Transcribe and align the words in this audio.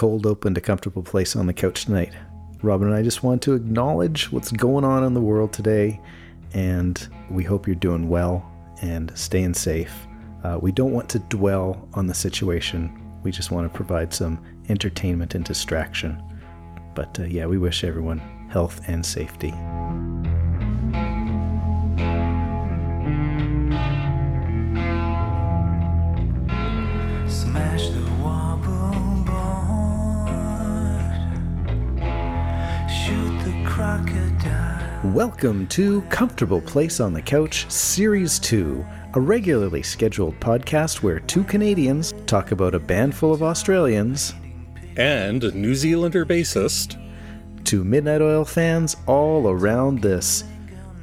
cold 0.00 0.24
open 0.24 0.54
to 0.54 0.62
comfortable 0.62 1.02
place 1.02 1.36
on 1.36 1.46
the 1.46 1.52
couch 1.52 1.84
tonight. 1.84 2.10
Robin 2.62 2.88
and 2.88 2.96
I 2.96 3.02
just 3.02 3.22
want 3.22 3.42
to 3.42 3.52
acknowledge 3.52 4.32
what's 4.32 4.50
going 4.50 4.82
on 4.82 5.04
in 5.04 5.12
the 5.12 5.20
world 5.20 5.52
today, 5.52 6.00
and 6.54 7.06
we 7.30 7.44
hope 7.44 7.66
you're 7.66 7.76
doing 7.76 8.08
well 8.08 8.50
and 8.80 9.12
staying 9.14 9.52
safe. 9.52 9.92
Uh, 10.42 10.58
we 10.58 10.72
don't 10.72 10.92
want 10.92 11.10
to 11.10 11.18
dwell 11.18 11.86
on 11.92 12.06
the 12.06 12.14
situation. 12.14 12.98
We 13.22 13.30
just 13.30 13.50
want 13.50 13.70
to 13.70 13.76
provide 13.76 14.14
some 14.14 14.42
entertainment 14.70 15.34
and 15.34 15.44
distraction. 15.44 16.22
But 16.94 17.20
uh, 17.20 17.24
yeah, 17.24 17.44
we 17.44 17.58
wish 17.58 17.84
everyone 17.84 18.20
health 18.48 18.80
and 18.88 19.04
safety. 19.04 19.52
Welcome 35.04 35.66
to 35.68 36.02
Comfortable 36.02 36.60
Place 36.60 37.00
on 37.00 37.14
the 37.14 37.22
Couch, 37.22 37.64
Series 37.70 38.38
2, 38.38 38.84
a 39.14 39.20
regularly 39.20 39.82
scheduled 39.82 40.38
podcast 40.40 41.02
where 41.02 41.20
two 41.20 41.42
Canadians 41.44 42.12
talk 42.26 42.52
about 42.52 42.74
a 42.74 42.78
band 42.78 43.14
full 43.14 43.32
of 43.32 43.42
Australians, 43.42 44.34
and 44.98 45.42
a 45.42 45.52
New 45.52 45.74
Zealander 45.74 46.26
bassist. 46.26 46.98
to 47.64 47.82
Midnight 47.82 48.20
Oil 48.20 48.44
fans 48.44 48.96
all 49.06 49.48
around 49.48 50.02
this 50.02 50.44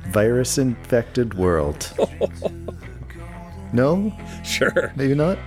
virus 0.10 0.60
infected 0.60 1.34
world. 1.34 1.92
no? 3.74 4.14
Sure. 4.44 4.94
Maybe 4.96 5.16
not? 5.16 5.40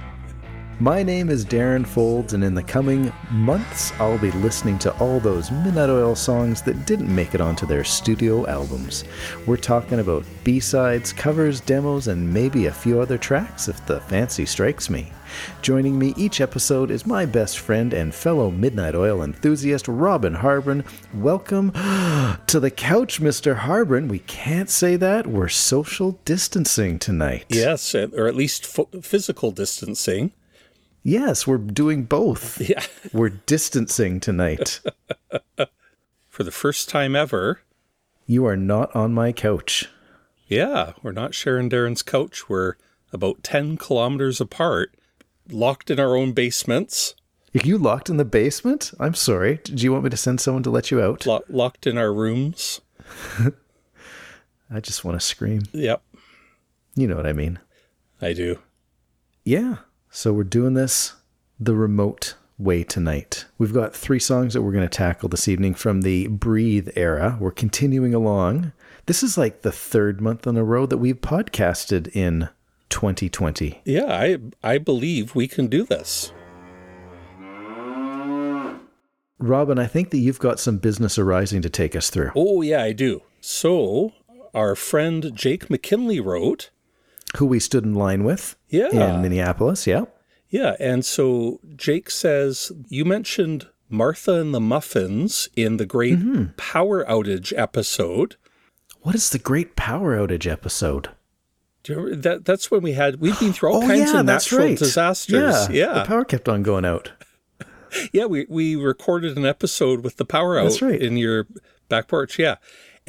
My 0.82 1.02
name 1.02 1.28
is 1.28 1.44
Darren 1.44 1.86
Folds, 1.86 2.32
and 2.32 2.42
in 2.42 2.54
the 2.54 2.62
coming 2.62 3.12
months, 3.30 3.92
I'll 4.00 4.16
be 4.16 4.30
listening 4.30 4.78
to 4.78 4.96
all 4.96 5.20
those 5.20 5.50
Midnight 5.50 5.90
Oil 5.90 6.16
songs 6.16 6.62
that 6.62 6.86
didn't 6.86 7.14
make 7.14 7.34
it 7.34 7.40
onto 7.42 7.66
their 7.66 7.84
studio 7.84 8.46
albums. 8.46 9.04
We're 9.46 9.58
talking 9.58 9.98
about 9.98 10.24
B 10.42 10.58
sides, 10.58 11.12
covers, 11.12 11.60
demos, 11.60 12.08
and 12.08 12.32
maybe 12.32 12.64
a 12.64 12.72
few 12.72 12.98
other 12.98 13.18
tracks 13.18 13.68
if 13.68 13.84
the 13.84 14.00
fancy 14.00 14.46
strikes 14.46 14.88
me. 14.88 15.12
Joining 15.60 15.98
me 15.98 16.14
each 16.16 16.40
episode 16.40 16.90
is 16.90 17.04
my 17.04 17.26
best 17.26 17.58
friend 17.58 17.92
and 17.92 18.14
fellow 18.14 18.50
Midnight 18.50 18.94
Oil 18.94 19.22
enthusiast, 19.22 19.86
Robin 19.86 20.32
Harbin. 20.32 20.82
Welcome 21.12 21.72
to 22.46 22.58
the 22.58 22.72
couch, 22.74 23.20
Mr. 23.20 23.54
Harbin. 23.54 24.08
We 24.08 24.20
can't 24.20 24.70
say 24.70 24.96
that. 24.96 25.26
We're 25.26 25.48
social 25.48 26.12
distancing 26.24 26.98
tonight. 26.98 27.44
Yes, 27.50 27.94
or 27.94 28.26
at 28.26 28.34
least 28.34 28.74
ph- 28.74 29.04
physical 29.04 29.50
distancing. 29.50 30.32
Yes, 31.02 31.46
we're 31.46 31.58
doing 31.58 32.04
both. 32.04 32.60
Yeah. 32.68 32.84
We're 33.12 33.30
distancing 33.30 34.20
tonight. 34.20 34.80
For 36.28 36.44
the 36.44 36.50
first 36.50 36.88
time 36.88 37.16
ever. 37.16 37.60
You 38.26 38.46
are 38.46 38.56
not 38.56 38.94
on 38.94 39.12
my 39.12 39.32
couch. 39.32 39.88
Yeah, 40.46 40.92
we're 41.02 41.12
not 41.12 41.34
sharing 41.34 41.68
Darren's 41.70 42.02
couch. 42.02 42.48
We're 42.48 42.74
about 43.12 43.42
10 43.42 43.76
kilometers 43.76 44.40
apart, 44.40 44.94
locked 45.50 45.90
in 45.90 45.98
our 45.98 46.14
own 46.16 46.32
basements, 46.32 47.14
Are 47.54 47.66
You 47.66 47.76
locked 47.78 48.08
in 48.08 48.16
the 48.18 48.24
basement? 48.24 48.92
I'm 49.00 49.14
sorry. 49.14 49.58
Did 49.64 49.82
you 49.82 49.90
want 49.92 50.04
me 50.04 50.10
to 50.10 50.16
send 50.16 50.40
someone 50.40 50.62
to 50.64 50.70
let 50.70 50.90
you 50.92 51.00
out? 51.00 51.26
lo- 51.26 51.42
locked 51.48 51.86
in 51.88 51.98
our 51.98 52.12
rooms. 52.12 52.80
I 54.70 54.78
just 54.80 55.04
want 55.04 55.18
to 55.20 55.24
scream. 55.26 55.62
Yep, 55.72 56.00
You 56.94 57.08
know 57.08 57.16
what 57.16 57.26
I 57.26 57.32
mean. 57.32 57.58
I 58.22 58.32
do. 58.32 58.60
Yeah. 59.44 59.78
So 60.12 60.32
we're 60.32 60.42
doing 60.42 60.74
this 60.74 61.14
the 61.60 61.76
remote 61.76 62.34
way 62.58 62.82
tonight. 62.82 63.46
We've 63.58 63.72
got 63.72 63.94
three 63.94 64.18
songs 64.18 64.54
that 64.54 64.62
we're 64.62 64.72
going 64.72 64.82
to 64.82 64.88
tackle 64.88 65.28
this 65.28 65.46
evening 65.46 65.74
from 65.74 66.02
the 66.02 66.26
Breathe 66.26 66.88
era. 66.96 67.38
We're 67.38 67.52
continuing 67.52 68.12
along. 68.12 68.72
This 69.06 69.22
is 69.22 69.38
like 69.38 69.62
the 69.62 69.70
third 69.70 70.20
month 70.20 70.48
in 70.48 70.56
a 70.56 70.64
row 70.64 70.84
that 70.86 70.98
we've 70.98 71.20
podcasted 71.20 72.08
in 72.08 72.48
2020. 72.88 73.82
Yeah, 73.84 74.06
I 74.06 74.38
I 74.64 74.78
believe 74.78 75.36
we 75.36 75.46
can 75.46 75.68
do 75.68 75.84
this. 75.84 76.32
Robin, 79.38 79.78
I 79.78 79.86
think 79.86 80.10
that 80.10 80.18
you've 80.18 80.40
got 80.40 80.58
some 80.58 80.78
business 80.78 81.18
arising 81.18 81.62
to 81.62 81.70
take 81.70 81.94
us 81.94 82.10
through. 82.10 82.32
Oh, 82.34 82.62
yeah, 82.62 82.82
I 82.82 82.92
do. 82.92 83.22
So, 83.40 84.12
our 84.52 84.74
friend 84.74 85.30
Jake 85.34 85.70
McKinley 85.70 86.18
wrote, 86.18 86.70
Who 87.36 87.46
we 87.46 87.60
stood 87.60 87.84
in 87.84 87.94
line 87.94 88.24
with 88.24 88.56
Yeah. 88.68 88.88
in 88.92 89.22
Minneapolis. 89.22 89.86
Yeah. 89.86 90.04
Yeah, 90.48 90.74
and 90.80 91.04
so 91.04 91.60
Jake 91.76 92.10
says 92.10 92.72
you 92.88 93.04
mentioned 93.04 93.68
Martha 93.88 94.34
and 94.34 94.52
the 94.52 94.60
Muffins 94.60 95.48
in 95.54 95.76
the 95.76 95.86
great 95.86 96.18
mm-hmm. 96.18 96.52
power 96.56 97.04
outage 97.04 97.56
episode. 97.56 98.36
What 99.02 99.14
is 99.14 99.30
the 99.30 99.38
Great 99.38 99.76
Power 99.76 100.16
Outage 100.16 100.50
episode? 100.50 101.08
Do 101.82 101.92
you 101.92 101.98
remember 102.00 102.22
that? 102.22 102.44
That's 102.44 102.70
when 102.70 102.82
we 102.82 102.92
had 102.92 103.20
we've 103.20 103.38
been 103.40 103.52
through 103.52 103.72
all 103.72 103.76
oh, 103.84 103.86
kinds 103.86 104.12
of 104.12 104.26
natural 104.26 104.74
disasters. 104.74 105.68
Yeah, 105.70 105.86
Yeah, 105.86 105.94
The 106.00 106.04
power 106.04 106.24
kept 106.24 106.48
on 106.48 106.62
going 106.62 106.84
out. 106.84 107.12
yeah. 108.12 108.26
We 108.26 108.46
we 108.48 108.76
recorded 108.76 109.36
an 109.36 109.46
episode 109.46 110.04
with 110.04 110.16
the 110.16 110.24
power 110.24 110.58
out 110.58 110.80
right. 110.82 111.00
in 111.00 111.16
your 111.16 111.46
back 111.88 112.08
porch. 112.08 112.38
Yeah, 112.38 112.56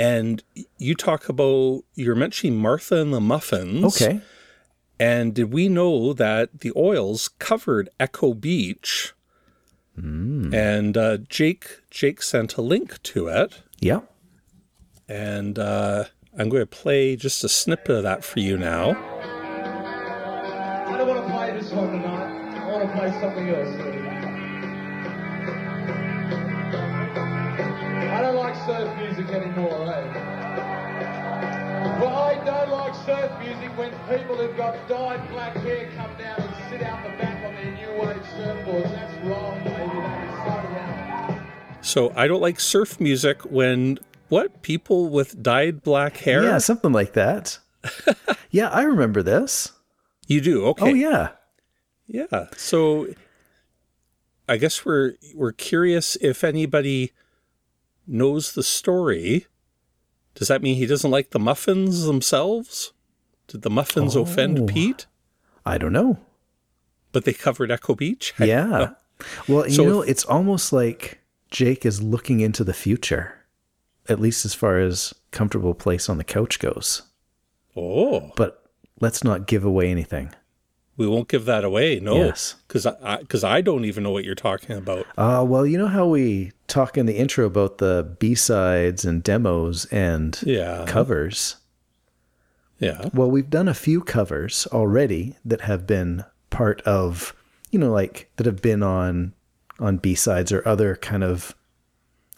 and 0.01 0.43
you 0.79 0.95
talk 0.95 1.29
about 1.29 1.83
you're 1.93 2.15
mentioning 2.15 2.57
Martha 2.57 2.99
and 2.99 3.13
the 3.13 3.21
Muffins. 3.21 4.01
Okay. 4.01 4.19
And 4.99 5.35
did 5.35 5.53
we 5.53 5.69
know 5.69 6.13
that 6.13 6.61
the 6.61 6.73
oils 6.75 7.29
covered 7.37 7.87
Echo 7.99 8.33
Beach? 8.33 9.13
Hmm. 9.99 10.51
And 10.53 10.97
uh, 10.97 11.17
Jake 11.29 11.81
Jake 11.91 12.23
sent 12.23 12.57
a 12.57 12.63
link 12.63 13.01
to 13.03 13.27
it. 13.27 13.61
Yeah. 13.79 14.01
And 15.07 15.59
uh, 15.59 16.05
I'm 16.35 16.49
going 16.49 16.63
to 16.63 16.65
play 16.65 17.15
just 17.15 17.43
a 17.43 17.49
snippet 17.49 17.97
of 17.97 18.03
that 18.03 18.23
for 18.23 18.39
you 18.39 18.57
now. 18.57 18.91
I 20.87 20.97
don't 20.97 21.07
want 21.07 21.27
to 21.27 21.31
play 21.31 21.51
this 21.51 21.71
one 21.71 21.91
tonight. 21.91 22.57
I 22.57 22.71
want 22.71 22.89
to 22.89 22.97
play 22.97 23.11
something 23.21 23.49
else. 23.49 23.90
Don't 28.31 28.45
like 28.45 28.55
surf 28.65 28.97
music 28.97 29.27
anymore, 29.33 29.93
eh? 29.93 30.13
Well, 31.99 32.15
I 32.15 32.41
don't 32.45 32.69
like 32.69 32.95
surf 33.05 33.31
music 33.39 33.77
when 33.77 33.91
people 34.07 34.37
who've 34.37 34.55
got 34.55 34.87
dyed 34.87 35.29
black 35.31 35.55
hair 35.57 35.91
come 35.97 36.15
down 36.17 36.39
and 36.39 36.55
sit 36.69 36.81
out 36.81 37.03
the 37.03 37.09
back 37.17 37.43
on 37.43 37.53
their 37.55 37.71
new 37.71 38.01
wave 38.01 38.21
surfboards. 38.37 38.89
That's 38.91 39.25
wrong, 39.25 39.61
baby. 39.63 39.99
That 39.99 40.23
is 40.23 40.35
so 40.45 41.35
wrong. 41.35 41.79
So 41.81 42.13
I 42.15 42.27
don't 42.27 42.41
like 42.41 42.59
surf 42.59 43.01
music 43.01 43.41
when 43.41 43.99
what 44.29 44.61
people 44.61 45.09
with 45.09 45.43
dyed 45.43 45.83
black 45.83 46.15
hair. 46.17 46.43
Yeah, 46.43 46.59
something 46.59 46.93
like 46.93 47.13
that. 47.13 47.59
yeah, 48.49 48.69
I 48.69 48.83
remember 48.83 49.21
this. 49.21 49.73
you 50.27 50.39
do. 50.39 50.67
Okay. 50.67 50.91
Oh 50.91 50.93
yeah. 50.93 51.29
Yeah. 52.07 52.47
So 52.55 53.07
I 54.47 54.55
guess 54.55 54.85
we're 54.85 55.15
we're 55.35 55.51
curious 55.51 56.15
if 56.21 56.45
anybody 56.45 57.11
knows 58.07 58.53
the 58.53 58.63
story. 58.63 59.47
Does 60.35 60.47
that 60.47 60.61
mean 60.61 60.75
he 60.75 60.85
doesn't 60.85 61.11
like 61.11 61.31
the 61.31 61.39
muffins 61.39 62.03
themselves? 62.05 62.93
Did 63.47 63.61
the 63.63 63.69
muffins 63.69 64.15
Oh. 64.15 64.21
offend 64.21 64.67
Pete? 64.67 65.05
I 65.65 65.77
don't 65.77 65.93
know. 65.93 66.19
But 67.11 67.25
they 67.25 67.33
covered 67.33 67.71
Echo 67.71 67.95
Beach? 67.95 68.33
Yeah. 68.39 68.91
Well, 69.47 69.67
you 69.67 69.77
know, 69.85 70.01
if- 70.01 70.09
it's 70.09 70.25
almost 70.25 70.73
like 70.73 71.19
Jake 71.51 71.85
is 71.85 72.01
looking 72.01 72.39
into 72.39 72.63
the 72.63 72.73
future, 72.73 73.35
at 74.09 74.19
least 74.19 74.45
as 74.45 74.53
far 74.55 74.79
as 74.79 75.13
comfortable 75.31 75.73
place 75.75 76.09
on 76.09 76.17
the 76.17 76.23
couch 76.23 76.57
goes. 76.59 77.03
Oh, 77.75 78.31
But 78.35 78.63
let's 78.99 79.23
not 79.23 79.47
give 79.47 79.63
away 79.63 79.91
anything. 79.91 80.33
We 81.01 81.07
won't 81.07 81.27
give 81.27 81.45
that 81.45 81.63
away. 81.63 81.99
No. 81.99 82.15
Yes. 82.15 82.55
Because 82.67 82.85
I, 82.85 83.17
because 83.17 83.43
I 83.43 83.61
don't 83.61 83.85
even 83.85 84.03
know 84.03 84.11
what 84.11 84.23
you're 84.23 84.35
talking 84.35 84.77
about. 84.77 85.05
Uh, 85.17 85.43
well, 85.47 85.65
you 85.65 85.77
know 85.77 85.87
how 85.87 86.07
we 86.07 86.51
talk 86.67 86.97
in 86.97 87.05
the 87.07 87.17
intro 87.17 87.45
about 87.45 87.79
the 87.79 88.15
B 88.19 88.35
sides 88.35 89.03
and 89.03 89.21
demos 89.23 89.85
and 89.85 90.39
Yeah. 90.45 90.85
covers? 90.87 91.57
Yeah. 92.79 93.09
Well, 93.13 93.29
we've 93.29 93.49
done 93.49 93.67
a 93.67 93.73
few 93.73 94.01
covers 94.01 94.67
already 94.71 95.35
that 95.45 95.61
have 95.61 95.85
been 95.85 96.23
part 96.49 96.81
of, 96.81 97.35
you 97.69 97.79
know, 97.79 97.91
like 97.91 98.29
that 98.37 98.45
have 98.45 98.61
been 98.61 98.83
on 98.83 99.33
on 99.79 99.97
B 99.97 100.13
sides 100.15 100.51
or 100.51 100.67
other 100.67 100.95
kind 100.95 101.23
of 101.23 101.55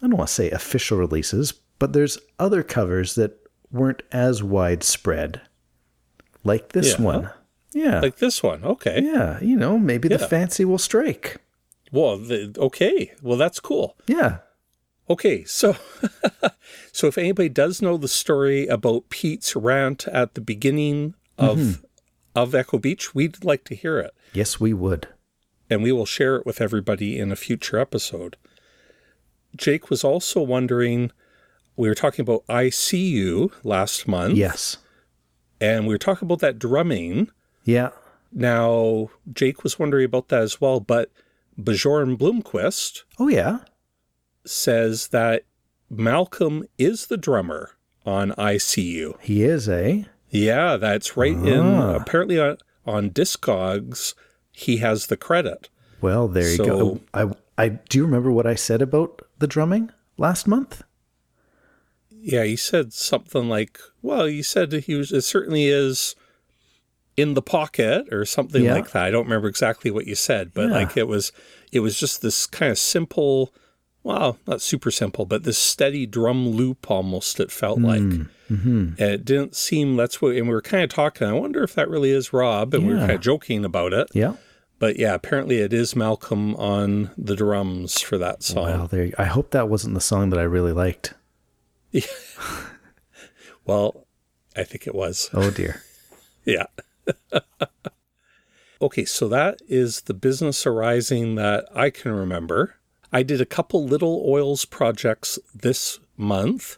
I 0.02 0.08
don't 0.08 0.18
want 0.18 0.28
to 0.28 0.34
say 0.34 0.50
official 0.52 0.98
releases, 0.98 1.52
but 1.80 1.94
there's 1.94 2.18
other 2.40 2.62
covers 2.64 3.16
that 3.16 3.38
weren't 3.72 4.04
as 4.12 4.44
widespread. 4.44 5.42
Like 6.44 6.74
this 6.74 6.98
Yeah. 7.00 7.06
one. 7.06 7.30
Yeah. 7.74 8.00
Like 8.02 8.18
this 8.18 8.42
one. 8.44 8.64
Okay. 8.64 9.02
yeah, 9.04 9.40
you 9.42 9.56
know, 9.56 9.78
maybe 9.78 10.08
the 10.08 10.20
fancy 10.20 10.64
will 10.66 10.78
strike. 10.78 11.38
Well, 11.92 12.18
the, 12.18 12.56
okay. 12.58 13.14
Well, 13.22 13.38
that's 13.38 13.60
cool. 13.60 13.96
Yeah. 14.08 14.40
Okay, 15.10 15.44
so 15.44 15.76
so 16.92 17.08
if 17.08 17.18
anybody 17.18 17.50
does 17.50 17.82
know 17.82 17.98
the 17.98 18.08
story 18.08 18.68
about 18.68 19.10
Pete's 19.10 19.56
rant 19.56 20.08
at 20.08 20.34
the 20.36 20.42
beginning 20.42 21.14
of 21.38 21.58
Mm-hmm. 21.58 21.86
of 22.36 22.56
Echo 22.56 22.78
Beach, 22.80 23.14
we'd 23.14 23.44
like 23.44 23.64
to 23.66 23.76
hear 23.76 24.00
it. 24.00 24.12
Yes, 24.34 24.60
we 24.60 24.74
would. 24.74 25.08
and 25.70 25.84
we 25.84 25.92
will 25.92 26.06
share 26.06 26.36
it 26.38 26.46
with 26.46 26.62
everybody 26.62 27.18
in 27.20 27.32
a 27.32 27.36
future 27.36 27.78
episode. 27.80 28.38
Jake 29.56 29.90
was 29.90 30.04
also 30.04 30.42
wondering 30.42 31.12
we 31.76 31.88
were 31.88 31.96
talking 31.96 32.22
about 32.24 32.46
ICU 32.48 33.52
last 33.64 34.08
month, 34.08 34.36
Yes. 34.36 34.78
and 35.60 35.86
we 35.88 35.94
were 35.94 36.00
talking 36.00 36.26
about 36.28 36.40
that 36.40 36.60
drumming. 36.60 37.30
Yeah. 37.64 37.90
Now, 38.32 39.10
Jake 39.32 39.64
was 39.64 39.78
wondering 39.78 40.06
about 40.06 40.30
that 40.30 40.42
as 40.42 40.60
well, 40.60 40.80
but 40.80 41.12
Bjorn 41.62 42.18
Bloomquist 42.18 43.04
Oh, 43.20 43.28
yeah. 43.28 43.60
says 44.46 45.10
that 45.10 45.44
Malcolm 45.90 46.66
is 46.78 47.08
the 47.08 47.18
drummer 47.18 47.72
on 48.06 48.32
ICU. 48.32 49.20
He 49.22 49.44
is, 49.44 49.70
eh? 49.70 50.04
Yeah, 50.30 50.78
that's 50.78 51.16
right. 51.16 51.32
In 51.34 51.60
Ah. 51.60 51.96
apparently 51.96 52.40
on, 52.40 52.58
on 52.86 53.12
Discogs, 53.12 54.16
he 54.52 54.78
has 54.78 55.08
the 55.08 55.18
credit. 55.18 55.70
Well, 56.02 56.28
there 56.28 56.50
you 56.50 56.58
So- 56.58 56.66
go. 56.66 57.00
I, 57.14 57.32
I 57.58 57.70
do 57.70 58.00
you 58.00 58.06
remember 58.06 58.32
what 58.32 58.48
I 58.48 58.56
said 58.56 58.82
about 58.82 59.22
the 59.38 59.48
drumming 59.48 59.92
last 60.18 60.48
month? 60.48 60.82
Yeah, 62.10 62.44
he 62.46 62.56
said 62.56 62.94
something 62.94 63.48
like, 63.50 63.80
"Well, 64.02 64.26
he 64.26 64.42
said 64.42 64.72
he 64.72 64.96
was. 64.96 65.12
It 65.12 65.22
certainly 65.24 65.66
is 65.68 66.16
in 67.18 67.34
the 67.34 67.42
pocket 67.42 68.12
or 68.12 68.26
something 68.26 68.64
Yeah. 68.64 68.74
like 68.76 68.92
that." 68.92 69.04
I 69.04 69.12
don't 69.12 69.26
remember 69.26 69.48
exactly 69.48 69.92
what 69.92 70.08
you 70.08 70.16
said, 70.16 70.52
but 70.54 70.68
Yeah. 70.70 70.74
like 70.74 70.98
it 70.98 71.08
was, 71.08 71.32
it 71.72 71.80
was 71.82 72.00
just 72.00 72.22
this 72.22 72.46
kind 72.46 72.72
of 72.72 72.78
simple. 72.78 73.54
Well, 74.04 74.38
not 74.46 74.62
super 74.62 74.92
simple, 74.92 75.26
but 75.26 75.44
this 75.44 75.58
steady 75.58 76.06
drum 76.06 76.50
loop 76.50 76.92
almost. 76.92 77.40
It 77.40 77.52
felt 77.52 77.80
like. 77.80 78.02
Mm-hmm. 78.02 78.94
And 78.98 79.00
it 79.00 79.24
didn't 79.26 79.56
seem 79.56 79.96
that's 79.96 80.22
what, 80.22 80.36
and 80.36 80.48
we 80.48 80.54
were 80.54 80.62
kind 80.62 80.84
of 80.84 80.90
talking. 80.90 81.26
I 81.26 81.32
wonder 81.34 81.64
if 81.64 81.74
that 81.76 81.90
really 81.90 82.12
is 82.12 82.34
Rob, 82.34 82.74
and 82.74 82.86
we 82.86 82.94
were 82.94 83.00
kind 83.00 83.12
of 83.12 83.22
joking 83.22 83.64
about 83.64 83.94
it. 83.94 84.10
Yeah. 84.14 84.34
But 84.78 84.98
yeah, 85.00 85.14
apparently 85.14 85.60
it 85.60 85.72
is 85.72 85.96
Malcolm 85.96 86.54
on 86.58 87.12
the 87.18 87.36
drums 87.38 88.02
for 88.02 88.18
that 88.18 88.44
song. 88.44 88.66
Well, 88.66 88.88
there. 88.88 89.06
You, 89.06 89.14
I 89.18 89.24
hope 89.26 89.52
that 89.52 89.70
wasn't 89.70 89.94
the 89.94 90.02
song 90.02 90.30
that 90.32 90.40
I 90.40 90.44
really 90.44 90.74
liked. 90.74 91.14
Yeah. 91.92 92.02
Well, 93.66 94.08
I 94.56 94.64
think 94.64 94.88
it 94.88 94.96
was. 94.96 95.30
Oh 95.34 95.50
dear. 95.52 95.82
Yeah. 96.46 96.66
okay, 98.82 99.06
so 99.06 99.28
that 99.28 99.62
is 99.68 100.02
the 100.02 100.14
business 100.14 100.66
arising 100.66 101.36
that 101.36 101.66
I 101.74 101.90
can 101.90 102.12
remember. 102.12 102.76
I 103.12 103.24
did 103.24 103.40
a 103.42 103.46
couple 103.46 103.86
little 103.86 104.24
oils 104.28 104.66
projects 104.66 105.38
this 105.54 106.00
month, 106.18 106.78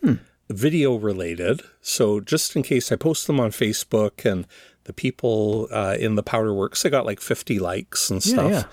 video 0.49 0.95
related. 0.95 1.61
So 1.81 2.19
just 2.19 2.55
in 2.55 2.63
case 2.63 2.91
I 2.91 2.95
post 2.97 3.25
them 3.27 3.39
on 3.39 3.51
Facebook 3.51 4.29
and 4.29 4.45
the 4.83 4.93
people 4.93 5.67
uh, 5.71 5.95
in 5.99 6.15
the 6.15 6.23
Powder 6.23 6.53
Works, 6.53 6.85
I 6.85 6.89
got 6.89 7.05
like 7.05 7.21
50 7.21 7.57
likes 7.59 8.09
and 8.09 8.23
Yeah, 8.25 8.33
stuff. 8.33 8.51
yeah. 8.51 8.63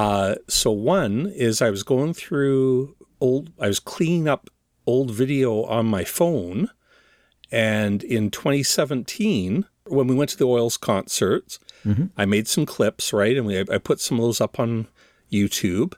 Uh, 0.00 0.34
so 0.48 0.70
one 0.70 1.26
is 1.34 1.62
I 1.62 1.70
was 1.70 1.82
going 1.82 2.12
through 2.14 2.96
old, 3.20 3.50
I 3.60 3.68
was 3.68 3.80
cleaning 3.80 4.28
up 4.28 4.50
old 4.86 5.10
video 5.12 5.62
on 5.64 5.86
my 5.86 6.04
phone. 6.04 6.70
And 7.52 8.02
in 8.04 8.30
2017, 8.30 9.64
when 9.90 10.06
we 10.06 10.14
went 10.14 10.30
to 10.30 10.36
the 10.36 10.46
Oils 10.46 10.76
concerts, 10.76 11.58
mm-hmm. 11.84 12.06
I 12.16 12.24
made 12.24 12.48
some 12.48 12.66
clips, 12.66 13.12
right? 13.12 13.36
And 13.36 13.46
we, 13.46 13.58
I 13.60 13.78
put 13.78 14.00
some 14.00 14.18
of 14.18 14.22
those 14.22 14.40
up 14.40 14.58
on 14.58 14.88
YouTube. 15.30 15.94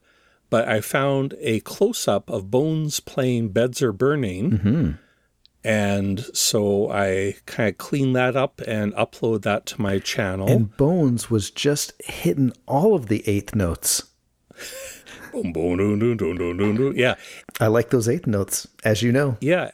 But 0.50 0.68
I 0.68 0.82
found 0.82 1.34
a 1.40 1.60
close 1.60 2.06
up 2.06 2.28
of 2.28 2.50
Bones 2.50 3.00
playing 3.00 3.50
Beds 3.50 3.80
Are 3.80 3.92
Burning. 3.92 4.50
Mm-hmm. 4.50 4.90
And 5.64 6.20
so 6.34 6.90
I 6.90 7.36
kind 7.46 7.70
of 7.70 7.78
cleaned 7.78 8.16
that 8.16 8.36
up 8.36 8.60
and 8.66 8.92
upload 8.94 9.42
that 9.42 9.64
to 9.66 9.80
my 9.80 9.98
channel. 9.98 10.48
And 10.48 10.76
Bones 10.76 11.30
was 11.30 11.50
just 11.50 11.94
hitting 12.04 12.52
all 12.66 12.94
of 12.94 13.06
the 13.06 13.26
eighth 13.26 13.54
notes. 13.54 14.02
Yeah. 16.94 17.14
I 17.58 17.68
like 17.68 17.88
those 17.88 18.06
eighth 18.06 18.26
notes, 18.26 18.68
as 18.84 19.02
you 19.02 19.12
know. 19.12 19.38
Yeah. 19.40 19.70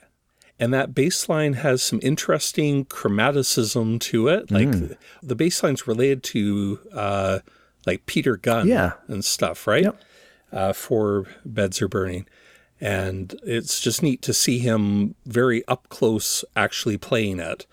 And 0.61 0.75
that 0.75 0.95
bass 0.95 1.29
line 1.29 1.53
has 1.55 1.83
some 1.83 2.01
interesting 2.03 2.85
chromaticism 2.87 4.01
to 4.01 4.29
it. 4.29 4.51
Like 4.51 4.71
the 5.23 5.37
bass 5.37 5.63
line's 5.63 5.87
related 5.87 6.23
to 6.25 6.81
uh, 6.93 7.39
like 7.87 8.07
Peter 8.07 8.37
Gunn 8.37 8.67
Yeah. 8.67 8.93
and 9.07 9.25
stuff, 9.25 9.67
right? 9.67 9.85
Yep. 9.85 10.03
Uh, 10.53 10.73
for 10.73 11.27
Beds 11.45 11.81
Are 11.83 11.89
Burning. 11.89 12.27
And 12.81 13.35
it's 13.45 13.81
just 13.81 14.03
neat 14.03 14.23
to 14.23 14.33
see 14.33 14.59
him 14.59 15.15
very 15.27 15.67
up 15.69 15.89
close 15.91 16.45
actually 16.57 16.97
playing 16.97 17.39
it. 17.41 17.67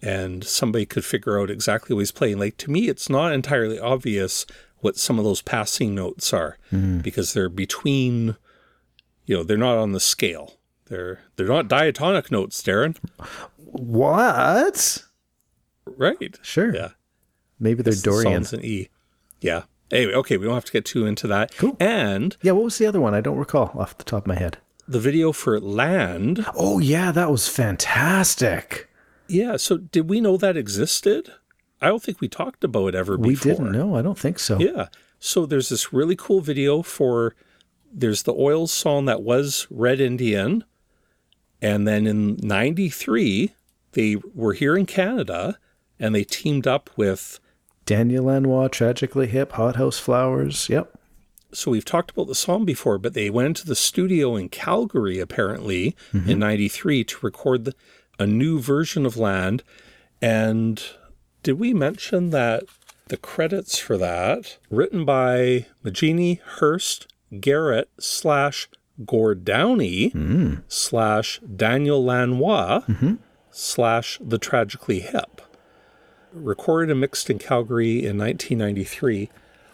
And 0.00 0.42
somebody 0.44 0.84
could 0.86 1.04
figure 1.04 1.38
out 1.40 1.50
exactly 1.50 1.94
what 1.94 2.00
he's 2.00 2.12
playing. 2.12 2.38
Like 2.38 2.56
to 2.58 2.70
me, 2.70 2.88
it's 2.88 3.08
not 3.10 3.32
entirely 3.32 3.78
obvious 3.78 4.46
what 4.80 4.96
some 4.96 5.18
of 5.18 5.24
those 5.24 5.42
passing 5.42 5.94
notes 5.94 6.32
are 6.32 6.58
because 7.02 7.34
they're 7.34 7.48
between, 7.48 8.36
you 9.26 9.36
know, 9.36 9.42
they're 9.44 9.56
not 9.56 9.76
on 9.78 9.92
the 9.92 10.00
scale. 10.00 10.54
They're 10.86 11.20
they're 11.36 11.46
not 11.46 11.68
diatonic 11.68 12.30
notes, 12.30 12.62
Darren. 12.62 12.96
What? 13.82 15.04
Right. 15.84 16.38
Sure. 16.42 16.74
Yeah. 16.74 16.90
Maybe 17.58 17.82
they're 17.82 17.92
It's 17.92 18.02
Dorian. 18.02 18.44
Psalms 18.44 18.52
in 18.52 18.64
E. 18.64 18.88
Yeah. 19.40 19.62
Anyway, 19.90 20.14
okay, 20.14 20.36
we 20.36 20.44
don't 20.46 20.54
have 20.54 20.64
to 20.64 20.72
get 20.72 20.84
too 20.84 21.06
into 21.06 21.26
that. 21.28 21.54
Cool. 21.56 21.76
And 21.78 22.36
Yeah, 22.42 22.52
what 22.52 22.64
was 22.64 22.78
the 22.78 22.86
other 22.86 23.00
one? 23.00 23.14
I 23.14 23.20
don't 23.20 23.36
recall 23.36 23.72
off 23.74 23.96
the 23.98 24.04
top 24.04 24.22
of 24.24 24.26
my 24.26 24.36
head. 24.36 24.58
the 24.88 24.98
video 25.00 25.32
for 25.32 25.60
Land. 25.60 26.44
Oh, 26.54 26.78
yeah, 26.78 27.12
that 27.12 27.30
was 27.30 27.48
fantastic. 27.48 28.88
Yeah. 29.28 29.56
So 29.56 29.76
did 29.78 30.08
we 30.08 30.20
know 30.20 30.36
that 30.36 30.56
existed? 30.56 31.32
I 31.80 31.88
don't 31.88 32.02
think 32.02 32.20
we 32.20 32.28
talked 32.28 32.64
about 32.64 32.88
it 32.88 32.94
ever 32.94 33.16
before. 33.18 33.52
We 33.52 33.56
didn't 33.58 33.72
know. 33.72 33.96
I 33.96 34.02
don't 34.02 34.18
think 34.18 34.38
so. 34.38 34.58
Yeah. 34.58 34.86
So 35.18 35.46
there's 35.46 35.68
this 35.68 35.92
really 35.92 36.16
cool 36.16 36.40
video 36.40 36.82
for 36.82 37.34
there's 37.92 38.22
the 38.22 38.34
oil 38.34 38.66
song 38.66 39.04
that 39.06 39.22
was 39.22 39.66
Red 39.70 40.00
Indian. 40.00 40.64
And 41.62 41.86
then 41.86 42.06
in 42.08 42.36
93, 42.42 43.52
they 43.92 44.16
were 44.34 44.52
here 44.52 44.76
in 44.76 44.84
Canada 44.84 45.56
and 45.98 46.14
they 46.14 46.24
teamed 46.24 46.66
up 46.66 46.90
with 46.96 47.38
Daniel 47.86 48.24
Lanois, 48.24 48.68
Tragically 48.68 49.28
Hip, 49.28 49.52
Hothouse 49.52 49.98
Flowers. 49.98 50.68
Yep. 50.68 50.98
so 51.52 51.70
we've 51.70 51.84
talked 51.84 52.10
about 52.10 52.26
the 52.26 52.34
song 52.34 52.64
before, 52.64 52.98
but 52.98 53.14
they 53.14 53.30
went 53.30 53.46
into 53.46 53.66
the 53.66 53.76
studio 53.76 54.34
in 54.36 54.48
Calgary 54.48 55.20
apparently 55.20 55.96
mm-hmm. 56.12 56.28
in 56.28 56.38
'93 56.40 57.04
to 57.04 57.18
record 57.22 57.64
the, 57.64 57.74
a 58.18 58.26
new 58.26 58.58
version 58.58 59.06
of 59.06 59.16
Land. 59.16 59.62
And 60.20 60.82
did 61.42 61.58
we 61.58 61.72
mention 61.72 62.30
that 62.30 62.64
the 63.06 63.16
credits 63.16 63.78
for 63.78 63.98
that 63.98 64.58
written 64.70 65.04
by 65.04 65.66
Moginie 65.84 66.40
Hirst 66.40 67.12
Garrett 67.40 67.90
slash 67.98 68.68
Gord 69.06 69.44
Downie 69.44 70.10
hmm. 70.10 70.54
slash 70.68 71.40
Daniel 71.40 72.04
Lanois 72.04 72.82
mm-hmm. 72.86 73.14
slash 73.50 74.18
The 74.20 74.38
Tragically 74.38 75.00
Hip 75.00 75.40
recorded 76.32 76.90
and 76.90 77.00
mixed 77.00 77.30
in 77.30 77.38
Calgary 77.38 78.04
in 78.04 78.18
1993. 78.18 79.30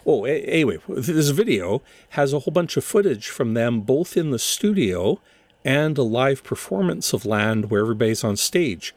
Oh, 0.07 0.27
a- 0.27 0.41
anyway, 0.41 0.79
this 0.89 1.31
video 1.31 1.83
has 2.11 2.33
a 2.33 2.41
whole 2.41 2.53
bunch 2.53 2.77
of 2.77 2.85
footage 2.85 3.29
from 3.29 3.55
them 3.55 3.81
both 3.83 4.17
in 4.17 4.31
the 4.31 4.39
studio 4.39 5.21
and 5.65 5.99
a 5.99 6.03
live 6.03 6.43
performance 6.43 7.13
of 7.13 7.27
Land 7.27 7.71
where 7.71 7.81
everybody's 7.81 8.25
on 8.25 8.37
stage. 8.37 8.95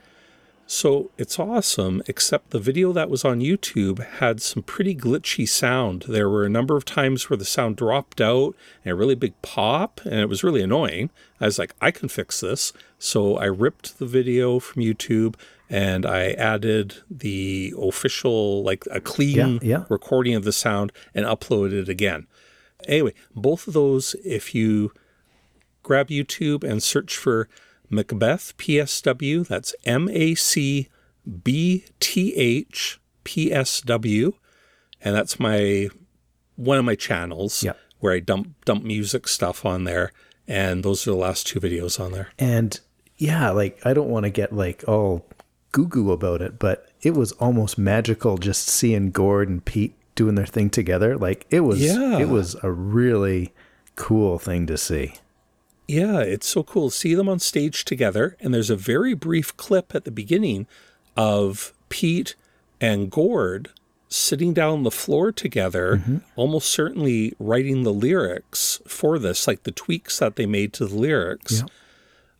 So 0.73 1.11
it's 1.17 1.37
awesome, 1.37 2.01
except 2.07 2.51
the 2.51 2.59
video 2.59 2.93
that 2.93 3.09
was 3.09 3.25
on 3.25 3.41
YouTube 3.41 3.99
had 4.19 4.41
some 4.41 4.63
pretty 4.63 4.95
glitchy 4.95 5.45
sound. 5.45 6.05
There 6.07 6.29
were 6.29 6.45
a 6.45 6.49
number 6.49 6.77
of 6.77 6.85
times 6.85 7.29
where 7.29 7.35
the 7.35 7.43
sound 7.43 7.75
dropped 7.75 8.21
out 8.21 8.55
and 8.85 8.93
a 8.93 8.95
really 8.95 9.15
big 9.15 9.33
pop, 9.41 9.99
and 10.05 10.21
it 10.21 10.29
was 10.29 10.45
really 10.45 10.61
annoying. 10.61 11.09
I 11.41 11.45
was 11.47 11.59
like, 11.59 11.75
I 11.81 11.91
can 11.91 12.07
fix 12.07 12.39
this. 12.39 12.71
So 12.97 13.35
I 13.35 13.47
ripped 13.47 13.99
the 13.99 14.05
video 14.05 14.59
from 14.59 14.81
YouTube 14.81 15.35
and 15.69 16.05
I 16.05 16.31
added 16.31 16.95
the 17.11 17.73
official, 17.77 18.63
like 18.63 18.85
a 18.89 19.01
clean 19.01 19.35
Yeah, 19.55 19.59
yeah. 19.61 19.83
recording 19.89 20.35
of 20.35 20.45
the 20.45 20.53
sound 20.53 20.93
and 21.13 21.25
uploaded 21.25 21.73
it 21.73 21.89
again. 21.89 22.27
Anyway, 22.87 23.13
both 23.35 23.67
of 23.67 23.73
those, 23.73 24.15
if 24.23 24.55
you 24.55 24.93
grab 25.83 26.07
YouTube 26.07 26.63
and 26.63 26.81
search 26.81 27.17
for 27.17 27.49
Macbeth 27.91 28.55
PSW. 28.57 29.48
That's 29.48 29.75
M 29.86 30.10
A 30.12 30.36
C 30.36 30.88
B 31.43 31.86
T 32.00 32.33
H 32.36 33.00
P 33.24 33.51
S 33.51 33.81
W, 33.81 34.33
and 35.01 35.15
that's 35.15 35.39
my 35.39 35.89
one 36.55 36.77
of 36.77 36.86
my 36.86 36.95
channels 36.95 37.63
Yeah. 37.63 37.74
where 38.00 38.13
I 38.13 38.19
dump 38.19 38.53
dump 38.65 38.83
music 38.83 39.27
stuff 39.27 39.65
on 39.65 39.83
there. 39.83 40.12
And 40.48 40.83
those 40.83 41.07
are 41.07 41.12
the 41.12 41.17
last 41.17 41.48
two 41.48 41.60
videos 41.60 42.00
on 42.00 42.12
there. 42.12 42.29
And 42.39 42.79
yeah, 43.17 43.51
like 43.51 43.79
I 43.86 43.93
don't 43.93 44.10
want 44.10 44.24
to 44.25 44.29
get 44.29 44.53
like 44.53 44.83
all 44.88 45.25
goo 45.71 45.88
goo 45.88 46.12
about 46.12 46.41
it, 46.41 46.60
but 46.60 46.88
it 47.01 47.13
was 47.13 47.31
almost 47.33 47.77
magical 47.77 48.38
just 48.38 48.67
seeing 48.67 49.12
Gord 49.12 49.48
and 49.50 49.63
Pete 49.63 49.95
doing 50.15 50.36
their 50.36 50.45
thing 50.45 50.69
together. 50.69 51.17
Like 51.17 51.45
it 51.50 51.62
was, 51.62 51.81
Yeah. 51.81 52.19
it 52.19 52.27
was 52.29 52.55
a 52.63 52.71
really 52.71 53.53
cool 53.95 54.38
thing 54.39 54.65
to 54.67 54.77
see. 54.77 55.13
Yeah, 55.88 56.19
it's 56.19 56.47
so 56.47 56.63
cool 56.63 56.89
to 56.89 56.95
see 56.95 57.13
them 57.15 57.27
on 57.27 57.39
stage 57.39 57.83
together. 57.85 58.38
And 58.39 58.53
there's 58.53 58.69
a 58.69 58.75
very 58.75 59.13
brief 59.13 59.55
clip 59.57 59.93
at 59.93 60.05
the 60.05 60.11
beginning 60.11 60.67
of 61.17 61.73
Pete 61.89 62.35
and 62.79 63.11
Gord 63.11 63.69
sitting 64.07 64.53
down 64.53 64.73
on 64.73 64.83
the 64.83 64.91
floor 64.91 65.31
together, 65.31 65.97
Mm-hmm. 65.97 66.17
almost 66.35 66.69
certainly 66.69 67.33
writing 67.39 67.83
the 67.83 67.93
lyrics 67.93 68.81
for 68.88 69.17
this, 69.19 69.47
like 69.47 69.63
the 69.63 69.71
tweaks 69.71 70.19
that 70.19 70.35
they 70.35 70.45
made 70.45 70.73
to 70.73 70.85
the 70.85 70.95
lyrics. 70.95 71.63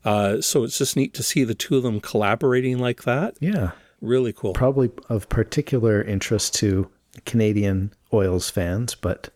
Uh, 0.04 0.42
so 0.42 0.64
it's 0.64 0.78
just 0.78 0.96
neat 0.98 1.14
to 1.14 1.24
see 1.24 1.44
the 1.44 1.54
two 1.56 1.78
of 1.78 1.84
them 1.84 2.00
collaborating 2.02 2.80
like 2.80 3.04
that. 3.04 3.36
Yeah. 3.40 3.72
Really 4.02 4.34
cool. 4.34 4.54
Probably 4.54 4.92
of 5.10 5.30
particular 5.30 6.02
interest 6.02 6.56
to 6.56 6.90
Canadian 7.26 7.94
Oils 8.12 8.50
fans, 8.50 8.96
but 8.96 9.30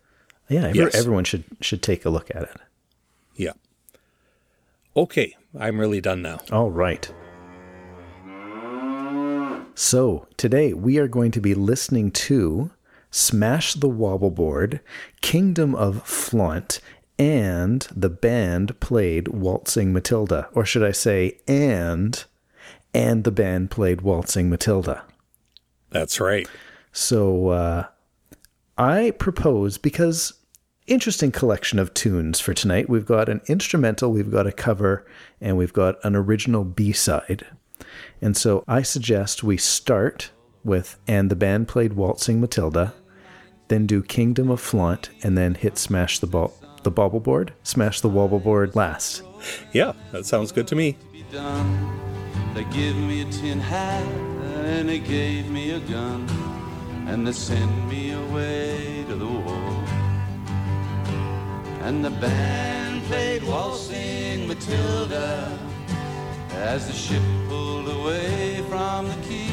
yeah, 0.48 0.72
Yes. 0.74 0.94
everyone 0.94 1.24
should 1.24 1.44
should 1.60 1.82
take 1.82 2.04
a 2.04 2.10
look 2.10 2.30
at 2.34 2.42
it. 2.42 2.56
yeah. 3.36 3.52
Okay, 4.96 5.36
I'm 5.58 5.78
really 5.78 6.00
done 6.00 6.22
now. 6.22 6.40
All 6.50 6.70
right. 6.70 7.12
So, 9.74 10.26
today 10.38 10.72
we 10.72 10.96
are 10.96 11.06
going 11.06 11.32
to 11.32 11.40
be 11.40 11.54
listening 11.54 12.10
to 12.12 12.70
Smash 13.10 13.74
the 13.74 13.90
Wobbleboard, 13.90 14.80
Kingdom 15.20 15.74
of 15.74 16.02
Flaunt, 16.04 16.80
and 17.18 17.86
the 17.94 18.08
band 18.08 18.80
played 18.80 19.28
Waltzing 19.28 19.92
Matilda. 19.92 20.48
Or 20.54 20.64
should 20.64 20.82
I 20.82 20.92
say, 20.92 21.40
and, 21.46 22.24
and 22.94 23.24
the 23.24 23.30
band 23.30 23.70
played 23.70 24.00
Waltzing 24.00 24.48
Matilda. 24.48 25.04
That's 25.90 26.20
right. 26.20 26.48
So, 26.92 27.48
uh, 27.48 27.84
I 28.78 29.10
propose, 29.10 29.76
because 29.76 30.32
interesting 30.86 31.32
collection 31.32 31.78
of 31.78 31.92
tunes 31.94 32.40
for 32.40 32.54
tonight. 32.54 32.88
We've 32.88 33.06
got 33.06 33.28
an 33.28 33.40
instrumental, 33.46 34.12
we've 34.12 34.30
got 34.30 34.46
a 34.46 34.52
cover, 34.52 35.06
and 35.40 35.56
we've 35.56 35.72
got 35.72 35.96
an 36.04 36.14
original 36.16 36.64
B 36.64 36.92
side. 36.92 37.46
And 38.20 38.36
so 38.36 38.64
I 38.66 38.82
suggest 38.82 39.42
we 39.42 39.56
start 39.56 40.30
with 40.64 40.98
And 41.06 41.30
the 41.30 41.36
Band 41.36 41.68
Played 41.68 41.92
Waltzing 41.94 42.40
Matilda, 42.40 42.94
then 43.68 43.86
do 43.86 44.02
Kingdom 44.02 44.50
of 44.50 44.60
Flaunt, 44.60 45.10
and 45.22 45.36
then 45.36 45.54
hit 45.54 45.78
Smash 45.78 46.18
the 46.18 46.26
Ball. 46.26 46.52
The 46.82 46.90
bobble 46.92 47.20
board, 47.20 47.52
smash 47.64 48.00
the 48.00 48.08
wobble 48.08 48.38
board 48.38 48.76
last. 48.76 49.24
Yeah, 49.72 49.92
that 50.12 50.24
sounds 50.24 50.52
good 50.52 50.68
to 50.68 50.76
me. 50.76 50.96
They 51.32 52.64
give 52.70 52.96
me 52.96 53.22
a 53.22 53.24
tin 53.24 53.58
hat 53.58 54.06
and 54.64 54.88
they 54.88 55.00
gave 55.00 55.50
me 55.50 55.72
a 55.72 55.80
gun 55.80 56.28
and 57.08 57.26
they 57.26 57.32
sent 57.32 57.88
me 57.88 58.12
away 58.12 59.04
to 59.08 59.16
the 59.16 59.26
war. 59.26 59.45
And 61.86 62.04
the 62.04 62.10
band 62.10 63.04
played 63.04 63.44
waltzing 63.44 64.48
Matilda 64.48 65.56
as 66.50 66.88
the 66.88 66.92
ship 66.92 67.22
pulled 67.48 67.88
away 67.88 68.60
from 68.68 69.06
the 69.06 69.14
quay. 69.22 69.52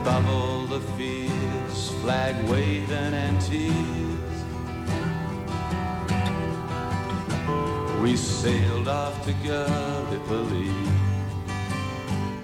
Above 0.00 0.26
all 0.30 0.62
the 0.64 0.80
fears, 0.96 1.90
flag 2.00 2.34
waving 2.48 3.12
and 3.12 3.38
tears. 3.42 4.38
We 8.02 8.16
sailed 8.16 8.88
off 8.88 9.22
to 9.26 9.34
Gallipoli. 9.44 10.72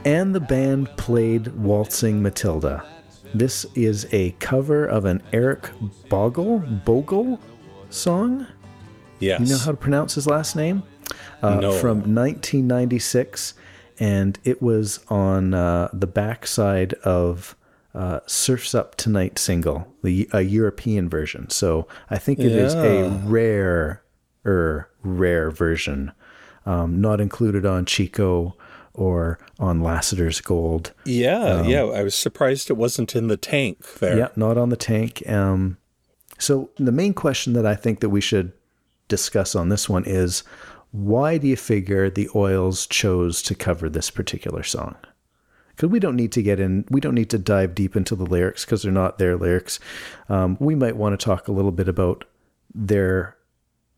And 0.05 0.35
the 0.35 0.41
band 0.41 0.95
played 0.99 1.47
Waltzing 1.57 2.21
Matilda. 2.21 2.85
This 3.33 3.65
is 3.75 4.07
a 4.13 4.33
cover 4.33 4.85
of 4.85 5.07
an 5.07 5.23
Eric 5.33 5.71
Bogle, 6.11 6.59
Bogle 6.85 7.41
song. 7.95 8.47
Yes. 9.21 9.41
You 9.41 9.47
know 9.47 9.59
how 9.59 9.71
to 9.71 9.77
pronounce 9.77 10.15
his 10.15 10.27
last 10.27 10.57
name? 10.57 10.83
Uh, 11.43 11.57
No. 11.61 11.73
From 11.73 11.99
1996, 12.15 13.55
and 13.99 14.39
it 14.45 14.61
was 14.63 15.01
on 15.09 15.55
uh, 15.55 15.89
the 15.93 16.07
backside 16.07 16.95
of 17.05 17.57
uh, 17.95 18.21
"Surfs 18.27 18.75
Up 18.75 18.97
Tonight" 18.97 19.39
single, 19.39 19.87
the 20.03 20.29
a 20.33 20.41
European 20.43 21.09
version. 21.09 21.49
So 21.51 21.87
I 22.11 22.19
think 22.19 22.39
it 22.41 22.53
is 22.53 22.75
a 22.75 23.09
Yeah. 23.09 23.21
rare, 23.25 24.03
rare 24.43 25.51
version, 25.51 26.13
um, 26.67 27.01
not 27.01 27.21
included 27.21 27.65
on 27.65 27.85
Chico 27.85 28.57
or 28.95 29.39
on 29.59 29.81
Lassiter's 29.83 30.41
Gold. 30.41 30.93
yeah, 31.05 31.63
yeah. 31.65 31.83
I 31.85 32.03
was 32.03 32.15
surprised 32.15 32.71
it 32.71 32.75
wasn't 32.77 33.15
in 33.17 33.29
the 33.29 33.37
tank 33.37 33.95
there. 34.01 34.17
Yeah, 34.19 34.29
not 34.37 34.57
on 34.57 34.71
the 34.71 34.77
tank. 34.77 35.23
Um, 35.29 35.79
so 36.39 36.71
the 36.77 36.93
main 36.93 37.15
question 37.15 37.53
that 37.55 37.67
I 37.67 37.75
think 37.75 38.01
that 38.01 38.11
we 38.11 38.21
should 38.21 38.53
discuss 39.09 39.55
on 39.55 39.69
this 39.69 39.89
one 39.89 40.05
is 40.07 40.43
why 40.91 41.39
do 41.39 41.49
you 41.49 41.57
figure 41.57 42.09
the 42.09 42.29
oils 42.35 42.87
chose 42.87 43.43
to 43.43 43.55
cover 43.55 43.89
this 43.89 44.11
particular 44.11 44.63
song? 44.63 44.97
Because 45.71 45.91
we 45.91 45.99
don't 45.99 46.17
need 46.17 46.31
to 46.33 46.43
get 46.43 46.61
in, 46.61 46.85
we 46.89 47.01
don't 47.01 47.17
need 47.17 47.31
to 47.31 47.39
dive 47.39 47.75
deep 47.75 47.97
into 47.97 48.15
the 48.15 48.27
lyrics 48.27 48.65
because 48.65 48.83
they're 48.83 48.93
not 48.93 49.19
their 49.19 49.37
lyrics. 49.37 49.81
Um, 50.29 50.57
we 50.61 50.77
might 50.77 50.97
want 50.97 51.19
to 51.19 51.25
talk 51.25 51.49
a 51.49 51.53
little 51.53 51.73
bit 51.73 51.89
about 51.89 52.25
their 52.73 53.37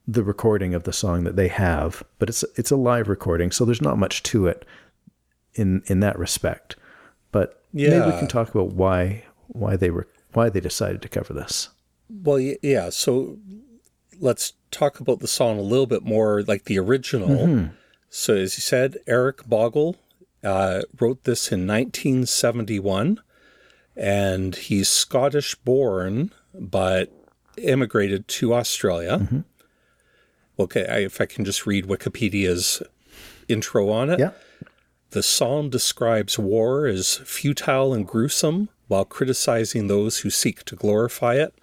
the 0.09 0.23
recording 0.23 0.73
of 0.73 0.85
the 0.85 0.93
song 0.93 1.25
that 1.25 1.37
they 1.37 1.49
have, 1.49 2.03
but 2.19 2.29
it's 2.29 2.45
it's 2.57 2.71
a 2.71 2.77
live 2.77 3.09
recording, 3.09 3.51
so 3.51 3.65
there's 3.65 3.83
not 3.83 3.99
much 3.99 4.23
to 4.23 4.47
it 4.47 4.65
in 5.55 5.83
in 5.87 6.01
that 6.01 6.19
respect. 6.19 6.77
But 7.33 7.63
maybe 7.91 8.13
we 8.13 8.19
can 8.19 8.29
talk 8.29 8.55
about 8.55 8.73
why 8.73 9.25
why 9.49 9.77
they 9.77 9.91
were 9.91 10.07
why 10.33 10.49
they 10.49 10.61
decided 10.61 11.03
to 11.03 11.09
cover 11.09 11.35
this. 11.35 11.71
Well, 12.09 12.39
yeah. 12.41 12.91
So 12.91 13.39
let's 14.21 14.55
talk 14.71 15.01
about 15.01 15.21
the 15.21 15.29
song 15.29 15.59
a 15.59 15.63
little 15.63 15.87
bit 15.87 16.05
more 16.05 16.43
like 16.43 16.65
the 16.65 16.79
original. 16.79 17.29
Mm-hmm. 17.29 17.67
So, 18.09 18.35
as 18.35 18.57
you 18.57 18.63
said, 18.63 18.99
Eric 19.07 19.47
Bogle 19.47 19.97
uh, 20.43 20.83
wrote 20.99 21.25
this 21.25 21.51
in 21.53 21.67
1971, 21.67 23.21
and 23.97 24.55
he's 24.55 24.89
Scottish 24.89 25.55
born, 25.57 26.33
but 26.55 27.13
immigrated 27.59 28.29
to 28.29 28.55
Australia. 28.55 29.19
Mm-hmm. 29.19 29.41
Okay, 30.59 30.87
I, 30.87 30.99
if 30.99 31.21
I 31.21 31.27
can 31.27 31.45
just 31.45 31.67
read 31.67 31.87
Wikipedia's 31.87 32.83
intro 33.49 33.91
on 33.91 34.11
it. 34.11 34.19
Yeah. 34.19 34.31
The 35.11 35.23
song 35.23 35.71
describes 35.71 36.39
war 36.39 36.87
as 36.87 37.17
futile 37.17 37.95
and 37.95 38.07
gruesome 38.07 38.69
while 38.89 39.05
criticizing 39.05 39.87
those 39.87 40.21
who 40.21 40.31
seek 40.31 40.65
to 40.65 40.77
glorify 40.77 41.35
it. 41.35 41.55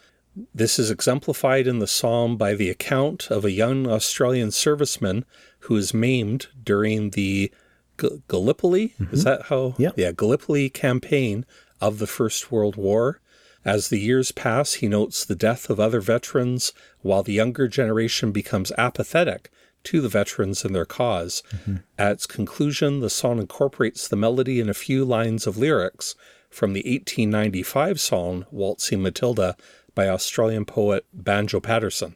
This 0.54 0.80
is 0.80 0.90
exemplified 0.90 1.68
in 1.68 1.80
the 1.80 1.88
psalm 1.88 2.38
by 2.38 2.56
the 2.56 2.70
account 2.70 3.30
of 3.30 3.46
a 3.46 3.52
young 3.52 3.88
Australian 3.88 4.50
serviceman 4.50 5.24
who 5.60 5.76
is 5.76 5.94
maimed 5.94 6.48
during 6.64 7.12
the 7.12 7.52
G- 8.00 8.24
Gallipoli. 8.28 8.96
Is 9.00 9.00
mm-hmm. 9.00 9.22
that 9.22 9.42
how? 9.44 9.76
Yep. 9.78 9.94
Yeah, 9.98 10.12
Gallipoli 10.12 10.70
campaign 10.70 11.46
of 11.80 12.00
the 12.00 12.08
First 12.08 12.52
World 12.52 12.76
War. 12.76 13.20
As 13.66 13.90
the 13.90 14.00
years 14.00 14.32
pass, 14.32 14.74
he 14.76 14.88
notes 14.88 15.24
the 15.24 15.36
death 15.36 15.70
of 15.70 15.80
other 15.80 16.02
veterans, 16.02 16.74
while 17.02 17.24
the 17.24 17.34
younger 17.34 17.68
generation 17.68 18.32
becomes 18.32 18.74
apathetic 18.78 19.50
to 19.84 20.02
the 20.02 20.10
veterans 20.10 20.64
and 20.66 20.74
their 20.74 20.86
because 20.86 21.44
mm-hmm. 21.54 21.78
At 21.98 22.14
its 22.14 22.26
conclusion, 22.26 23.00
the 23.00 23.10
song 23.10 23.40
incorporates 23.40 24.08
the 24.08 24.16
melody 24.16 24.60
in 24.60 24.70
a 24.70 24.74
few 24.74 25.06
lines 25.06 25.46
of 25.46 25.58
lyrics 25.58 26.16
from 26.50 26.74
the 26.74 26.82
1895 26.82 28.00
song 28.00 28.46
Waltzing 28.52 29.02
Matilda 29.02 29.56
by 29.96 30.08
Australian 30.08 30.66
poet 30.66 31.06
Banjo 31.14 31.60
Paterson. 31.60 32.16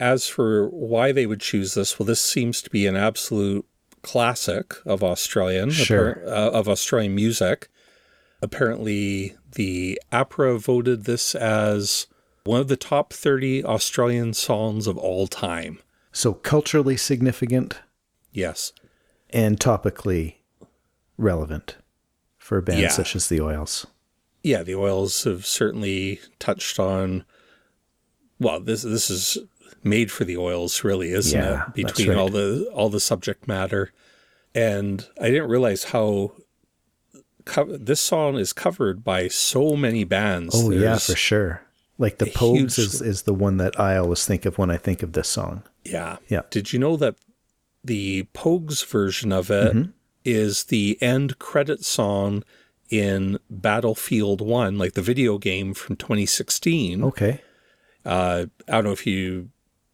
As 0.00 0.26
for 0.28 0.68
why 0.68 1.12
they 1.12 1.26
would 1.26 1.40
choose 1.40 1.74
this, 1.74 1.98
well, 1.98 2.06
this 2.06 2.20
seems 2.20 2.60
to 2.62 2.70
be 2.70 2.86
an 2.88 2.96
absolute 2.96 3.64
classic 4.02 4.74
of 4.84 5.04
Australian 5.04 5.70
Sure. 5.70 6.14
appar- 6.16 6.26
uh, 6.26 6.50
of 6.50 6.68
Australian 6.68 7.14
music. 7.14 7.68
Apparently, 8.40 9.36
the 9.52 10.00
APRA 10.12 10.58
voted 10.58 11.04
this 11.04 11.36
as 11.36 12.08
one 12.42 12.60
of 12.60 12.66
the 12.66 12.76
top 12.76 13.12
30 13.12 13.64
Australian 13.64 14.34
songs 14.34 14.88
of 14.88 14.98
all 14.98 15.28
time. 15.28 15.78
So 16.10 16.32
culturally 16.34 16.96
significant 16.96 17.76
Yes. 18.32 18.72
and 19.30 19.60
topically 19.60 20.38
relevant 21.16 21.76
for 22.38 22.58
a 22.58 22.62
band 22.62 22.80
Yeah. 22.80 22.88
such 22.88 23.14
as 23.14 23.28
the 23.28 23.40
Oils. 23.40 23.86
Yeah, 24.42 24.62
the 24.62 24.74
oils 24.74 25.24
have 25.24 25.46
certainly 25.46 26.20
touched 26.38 26.78
on. 26.78 27.24
Well, 28.40 28.60
this 28.60 28.82
this 28.82 29.08
is 29.10 29.38
made 29.84 30.10
for 30.10 30.24
the 30.24 30.36
oils, 30.36 30.82
really, 30.84 31.10
isn't 31.12 31.38
Yeah, 31.40 31.66
it? 31.68 31.74
Between 31.74 32.08
right. 32.08 32.18
all 32.18 32.28
the 32.28 32.68
all 32.74 32.88
the 32.88 33.00
subject 33.00 33.46
matter, 33.46 33.92
and 34.54 35.06
I 35.20 35.28
didn't 35.28 35.48
realize 35.48 35.84
how 35.84 36.32
co- 37.44 37.76
this 37.76 38.00
song 38.00 38.36
is 38.36 38.52
covered 38.52 39.04
by 39.04 39.28
so 39.28 39.76
many 39.76 40.04
bands. 40.04 40.54
Oh 40.56 40.70
yeah, 40.70 40.98
for 40.98 41.14
sure. 41.16 41.62
Like 41.98 42.18
the 42.18 42.26
Pogues 42.26 42.76
huge- 42.76 42.78
is, 42.78 43.02
is 43.02 43.22
the 43.22 43.34
one 43.34 43.58
that 43.58 43.78
I 43.78 43.96
always 43.96 44.26
think 44.26 44.44
of 44.44 44.58
when 44.58 44.70
I 44.70 44.76
think 44.76 45.02
of 45.04 45.12
this 45.12 45.28
song. 45.28 45.62
Yeah. 45.84 46.16
Yeah. 46.28 46.42
Did 46.50 46.72
you 46.72 46.78
know 46.80 46.96
that 46.96 47.14
the 47.84 48.26
Pogues 48.34 48.84
version 48.84 49.30
of 49.30 49.50
it 49.50 49.76
is 50.24 50.58
Mm-hmm. 50.64 50.68
the 50.70 50.98
end 51.00 51.38
credit 51.38 51.84
song 51.84 52.42
in 52.92 53.38
Battlefield 53.48 54.42
1, 54.42 54.76
like 54.76 54.92
the 54.92 55.02
video 55.02 55.38
game 55.38 55.72
from 55.72 55.96
2016? 55.96 57.02
Okay. 57.02 57.40
Uh, 58.04 58.46
I 58.68 58.72
don't 58.72 58.84
know 58.84 58.92
if 58.92 59.06
you, 59.06 59.48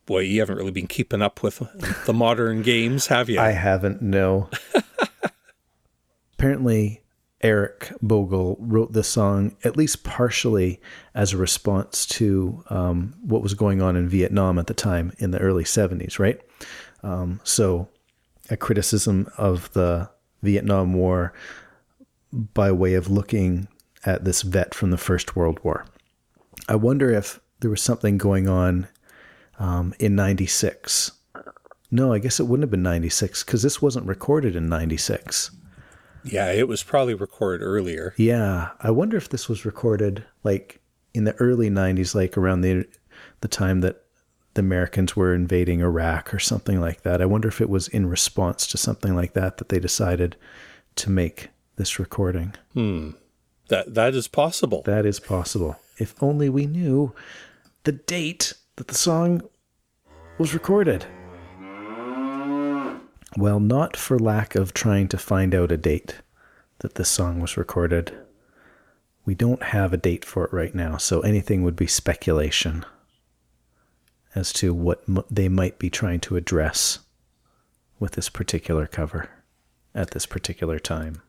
boy, 0.05 0.21
you 0.21 0.41
haven't 0.41 0.57
really 0.57 0.73
been 0.73 0.89
keeping 0.89 1.23
up 1.23 1.43
with 1.43 1.63
the 2.07 2.13
modern 2.13 2.63
games, 2.63 3.07
have 3.07 3.31
you? 3.31 3.39
I 3.39 3.53
haven't, 3.53 4.03
no. 4.03 4.51
Apparently, 6.35 7.03
Eric 7.41 7.93
Bogle 8.03 8.57
wrote 8.59 8.93
this 8.93 9.09
song 9.09 9.57
at 9.63 9.77
least 9.77 10.03
partially 10.03 10.81
as 11.15 11.33
a 11.33 11.37
response 11.37 12.05
to 12.07 12.65
um, 12.69 13.15
what 13.23 13.43
was 13.43 13.55
going 13.55 13.81
on 13.81 13.95
in 13.95 14.09
Vietnam 14.09 14.59
at 14.59 14.67
the 14.67 14.75
time 14.75 15.13
in 15.19 15.31
the 15.31 15.39
early 15.39 15.65
70s, 15.65 16.19
right? 16.19 16.41
Um, 17.05 17.41
so, 17.45 17.89
a 18.51 18.57
criticism 18.57 19.29
of 19.39 19.73
the 19.73 20.11
Vietnam 20.43 20.95
War 20.95 21.33
by 22.33 22.71
way 22.73 22.95
of 22.95 23.11
looking 23.11 23.69
at 24.05 24.25
this 24.25 24.43
vet 24.43 24.75
from 24.75 24.91
the 24.91 24.99
First 24.99 25.37
World 25.37 25.61
War. 25.63 25.87
I 26.69 26.77
wonder 26.77 27.11
if 27.11 27.41
there 27.61 27.71
was 27.71 27.83
something 27.83 28.19
going 28.19 28.49
on 28.49 28.89
um, 29.59 29.95
in 29.99 30.15
96. 30.15 31.13
No, 31.91 32.13
I 32.13 32.19
guess 32.19 32.39
it 32.39 32.45
wouldn't 32.45 32.65
have 32.65 32.71
been 32.71 32.83
96 32.83 33.45
because 33.45 33.63
this 33.63 33.81
wasn't 33.81 34.07
recorded 34.07 34.55
in 34.55 34.69
96. 34.69 35.51
Yeah, 36.25 36.53
it 36.53 36.69
was 36.69 36.83
probably 36.83 37.15
recorded 37.15 37.65
earlier. 37.65 38.15
Yeah, 38.17 38.71
I 38.81 38.91
wonder 38.91 39.17
if 39.17 39.29
this 39.29 39.49
was 39.49 39.65
recorded 39.65 40.25
like 40.45 40.81
in 41.15 41.25
the 41.25 41.35
early 41.35 41.71
90s, 41.71 42.15
like 42.15 42.37
around 42.37 42.61
the 42.61 42.87
the 43.41 43.49
time 43.49 43.81
that 43.81 44.05
the 44.55 44.61
Americans 44.61 45.17
were 45.17 45.35
invading 45.35 45.81
Iraq 45.81 46.35
or 46.35 46.39
something 46.39 46.81
like 46.81 47.03
that. 47.03 47.23
I 47.23 47.27
wonder 47.27 47.49
if 47.49 47.61
it 47.61 47.71
was 47.71 47.89
in 47.89 48.07
response 48.07 48.67
to 48.69 48.77
something 48.77 49.15
like 49.15 49.33
that 49.35 49.57
that 49.59 49.69
they 49.69 49.79
decided 49.79 50.37
to 50.97 51.11
make 51.11 51.49
this 51.79 51.99
recording. 51.99 52.55
Hmm. 52.75 53.13
That 53.69 53.95
that 53.95 54.15
is 54.15 54.29
possible. 54.29 54.83
That 54.83 55.07
is 55.07 55.21
possible. 55.21 55.77
If 55.97 56.21
only 56.23 56.49
we 56.49 56.67
knew 56.67 57.15
the 57.85 57.93
date 57.93 58.53
that 58.77 58.89
the 58.89 58.95
song 58.95 59.43
was 60.37 60.53
recorded. 60.53 61.07
Well, 63.37 63.61
not 63.61 63.97
for 63.97 64.19
lack 64.19 64.55
of 64.55 64.75
trying 64.75 65.09
to 65.09 65.19
find 65.19 65.55
out 65.55 65.73
a 65.73 65.77
date 65.77 66.17
that 66.81 66.95
this 66.95 67.09
song 67.09 67.41
was 67.41 67.57
recorded. 67.57 68.13
We 69.25 69.35
don't 69.35 69.63
have 69.63 69.93
a 69.93 69.99
date 69.99 70.25
for 70.25 70.45
it 70.45 70.53
right 70.53 70.75
now, 70.75 70.97
so 70.97 71.21
anything 71.21 71.63
would 71.63 71.77
be 71.77 71.87
speculation 71.87 72.85
as 74.35 74.53
to 74.55 74.73
what 74.73 75.03
m- 75.09 75.25
they 75.31 75.49
might 75.49 75.79
be 75.79 75.91
trying 75.91 76.21
to 76.21 76.37
address 76.37 77.01
with 77.99 78.13
this 78.13 78.29
particular 78.29 78.87
cover 78.87 79.29
at 79.95 80.13
this 80.13 80.25
particular 80.25 80.79
time. 80.79 81.21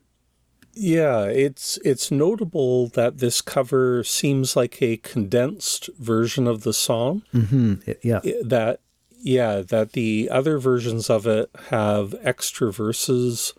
Yeah, 0.81 1.25
it's 1.25 1.77
it's 1.83 2.09
notable 2.09 2.87
that 2.89 3.17
this 3.17 3.41
cover 3.41 4.01
seems 4.05 4.55
like 4.55 4.81
a 4.81 4.95
condensed 4.95 5.89
version 5.99 6.47
of 6.47 6.63
the 6.63 6.71
song. 6.73 7.23
Mm-hmm. 7.33 7.73
It- 7.85 7.99
yeah, 8.01 8.21
That 8.43 8.79
yeah, 9.21 9.59
that 9.59 9.91
the 9.91 10.29
other 10.31 10.57
versions 10.57 11.09
of 11.09 11.27
it 11.27 11.49
have 11.69 12.15
extra 12.21 12.71
verses 12.71 13.53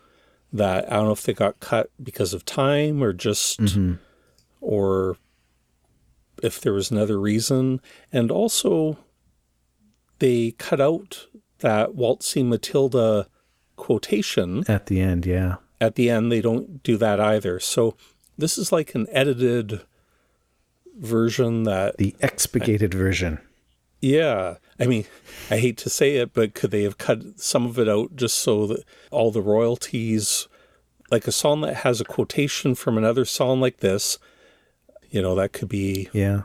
that 0.51 0.91
I 0.91 0.95
don't 0.95 1.05
know 1.05 1.11
if 1.11 1.21
they 1.21 1.33
got 1.33 1.59
cut 1.59 1.91
because 2.01 2.33
of 2.33 2.43
time 2.43 3.03
or 3.03 3.13
just 3.13 3.59
mm-hmm. 3.59 3.93
or 4.59 5.17
if 6.41 6.59
there 6.59 6.73
was 6.73 6.89
another 6.89 7.19
reason. 7.19 7.81
And 8.11 8.31
also 8.31 8.97
they 10.17 10.51
cut 10.57 10.81
out 10.81 11.27
that 11.59 11.93
Waltzing 11.93 12.49
Matilda 12.49 13.27
quotation 13.75 14.63
at 14.67 14.87
the 14.87 14.99
end, 14.99 15.27
yeah. 15.27 15.57
At 15.81 15.95
the 15.95 16.09
end 16.09 16.31
they 16.31 16.39
don't 16.39 16.81
do 16.83 16.95
that 16.95 17.19
either 17.19 17.59
so 17.59 17.95
this 18.37 18.57
is 18.57 18.71
like 18.71 18.95
an 18.95 19.05
edited 19.11 19.81
version 20.97 21.63
that 21.63 21.97
The 21.97 22.15
expurgated 22.21 22.93
version. 22.93 23.39
yeah 23.99 24.55
i 24.79 24.85
mean 24.85 25.05
i 25.49 25.57
hate 25.57 25.77
to 25.77 25.89
say 25.89 26.15
it 26.17 26.33
but 26.33 26.53
could 26.53 26.71
they 26.71 26.83
have 26.83 26.97
cut 26.97 27.39
some 27.39 27.65
of 27.65 27.77
it 27.79 27.89
out 27.89 28.15
just 28.15 28.35
so 28.35 28.67
that 28.67 28.83
all 29.11 29.31
the 29.31 29.41
royalties 29.41 30.47
like 31.09 31.27
a 31.27 31.31
song 31.31 31.61
that 31.61 31.75
has 31.77 31.99
a 31.99 32.05
quotation 32.05 32.75
from 32.75 32.97
another 32.97 33.25
song 33.25 33.59
like 33.59 33.77
this 33.77 34.17
you 35.09 35.21
know 35.21 35.35
that 35.35 35.51
could 35.53 35.67
be 35.69 36.07
Yeah. 36.13 36.43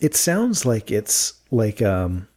It 0.00 0.14
sounds 0.14 0.64
like 0.64 0.92
it's 0.92 1.32
like 1.50 1.82
um, 1.82 2.28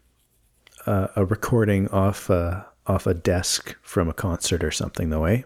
a, 0.88 1.10
a 1.18 1.26
recording 1.26 1.88
off 1.90 2.28
a, 2.30 2.66
off 2.88 3.06
a 3.06 3.14
desk 3.14 3.76
from 3.84 4.10
a 4.10 4.14
concert 4.14 4.64
or 4.64 4.72
something, 4.72 5.12
though, 5.12 5.26
eh? 5.26 5.44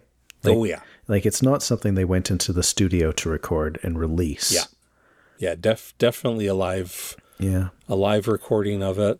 Like, 0.47 0.57
oh 0.57 0.63
yeah 0.63 0.81
Like 1.07 1.25
it's 1.25 1.41
not 1.41 1.61
something 1.63 1.95
they 1.95 2.05
went 2.05 2.29
into 2.31 2.53
the 2.53 2.63
studio 2.63 3.11
to 3.13 3.29
record 3.29 3.79
and 3.83 3.97
release. 3.99 4.51
yeah 4.53 4.65
yeah 5.37 5.55
def 5.55 5.93
definitely 5.97 6.47
a 6.47 6.53
live 6.53 7.15
Yeah. 7.39 7.69
a 7.89 7.95
live 7.95 8.27
recording 8.27 8.81
of 8.83 8.97
it 8.99 9.19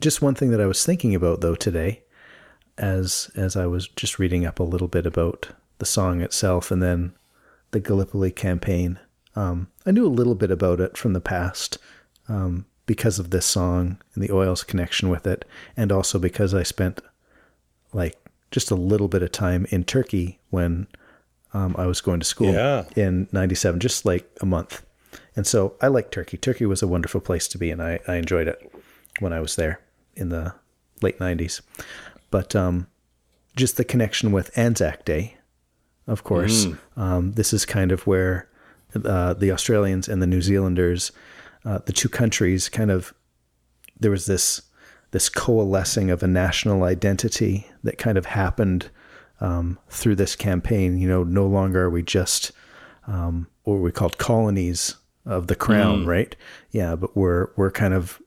Just 0.00 0.20
one 0.22 0.34
thing 0.34 0.50
that 0.50 0.60
I 0.60 0.66
was 0.66 0.84
thinking 0.84 1.14
about 1.14 1.40
though 1.40 1.54
today, 1.56 2.02
as 2.78 3.30
as 3.36 3.56
I 3.56 3.66
was 3.66 3.88
just 3.88 4.18
reading 4.18 4.44
up 4.44 4.60
a 4.60 4.62
little 4.72 4.88
bit 4.88 5.06
about 5.06 5.48
the 5.78 5.86
song 5.86 6.20
itself 6.20 6.70
and 6.70 6.82
then 6.82 7.12
the 7.70 7.80
Gallipoli 7.80 8.30
campaign. 8.30 8.98
Um, 9.34 9.68
I 9.84 9.90
knew 9.90 10.06
a 10.06 10.08
little 10.18 10.34
bit 10.34 10.50
about 10.50 10.80
it 10.80 10.96
from 10.96 11.12
the 11.12 11.20
past 11.20 11.78
um, 12.28 12.64
because 12.86 13.18
of 13.18 13.30
this 13.30 13.44
song 13.46 13.98
and 14.14 14.22
the 14.22 14.32
oils 14.32 14.62
connection 14.64 15.08
with 15.10 15.26
it, 15.26 15.44
and 15.76 15.90
also 15.92 16.18
because 16.18 16.54
I 16.54 16.62
spent 16.62 17.00
like 17.92 18.16
just 18.56 18.70
a 18.70 18.74
little 18.74 19.06
bit 19.08 19.22
of 19.22 19.30
time 19.30 19.66
in 19.68 19.84
Turkey 19.84 20.38
when 20.48 20.86
um, 21.52 21.74
I 21.78 21.84
was 21.84 22.00
going 22.00 22.20
to 22.20 22.26
school 22.26 22.54
Yeah. 22.54 22.84
in 22.96 23.28
'97, 23.32 23.80
just 23.80 24.06
like 24.06 24.24
a 24.40 24.46
month. 24.46 24.82
And 25.36 25.46
so 25.46 25.74
I 25.82 25.88
like 25.88 26.10
Turkey. 26.10 26.38
Turkey 26.38 26.64
was 26.64 26.82
a 26.82 26.86
wonderful 26.88 27.20
place 27.20 27.46
to 27.48 27.58
be, 27.58 27.70
and 27.70 27.82
I, 27.82 28.00
I 28.08 28.14
enjoyed 28.16 28.48
it 28.48 28.58
when 29.20 29.34
I 29.34 29.40
was 29.40 29.56
there 29.56 29.80
in 30.14 30.30
the 30.30 30.54
late 31.02 31.18
'90s. 31.18 31.60
But 32.30 32.56
um, 32.56 32.86
just 33.56 33.76
the 33.76 33.84
connection 33.84 34.32
with 34.32 34.56
Anzac 34.56 35.04
Day, 35.04 35.36
of 36.06 36.24
course. 36.24 36.66
Um, 36.96 37.32
this 37.32 37.52
is 37.52 37.66
kind 37.66 37.92
of 37.92 38.06
where 38.06 38.48
uh, 39.04 39.34
the 39.34 39.52
Australians 39.52 40.08
and 40.08 40.22
the 40.22 40.26
New 40.26 40.40
Zealanders, 40.40 41.12
uh, 41.66 41.80
the 41.84 41.92
two 41.92 42.08
countries, 42.08 42.70
kind 42.70 42.90
of 42.90 43.12
there 44.00 44.10
was 44.10 44.24
this 44.24 44.62
this 45.10 45.28
coalescing 45.28 46.10
of 46.10 46.22
a 46.22 46.26
national 46.26 46.84
identity 46.84 47.66
that 47.82 47.98
kind 47.98 48.18
of 48.18 48.26
happened 48.26 48.90
um, 49.40 49.78
through 49.88 50.16
this 50.16 50.36
campaign. 50.36 50.98
You 50.98 51.08
know, 51.08 51.24
no 51.24 51.46
longer 51.46 51.84
are 51.84 51.90
we 51.90 52.02
just 52.02 52.52
um, 53.06 53.48
what 53.64 53.76
we 53.76 53.92
called 53.92 54.18
colonies 54.18 54.96
of 55.24 55.46
the 55.46 55.56
crown, 55.56 56.06
right? 56.06 56.34
Yeah, 56.70 56.96
but 56.96 57.16
we're 57.16 57.48
we're 57.56 57.70
kind 57.70 57.94
of 57.94 58.20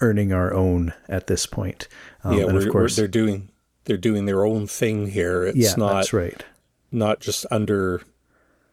earning 0.00 0.32
our 0.32 0.52
own 0.52 0.92
at 1.08 1.26
this 1.26 1.46
point. 1.46 1.88
Um, 2.24 2.38
yeah 2.38 2.46
and 2.46 2.56
of 2.58 2.68
course, 2.70 2.96
they're 2.96 3.08
doing 3.08 3.50
they're 3.84 3.96
doing 3.96 4.26
their 4.26 4.44
own 4.44 4.66
thing 4.66 5.08
here 5.08 5.44
it's 5.44 5.56
yeah, 5.58 5.74
not 5.76 5.94
that's 5.94 6.12
right. 6.12 6.44
not 6.92 7.20
just 7.20 7.44
under 7.50 8.02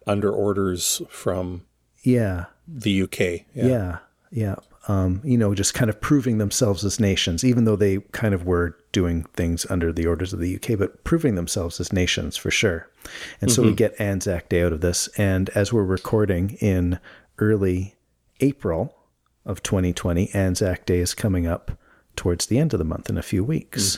under 0.05 0.31
orders 0.31 1.01
from 1.09 1.65
Yeah, 2.03 2.45
the 2.67 3.03
UK. 3.03 3.19
Yeah. 3.19 3.43
yeah, 3.53 3.97
yeah. 4.31 4.55
Um, 4.87 5.21
you 5.23 5.37
know, 5.37 5.53
just 5.53 5.73
kind 5.73 5.89
of 5.89 6.01
proving 6.01 6.37
themselves 6.37 6.83
as 6.83 6.99
nations, 6.99 7.43
even 7.43 7.65
though 7.65 7.75
they 7.75 7.99
kind 8.11 8.33
of 8.33 8.45
were 8.45 8.77
doing 8.91 9.25
things 9.33 9.65
under 9.69 9.91
the 9.91 10.07
orders 10.07 10.33
of 10.33 10.39
the 10.39 10.55
UK, 10.55 10.79
but 10.79 11.03
proving 11.03 11.35
themselves 11.35 11.79
as 11.79 11.93
nations 11.93 12.37
for 12.37 12.49
sure. 12.49 12.89
And 13.41 13.51
so 13.51 13.61
we 13.61 13.73
get 13.75 13.99
Anzac 13.99 14.49
Day 14.49 14.63
out 14.63 14.73
of 14.73 14.81
this. 14.81 15.07
And 15.17 15.49
as 15.49 15.71
we're 15.71 15.83
recording 15.83 16.51
in 16.61 16.99
early 17.37 17.95
April 18.39 18.95
of 19.45 19.61
2020, 19.61 20.33
Anzac 20.33 20.85
Day 20.85 20.99
is 20.99 21.13
coming 21.13 21.45
up 21.45 21.71
towards 22.15 22.47
the 22.47 22.57
end 22.57 22.73
of 22.73 22.79
the 22.79 22.85
month 22.85 23.09
in 23.09 23.17
a 23.17 23.21
few 23.23 23.43
weeks. 23.43 23.97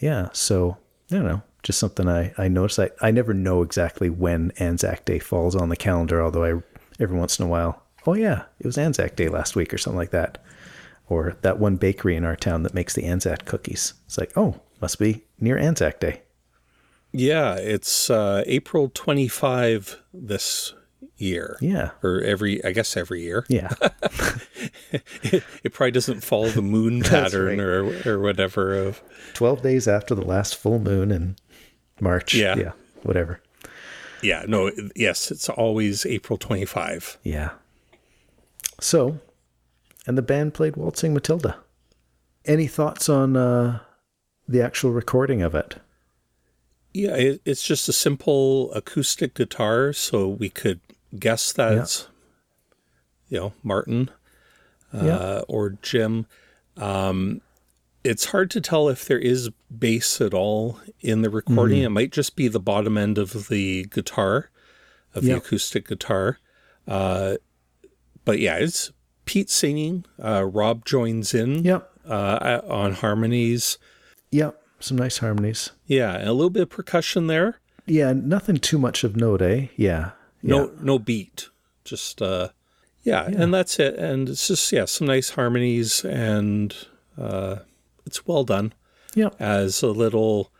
Yeah. 0.00 0.28
So 0.32 0.76
I 1.10 1.14
don't 1.16 1.24
know. 1.24 1.42
Just 1.62 1.78
something 1.78 2.08
I, 2.08 2.32
I 2.38 2.48
noticed. 2.48 2.78
I, 2.78 2.90
I 3.00 3.10
never 3.10 3.34
know 3.34 3.62
exactly 3.62 4.08
when 4.10 4.52
Anzac 4.58 5.04
Day 5.04 5.18
falls 5.18 5.56
on 5.56 5.68
the 5.68 5.76
calendar, 5.76 6.22
although 6.22 6.44
I 6.44 6.62
every 7.00 7.18
once 7.18 7.38
in 7.38 7.44
a 7.44 7.48
while, 7.48 7.82
oh 8.06 8.14
yeah, 8.14 8.44
it 8.58 8.66
was 8.66 8.78
Anzac 8.78 9.16
Day 9.16 9.28
last 9.28 9.56
week 9.56 9.72
or 9.74 9.78
something 9.78 9.98
like 9.98 10.10
that. 10.10 10.38
Or 11.08 11.36
that 11.42 11.58
one 11.58 11.76
bakery 11.76 12.16
in 12.16 12.24
our 12.24 12.36
town 12.36 12.62
that 12.64 12.74
makes 12.74 12.94
the 12.94 13.04
Anzac 13.04 13.44
cookies. 13.44 13.94
It's 14.06 14.18
like, 14.18 14.32
oh, 14.36 14.60
must 14.80 14.98
be 14.98 15.24
near 15.38 15.56
Anzac 15.56 16.00
Day. 16.00 16.22
Yeah, 17.12 17.54
it's 17.54 18.10
uh, 18.10 18.42
April 18.46 18.90
25 18.92 20.02
this 20.12 20.74
year. 21.16 21.56
Yeah. 21.60 21.90
Or 22.02 22.20
every, 22.22 22.62
I 22.64 22.72
guess 22.72 22.96
every 22.96 23.22
year. 23.22 23.46
Yeah. 23.48 23.70
It 25.62 25.72
probably 25.72 25.90
doesn't 25.90 26.22
follow 26.22 26.48
the 26.48 26.62
moon 26.62 27.02
pattern 27.04 27.60
or, 27.60 27.84
or 28.08 28.18
whatever 28.20 28.74
of, 28.74 29.02
12 29.34 29.62
days 29.62 29.88
after 29.88 30.14
the 30.14 30.24
last 30.24 30.56
full 30.56 30.78
moon 30.78 31.10
in 31.10 31.36
March. 32.00 32.34
Yeah. 32.34 32.56
Yeah. 32.56 32.72
Whatever. 33.02 33.40
yeah, 34.22 34.44
no, 34.46 34.70
yes, 34.94 35.30
it's 35.30 35.48
always 35.48 36.06
April 36.06 36.38
25. 36.38 37.18
Yeah. 37.22 37.50
So, 38.80 39.18
and 40.06 40.16
the 40.18 40.22
band 40.22 40.54
played 40.54 40.76
Waltzing 40.76 41.14
Matilda. 41.14 41.56
Any 42.44 42.66
thoughts 42.66 43.08
on 43.08 43.36
uh, 43.36 43.80
the 44.46 44.62
actual 44.62 44.92
recording 44.92 45.42
of 45.42 45.54
it? 45.54 45.76
Yeah, 46.92 47.14
it, 47.16 47.40
it's 47.44 47.62
just 47.66 47.88
a 47.88 47.92
simple 47.92 48.72
acoustic 48.72 49.34
guitar, 49.34 49.92
so 49.92 50.28
we 50.28 50.48
could 50.48 50.80
guess 51.18 51.52
that's, 51.52 52.08
you 53.28 53.38
know, 53.38 53.52
Martin 53.62 54.10
uh, 54.94 55.04
Yeah. 55.04 55.40
or 55.48 55.70
Jim. 55.82 56.26
Um, 56.76 57.40
it's 58.04 58.26
hard 58.26 58.50
to 58.52 58.60
tell 58.60 58.88
if 58.88 59.04
there 59.04 59.18
is 59.18 59.50
bass 59.76 60.20
at 60.20 60.32
all 60.32 60.78
in 61.00 61.22
the 61.22 61.30
recording. 61.30 61.82
It 61.82 61.88
might 61.90 62.12
just 62.12 62.36
be 62.36 62.46
the 62.48 62.60
bottom 62.60 62.96
end 62.96 63.18
of 63.18 63.48
the 63.48 63.84
guitar. 63.86 64.50
of 65.14 65.24
the 65.24 65.32
acoustic 65.32 65.88
guitar. 65.88 66.38
Uh, 66.86 67.36
but 68.26 68.38
yeah, 68.38 68.56
it's 68.56 68.92
Pete 69.24 69.48
singing. 69.48 70.04
Uh, 70.22 70.44
Rob 70.44 70.84
joins 70.84 71.32
in 71.32 71.64
Yep. 71.64 71.90
uh, 72.06 72.60
on 72.68 72.92
harmonies. 72.92 73.78
Yep. 74.30 74.60
Some 74.80 74.98
nice 74.98 75.18
harmonies. 75.18 75.70
Yeah, 75.86 76.14
and 76.16 76.28
a 76.28 76.32
little 76.34 76.50
bit 76.50 76.64
of 76.64 76.68
percussion 76.70 77.26
there. 77.28 77.60
Yeah, 77.86 78.12
nothing 78.12 78.58
too 78.58 78.76
much 78.78 79.02
of 79.04 79.16
note, 79.16 79.40
eh? 79.40 79.68
Yeah. 79.76 80.10
No, 80.42 80.70
no 80.82 80.98
beat. 80.98 81.48
Just 81.84 82.20
uh, 82.20 82.50
yeah, 83.02 83.24
and 83.26 83.54
that's 83.54 83.78
it. 83.80 83.94
And 83.94 84.28
it's 84.28 84.48
just 84.48 84.70
yeah, 84.70 84.84
some 84.84 85.06
nice 85.06 85.30
harmonies, 85.30 86.04
and 86.04 86.76
uh, 87.16 87.60
it's 88.04 88.26
well 88.26 88.44
done. 88.44 88.74
Yep. 89.14 89.36
as 89.40 89.82
a 89.82 89.86
little 89.88 90.52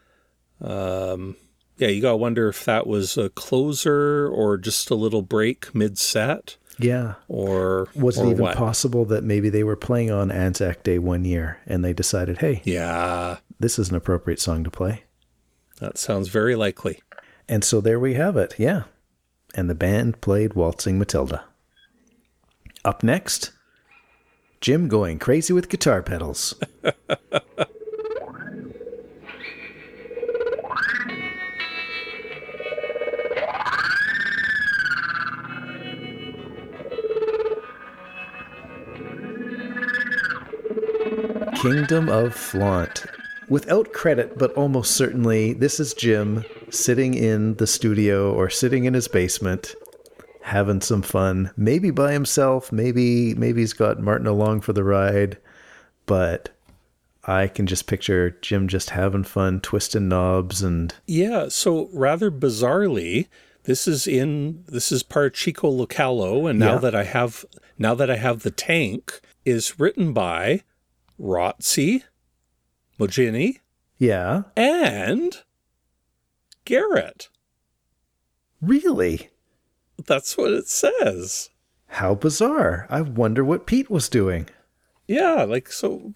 um 0.63 1.37
yeah 1.77 1.89
you 1.89 2.01
gotta 2.01 2.17
wonder 2.17 2.49
if 2.49 2.65
that 2.65 2.87
was 2.87 3.19
a 3.19 3.29
closer 3.29 4.27
or 4.29 4.57
just 4.57 4.89
a 4.91 4.95
little 4.95 5.21
break 5.21 5.75
mid-set 5.75 6.57
Yeah. 6.79 7.15
or 7.29 7.89
Was 7.95 8.19
it 8.19 8.27
even 8.27 8.43
what. 8.43 8.57
possible 8.57 9.05
that 9.07 9.25
maybe 9.25 9.49
they 9.49 9.65
were 9.65 9.77
playing 9.77 10.11
on 10.11 10.31
Anzac 10.31 10.83
Day 10.83 10.99
one 10.99 11.25
year 11.25 11.59
and 11.67 11.85
they 11.85 11.93
decided, 11.93 12.39
hey, 12.39 12.61
yeah 12.65 13.39
this 13.59 13.79
is 13.79 13.89
an 13.89 13.97
appropriate 13.97 14.41
song 14.41 14.63
to 14.65 14.71
play? 14.71 15.05
that 15.81 15.97
sounds 15.99 16.29
very 16.29 16.55
likely 16.57 17.01
And 17.49 17.63
so 17.65 17.81
there 17.81 18.01
we 18.01 18.15
have 18.15 18.37
it. 18.37 18.55
Yeah. 18.59 18.83
And 19.55 19.71
the 19.71 19.75
band 19.75 20.21
played 20.21 20.55
Waltzing 20.55 20.99
Matilda. 20.99 21.45
Up 22.85 23.03
next, 23.03 23.53
Jim 24.61 24.89
going 24.89 25.19
crazy 25.19 25.53
with 25.53 25.69
guitar 25.69 26.03
pedals. 26.03 26.55
Kingdom 41.63 42.09
of 42.09 42.35
Flaunt. 42.35 43.07
Without 43.49 43.93
credit, 43.93 44.37
but 44.39 44.53
almost 44.55 44.93
certainly, 44.97 45.53
this 45.53 45.79
is 45.79 45.95
Jim 45.95 46.45
sitting 46.71 47.15
in 47.15 47.55
the 47.57 47.67
studio 47.67 48.33
or 48.33 48.51
sitting 48.51 48.85
in 48.85 48.95
his 48.95 49.07
basement, 49.09 49.75
having 50.43 50.81
some 50.81 51.03
fun. 51.03 51.51
Maybe 51.57 51.91
by 51.91 52.13
himself, 52.13 52.73
maybe 52.73 53.35
maybe 53.35 53.61
he's 53.61 53.73
got 53.73 54.01
Martin 54.01 54.27
along 54.27 54.63
for 54.63 54.73
the 54.73 54.83
ride, 54.85 55.39
but 56.07 56.49
I 57.25 57.47
can 57.47 57.67
just 57.67 57.87
picture 57.87 58.31
Jim 58.43 58.67
just 58.69 58.91
having 58.91 59.25
fun, 59.25 59.61
twisting 59.61 60.09
knobs 60.09 60.63
and 60.63 60.93
yeah 61.07 61.47
so 61.49 61.89
rather 61.93 62.31
bizarrely 62.31 63.27
this 63.65 63.87
is 63.89 64.07
in 64.07 64.65
this 64.69 64.91
is 64.93 65.03
part 65.03 65.27
of 65.27 65.33
chico 65.35 65.71
localo 65.71 66.49
and 66.51 66.59
now 66.59 66.75
Yeah. 66.75 66.79
that 66.79 66.95
i 66.95 67.03
have 67.05 67.45
now 67.79 67.95
that 67.95 68.09
i 68.11 68.17
have 68.17 68.43
the 68.43 68.51
tank 68.53 69.21
is 69.45 69.79
written 69.81 70.13
by 70.13 70.63
rotsey 71.19 72.05
moginie 72.99 73.61
yeah, 73.99 74.43
and 74.57 75.43
garrett 76.65 77.29
really. 78.61 79.31
that's 80.07 80.37
what 80.37 80.53
it 80.53 80.69
says 80.69 81.51
How 81.89 82.15
bizarre. 82.15 82.87
I 82.91 83.01
wonder 83.01 83.45
what 83.45 83.67
Pete 83.67 83.91
was 83.91 84.09
doing. 84.09 84.49
Yeah, 85.09 85.45
like 85.45 85.71
so 85.71 86.13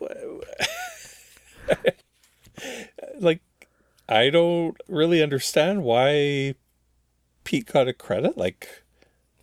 like 3.21 3.41
I 4.09 4.31
don't 4.31 4.77
really 4.89 5.23
understand 5.23 5.85
why 5.85 6.55
Pete 7.45 7.67
got 7.73 7.89
a 7.89 7.93
credit. 7.93 8.37
Like 8.37 8.83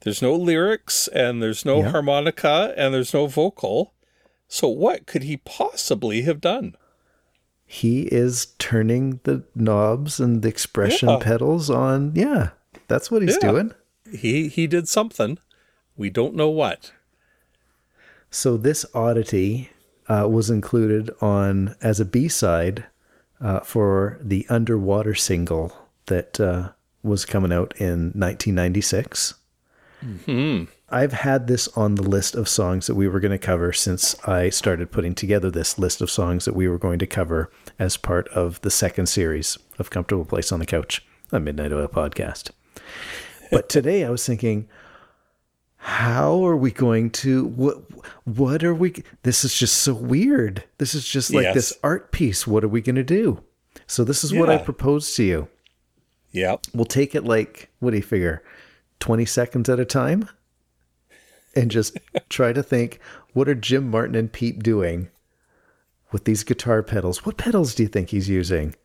there's 0.01 0.21
no 0.21 0.35
lyrics 0.35 1.07
and 1.07 1.41
there's 1.41 1.65
no 1.65 1.81
harmonica 1.83 2.73
and 2.77 2.93
there's 2.93 3.13
no 3.13 3.27
vocal. 3.27 3.93
So 4.47 4.67
what 4.67 5.05
could 5.05 5.23
he 5.23 5.37
possibly 5.37 6.21
have 6.23 6.39
done? 6.41 6.75
He 7.65 8.03
is 8.03 8.47
turning 8.59 9.19
the 9.23 9.43
knobs 9.53 10.19
and 10.19 10.41
the 10.41 10.47
expression 10.47 11.09
Yeah. 11.09 11.17
pedals 11.19 11.69
on. 11.69 12.13
Yeah, 12.15 12.49
that's 12.87 13.11
what 13.11 13.21
he's 13.21 13.37
Yeah. 13.41 13.51
doing. 13.51 13.73
He 14.11 14.47
he 14.47 14.67
did 14.67 14.87
something. 14.87 15.37
We 15.97 16.09
don't 16.09 16.35
know 16.35 16.49
what. 16.49 16.91
So 18.31 18.55
this 18.57 18.85
oddity 18.93 19.69
uh, 20.07 20.27
was 20.29 20.49
included 20.49 21.09
on 21.21 21.75
as 21.81 21.99
a 21.99 22.05
B 22.05 22.29
side 22.29 22.85
uh, 23.41 23.59
for 23.61 24.17
the 24.21 24.45
Underwater 24.49 25.13
single 25.15 25.73
that 26.05 26.39
uh, 26.39 26.69
was 27.03 27.25
coming 27.25 27.51
out 27.51 27.73
in 27.77 28.11
1996. 28.15 29.33
Hmm. 30.25 30.65
I've 30.89 31.11
had 31.13 31.47
this 31.47 31.67
on 31.69 31.95
the 31.95 32.03
list 32.03 32.35
of 32.35 32.47
songs 32.47 32.87
that 32.87 32.95
we 32.95 33.07
were 33.07 33.19
going 33.19 33.31
to 33.31 33.37
cover 33.37 33.73
since 33.73 34.15
I 34.27 34.49
started 34.49 34.91
putting 34.91 35.15
together 35.15 35.49
this 35.51 35.77
list 35.79 36.01
of 36.01 36.09
songs 36.11 36.45
that 36.45 36.55
we 36.55 36.67
were 36.67 36.77
going 36.77 36.99
to 36.99 37.07
cover 37.07 37.49
as 37.79 37.97
part 37.97 38.27
of 38.29 38.61
the 38.61 38.71
second 38.71 39.07
series 39.07 39.57
of 39.79 39.89
Comfortable 39.89 40.23
Place 40.25 40.51
on 40.51 40.59
the 40.59 40.65
Couch, 40.65 41.05
a 41.31 41.39
Midnight 41.39 41.73
Oil 41.73 41.87
podcast. 41.87 42.51
But 43.51 43.69
today 43.77 44.05
I 44.05 44.09
was 44.09 44.25
thinking, 44.25 44.69
how 45.77 46.45
are 46.45 46.55
we 46.57 46.71
going 46.71 47.09
to 47.11 47.45
what 47.45 47.77
what 48.25 48.63
are 48.63 48.73
we 48.75 48.93
this 49.23 49.43
is 49.45 49.53
just 49.57 49.77
so 49.77 49.93
weird. 49.93 50.63
This 50.77 50.95
is 50.95 51.07
just 51.07 51.33
like 51.33 51.43
Yes. 51.43 51.53
this 51.55 51.73
art 51.83 52.11
piece. 52.11 52.45
What 52.47 52.63
are 52.63 52.67
we 52.69 52.81
going 52.81 52.95
to 52.95 53.03
do? 53.03 53.43
So 53.87 54.03
this 54.03 54.23
is 54.23 54.33
what 54.33 54.49
i 54.49 54.57
propose 54.57 55.13
to 55.15 55.23
you. 55.23 55.47
Yep. 56.33 56.65
we'll 56.73 56.85
take 56.85 57.15
it 57.15 57.23
like 57.23 57.69
what 57.79 57.91
do 57.91 57.97
you 57.97 58.03
figure 58.03 58.43
20 58.99 59.25
seconds 59.25 59.69
at 59.69 59.79
a 59.79 59.85
time 59.85 60.29
and 61.55 61.71
just 61.71 61.97
try 62.29 62.53
to 62.53 62.63
think 62.63 62.99
what 63.33 63.49
are 63.49 63.55
jim 63.55 63.89
martin 63.89 64.15
and 64.15 64.31
pete 64.31 64.59
doing 64.59 65.09
with 66.11 66.25
these 66.25 66.43
guitar 66.43 66.81
pedals 66.83 67.25
what 67.25 67.37
pedals 67.37 67.75
do 67.75 67.83
you 67.83 67.89
think 67.89 68.09
he's 68.09 68.29
using 68.29 68.75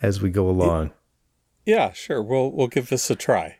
as 0.00 0.20
we 0.20 0.30
go 0.30 0.48
along 0.48 0.90
Yeah, 1.64 1.92
sure. 1.92 2.22
We'll 2.22 2.50
we'll 2.50 2.68
give 2.68 2.88
this 2.88 3.10
a 3.10 3.14
try. 3.14 3.58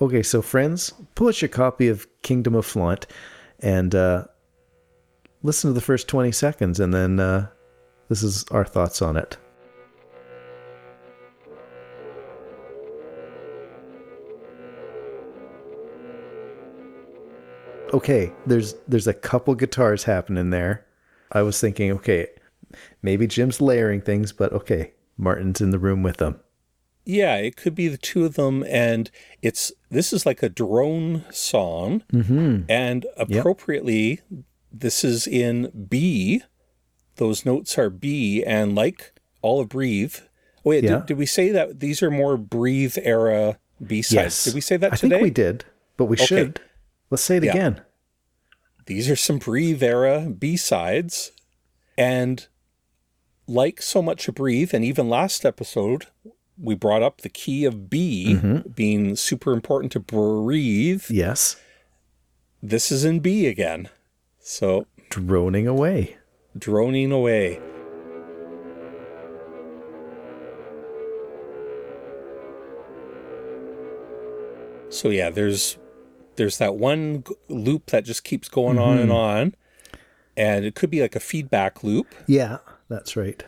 Okay, 0.00 0.22
so 0.22 0.42
friends, 0.42 0.92
pull 1.14 1.28
out 1.28 1.40
your 1.40 1.48
copy 1.48 1.88
of 1.88 2.06
Kingdom 2.22 2.54
of 2.54 2.66
Flaunt 2.66 3.06
and 3.60 3.94
uh, 3.94 4.24
listen 5.42 5.70
to 5.70 5.74
the 5.74 5.80
first 5.80 6.08
20 6.08 6.32
seconds, 6.32 6.80
and 6.80 6.92
then 6.92 7.18
uh, 7.18 7.48
this 8.08 8.22
is 8.22 8.44
our 8.50 8.64
thoughts 8.64 9.00
on 9.00 9.16
it. 9.16 9.38
Okay, 17.92 18.32
there's 18.46 18.74
there's 18.88 19.06
a 19.06 19.14
couple 19.14 19.54
guitars 19.54 20.04
happening 20.04 20.50
there. 20.50 20.84
I 21.32 21.42
was 21.42 21.60
thinking, 21.60 21.90
okay, 21.92 22.28
maybe 23.02 23.26
Jim's 23.26 23.60
layering 23.60 24.00
things, 24.00 24.32
but 24.32 24.52
okay, 24.52 24.92
Martin's 25.16 25.60
in 25.60 25.70
the 25.70 25.78
room 25.78 26.02
with 26.02 26.16
them. 26.18 26.40
Yeah, 27.04 27.36
it 27.36 27.56
could 27.56 27.74
be 27.76 27.86
the 27.86 27.96
two 27.96 28.24
of 28.24 28.34
them, 28.34 28.64
and 28.68 29.10
it's 29.40 29.72
this 29.90 30.12
is 30.12 30.26
like 30.26 30.42
a 30.42 30.48
drone 30.48 31.24
song, 31.30 32.02
mm-hmm. 32.12 32.62
and 32.68 33.06
appropriately, 33.16 34.20
this 34.72 35.04
is 35.04 35.26
in 35.26 35.86
B. 35.88 36.42
Those 37.16 37.46
notes 37.46 37.78
are 37.78 37.88
B, 37.90 38.42
and 38.44 38.74
like 38.74 39.12
all 39.42 39.60
of 39.60 39.68
Breathe. 39.68 40.16
Oh, 40.18 40.70
wait, 40.70 40.82
Yeah. 40.84 40.96
did, 40.98 41.06
did 41.06 41.18
we 41.18 41.26
say 41.26 41.50
that 41.50 41.78
these 41.78 42.02
are 42.02 42.10
more 42.10 42.36
Breathe 42.36 42.96
era 43.00 43.58
B 43.84 44.02
sides? 44.02 44.12
Yes. 44.14 44.44
Did 44.44 44.54
we 44.54 44.60
say 44.60 44.76
that 44.76 44.94
I 44.94 44.96
today? 44.96 45.14
think 45.14 45.22
we 45.22 45.30
did, 45.30 45.64
but 45.96 46.06
we 46.06 46.16
should. 46.16 46.60
Let's 47.10 47.22
say 47.22 47.36
it 47.36 47.44
Yeah. 47.44 47.50
again. 47.52 47.80
These 48.86 49.10
are 49.10 49.16
some 49.16 49.38
Breathe 49.38 49.82
era 49.82 50.28
B 50.38 50.56
sides, 50.56 51.32
and 51.98 52.46
like 53.48 53.80
so 53.82 54.00
much 54.02 54.28
of 54.28 54.34
Breathe, 54.36 54.72
and 54.74 54.84
even 54.84 55.08
last 55.08 55.44
episode, 55.44 56.06
we 56.60 56.74
brought 56.74 57.02
up 57.02 57.20
the 57.20 57.28
key 57.28 57.64
of 57.64 57.90
B 57.90 58.34
Mm-hmm. 58.36 58.70
being 58.70 59.16
super 59.16 59.52
important 59.52 59.92
to 59.92 60.00
breathe. 60.00 61.04
Yes. 61.08 61.56
This 62.62 62.90
is 62.90 63.04
in 63.04 63.20
B 63.20 63.46
again. 63.46 63.88
So 64.40 64.86
Droning 65.10 65.66
away. 65.68 66.16
droning 66.58 67.12
away. 67.12 67.60
So 74.88 75.08
yeah, 75.10 75.30
there's 75.30 75.76
there's 76.36 76.58
that 76.58 76.76
one 76.76 77.24
loop 77.48 77.86
that 77.86 78.04
just 78.04 78.24
keeps 78.24 78.48
going 78.48 78.78
on 78.78 78.94
Mm-hmm. 78.96 79.02
and 79.02 79.12
on, 79.12 79.54
and 80.36 80.64
it 80.64 80.74
could 80.74 80.90
be 80.90 81.00
like 81.02 81.16
a 81.16 81.20
feedback 81.20 81.82
loop. 81.82 82.14
Yeah, 82.26 82.58
that's 82.88 83.16
right. 83.16 83.42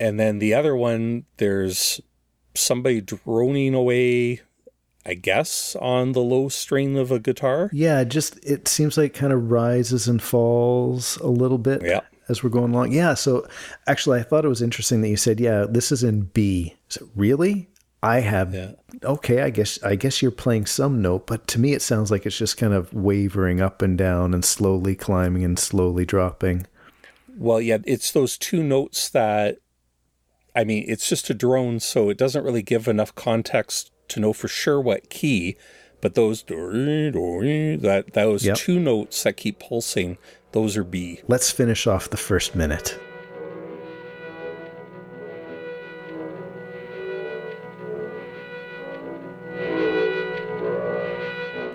And 0.00 0.18
then 0.18 0.38
the 0.38 0.54
other 0.54 0.74
one, 0.76 1.24
there's 1.38 2.00
somebody 2.54 3.00
droning 3.00 3.74
away, 3.74 4.40
I 5.06 5.14
guess, 5.14 5.76
on 5.80 6.12
the 6.12 6.20
low 6.20 6.48
string 6.48 6.96
of 6.98 7.10
a 7.10 7.18
guitar. 7.18 7.70
Yeah, 7.72 8.04
just 8.04 8.38
it 8.44 8.68
seems 8.68 8.96
like 8.98 9.14
kind 9.14 9.32
of 9.32 9.50
rises 9.50 10.06
and 10.08 10.22
falls 10.22 11.16
a 11.18 11.28
little 11.28 11.58
bit 11.58 11.82
Yeah. 11.84 12.00
as 12.28 12.42
we're 12.42 12.50
going 12.50 12.72
along. 12.74 12.92
Yeah, 12.92 13.14
so 13.14 13.46
actually 13.86 14.18
I 14.20 14.24
thought 14.24 14.44
it 14.44 14.48
was 14.48 14.62
interesting 14.62 15.00
that 15.02 15.08
you 15.08 15.16
said, 15.16 15.40
yeah, 15.40 15.64
this 15.68 15.90
is 15.92 16.02
in 16.04 16.22
B. 16.22 16.74
Is 16.90 16.96
it 16.98 17.08
really? 17.14 17.68
I 18.04 18.20
have 18.20 18.54
Yeah. 18.54 18.72
okay, 19.02 19.40
I 19.42 19.50
guess 19.50 19.82
I 19.82 19.94
guess 19.96 20.20
you're 20.22 20.30
playing 20.30 20.66
some 20.66 21.00
note, 21.02 21.26
but 21.26 21.46
to 21.48 21.58
me 21.60 21.72
it 21.72 21.82
sounds 21.82 22.10
like 22.10 22.26
it's 22.26 22.36
just 22.38 22.56
kind 22.56 22.74
of 22.74 22.92
wavering 22.92 23.60
up 23.60 23.82
and 23.82 23.96
down 23.96 24.34
and 24.34 24.44
slowly 24.44 24.94
climbing 24.94 25.44
and 25.44 25.58
slowly 25.58 26.04
dropping. 26.04 26.66
Well, 27.36 27.60
yeah, 27.60 27.78
it's 27.84 28.12
those 28.12 28.38
two 28.38 28.62
notes 28.62 29.08
that, 29.08 29.56
I 30.54 30.62
mean, 30.62 30.84
it's 30.86 31.08
just 31.08 31.28
a 31.30 31.34
drone, 31.34 31.80
so 31.80 32.08
it 32.10 32.16
doesn't 32.16 32.44
really 32.44 32.62
give 32.62 32.86
enough 32.86 33.14
context 33.14 33.90
to 34.08 34.20
know 34.20 34.32
for 34.32 34.46
sure 34.46 34.80
what 34.80 35.10
key. 35.10 35.56
But 36.00 36.14
those 36.14 36.42
that 36.44 38.04
those 38.12 38.44
Yep. 38.44 38.56
two 38.56 38.78
notes 38.78 39.22
that 39.22 39.36
keep 39.38 39.58
pulsing, 39.58 40.18
those 40.52 40.76
are 40.76 40.84
B. 40.84 41.20
Let's 41.26 41.50
finish 41.50 41.86
off 41.86 42.10
the 42.10 42.16
first 42.18 42.54
minute. 42.54 42.98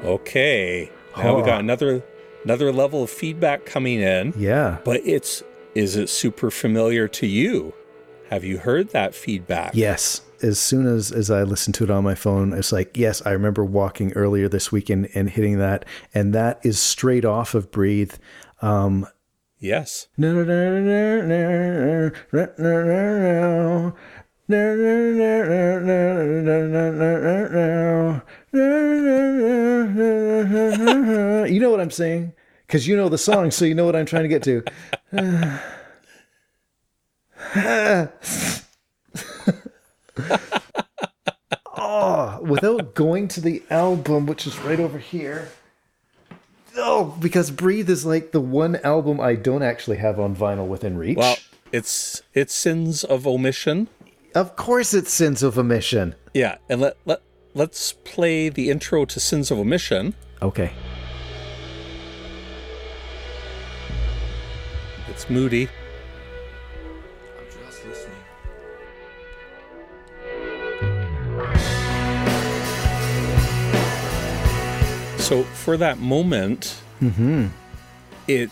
Okay, 0.09 0.91
now 1.17 1.35
we 1.37 1.43
got 1.43 1.59
another 1.59 2.03
another 2.43 2.71
level 2.71 3.03
of 3.03 3.09
feedback 3.09 3.65
coming 3.65 3.99
in. 3.99 4.33
Yeah. 4.37 4.79
But 4.83 5.01
it's 5.05 5.43
is 5.75 5.95
it 5.95 6.09
super 6.09 6.49
familiar 6.49 7.07
to 7.07 7.27
you? 7.27 7.73
Have 8.29 8.43
you 8.43 8.59
heard 8.59 8.89
that 8.89 9.15
feedback? 9.15 9.71
Yes. 9.73 10.21
As 10.41 10.57
soon 10.57 10.87
as, 10.87 11.11
as 11.11 11.29
I 11.29 11.43
listened 11.43 11.75
to 11.75 11.83
it 11.83 11.89
on 11.89 12.03
my 12.03 12.15
phone, 12.15 12.53
it's 12.53 12.71
like, 12.71 12.95
yes, 12.95 13.21
I 13.25 13.31
remember 13.31 13.65
walking 13.65 14.13
earlier 14.13 14.47
this 14.47 14.71
weekend 14.71 15.09
and 15.13 15.29
hitting 15.29 15.57
that. 15.57 15.83
And 16.13 16.33
that 16.33 16.59
is 16.63 16.79
straight 16.79 17.25
off 17.25 17.55
of 17.55 17.71
Breathe. 17.71 18.13
Um, 18.61 19.07
Yes. 19.61 20.07
You 28.51 28.59
know 31.59 31.69
what 31.71 31.79
I'm 31.79 31.91
saying? 31.91 32.33
Because 32.67 32.87
you 32.87 32.95
know 32.95 33.09
the 33.09 33.17
song, 33.17 33.51
so 33.51 33.65
you 33.65 33.73
know 33.75 33.85
what 33.85 33.95
I'm 33.95 34.05
trying 34.05 34.23
to 34.23 34.29
get 34.29 34.43
to. 34.43 34.63
oh, 41.77 42.39
without 42.41 42.93
going 42.95 43.27
to 43.29 43.41
the 43.41 43.63
album, 43.69 44.25
which 44.25 44.45
is 44.47 44.57
right 44.59 44.79
over 44.79 44.97
here. 44.99 45.49
Oh, 46.77 47.15
because 47.19 47.51
Breathe 47.51 47.89
is 47.89 48.05
like 48.05 48.31
the 48.31 48.39
one 48.41 48.75
album 48.77 49.19
I 49.19 49.35
don't 49.35 49.63
actually 49.63 49.97
have 49.97 50.19
on 50.19 50.35
vinyl 50.35 50.67
within 50.67 50.97
reach. 50.97 51.17
Well, 51.17 51.37
it's 51.71 52.21
it's 52.33 52.53
sins 52.53 53.03
of 53.03 53.25
omission. 53.27 53.87
of 54.35 54.55
course 54.55 54.93
it's 54.93 55.11
Sins 55.11 55.41
of 55.43 55.57
Omission. 55.57 56.15
Yeah, 56.33 56.57
and 56.69 56.79
let 56.81 56.97
let 57.05 57.21
let's 57.53 57.93
play 57.93 58.49
the 58.49 58.69
intro 58.69 59.05
to 59.05 59.19
Sins 59.19 59.51
of 59.51 59.59
Omission. 59.59 60.13
Okay. 60.41 60.71
It's 65.07 65.29
moody. 65.29 65.67
I'm 67.37 67.45
just 67.45 67.85
listening. 67.85 68.15
So 75.17 75.43
for 75.43 75.75
that 75.77 75.97
moment, 75.99 76.81
mm-hmm. 77.01 77.47
it 78.27 78.49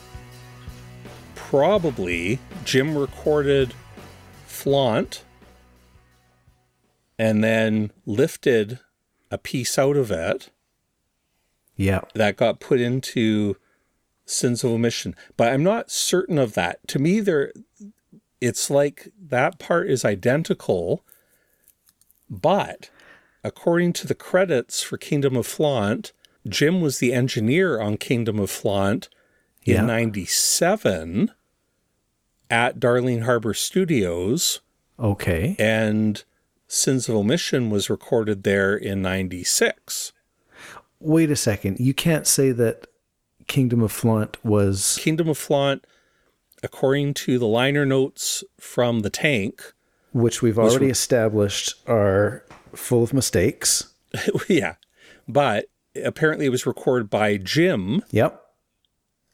probably 1.35 2.39
Jim 2.65 2.97
recorded 2.97 3.73
Flaunt 4.45 5.23
and 7.17 7.43
then 7.43 7.91
lifted 8.05 8.79
a 9.31 9.37
piece 9.37 9.77
out 9.77 9.97
of 9.97 10.11
it 10.11 10.49
Yeah. 11.75 12.01
that 12.15 12.37
got 12.37 12.59
put 12.59 12.79
into 12.79 13.57
sins 14.25 14.63
of 14.63 14.71
omission 14.71 15.15
but 15.37 15.53
i'm 15.53 15.63
not 15.63 15.89
certain 15.89 16.37
of 16.37 16.53
that 16.53 16.85
to 16.89 16.99
me 16.99 17.19
there 17.21 17.53
it's 18.41 18.69
like 18.69 19.07
that 19.19 19.57
part 19.57 19.89
is 19.89 20.03
identical 20.03 21.03
but 22.29 22.89
according 23.43 23.93
to 23.93 24.07
the 24.07 24.15
credits 24.15 24.81
for 24.83 24.97
kingdom 24.97 25.35
of 25.37 25.47
flaunt 25.47 26.11
jim 26.47 26.81
was 26.81 26.99
the 26.99 27.13
engineer 27.13 27.79
on 27.79 27.95
kingdom 27.97 28.37
of 28.39 28.49
flaunt 28.51 29.07
in 29.65 29.75
Yeah. 29.75 29.81
97 29.85 31.31
at 32.49 32.79
darling 32.79 33.21
harbor 33.21 33.53
studios 33.53 34.59
Okay. 34.99 35.55
and 35.59 36.23
sins 36.67 37.07
of 37.09 37.15
omission 37.15 37.69
was 37.69 37.89
recorded 37.89 38.43
there 38.43 38.75
in 38.75 39.01
96 39.01 40.11
Wait 40.99 41.29
a 41.29 41.35
second. 41.35 41.79
You 41.79 41.93
can't 41.93 42.25
say 42.25 42.51
that 42.51 42.87
Kingdom 43.45 43.81
of 43.83 43.91
Flaunt 43.91 44.43
was. 44.43 44.97
Kingdom 44.99 45.29
of 45.29 45.37
Flaunt, 45.37 45.85
according 46.63 47.13
to 47.13 47.37
the 47.37 47.45
liner 47.45 47.85
notes 47.85 48.43
from 48.59 49.01
the 49.01 49.11
tank, 49.11 49.61
which 50.11 50.41
we've 50.41 50.57
already 50.57 50.87
established 50.89 51.75
are 51.87 52.43
full 52.73 53.03
of 53.03 53.13
mistakes. 53.13 53.93
yeah, 54.49 54.73
but 55.27 55.67
apparently 56.03 56.47
it 56.47 56.49
was 56.49 56.65
recorded 56.65 57.11
by 57.11 57.37
Jim, 57.37 58.01
Yep. 58.09 58.41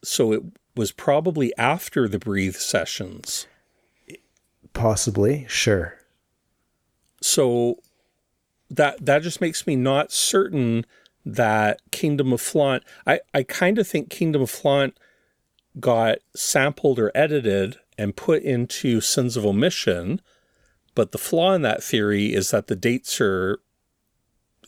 so 0.04 0.32
it 0.32 0.42
was 0.76 0.92
probably 0.92 1.56
after 1.56 2.06
the 2.08 2.18
Breathe 2.18 2.56
sessions. 2.56 3.46
Possibly. 4.74 5.46
Sure. 5.48 5.94
So 7.24 7.76
that 8.68 9.06
that 9.06 9.22
just 9.22 9.40
makes 9.40 9.66
me 9.66 9.76
not 9.76 10.12
certain 10.12 10.84
that 11.24 11.80
Kingdom 11.90 12.34
of 12.34 12.40
Flaunt. 12.42 12.82
I 13.06 13.20
I 13.32 13.42
kind 13.44 13.78
of 13.78 13.88
think 13.88 14.10
Kingdom 14.10 14.42
of 14.42 14.50
Flaunt 14.50 14.98
got 15.80 16.18
sampled 16.36 16.98
or 16.98 17.10
edited 17.14 17.78
and 17.96 18.14
put 18.14 18.42
into 18.42 19.00
Sins 19.00 19.38
of 19.38 19.46
Omission, 19.46 20.20
but 20.94 21.12
the 21.12 21.18
flaw 21.18 21.54
in 21.54 21.62
that 21.62 21.82
theory 21.82 22.34
is 22.34 22.50
that 22.50 22.66
the 22.66 22.76
dates 22.76 23.20
are 23.20 23.58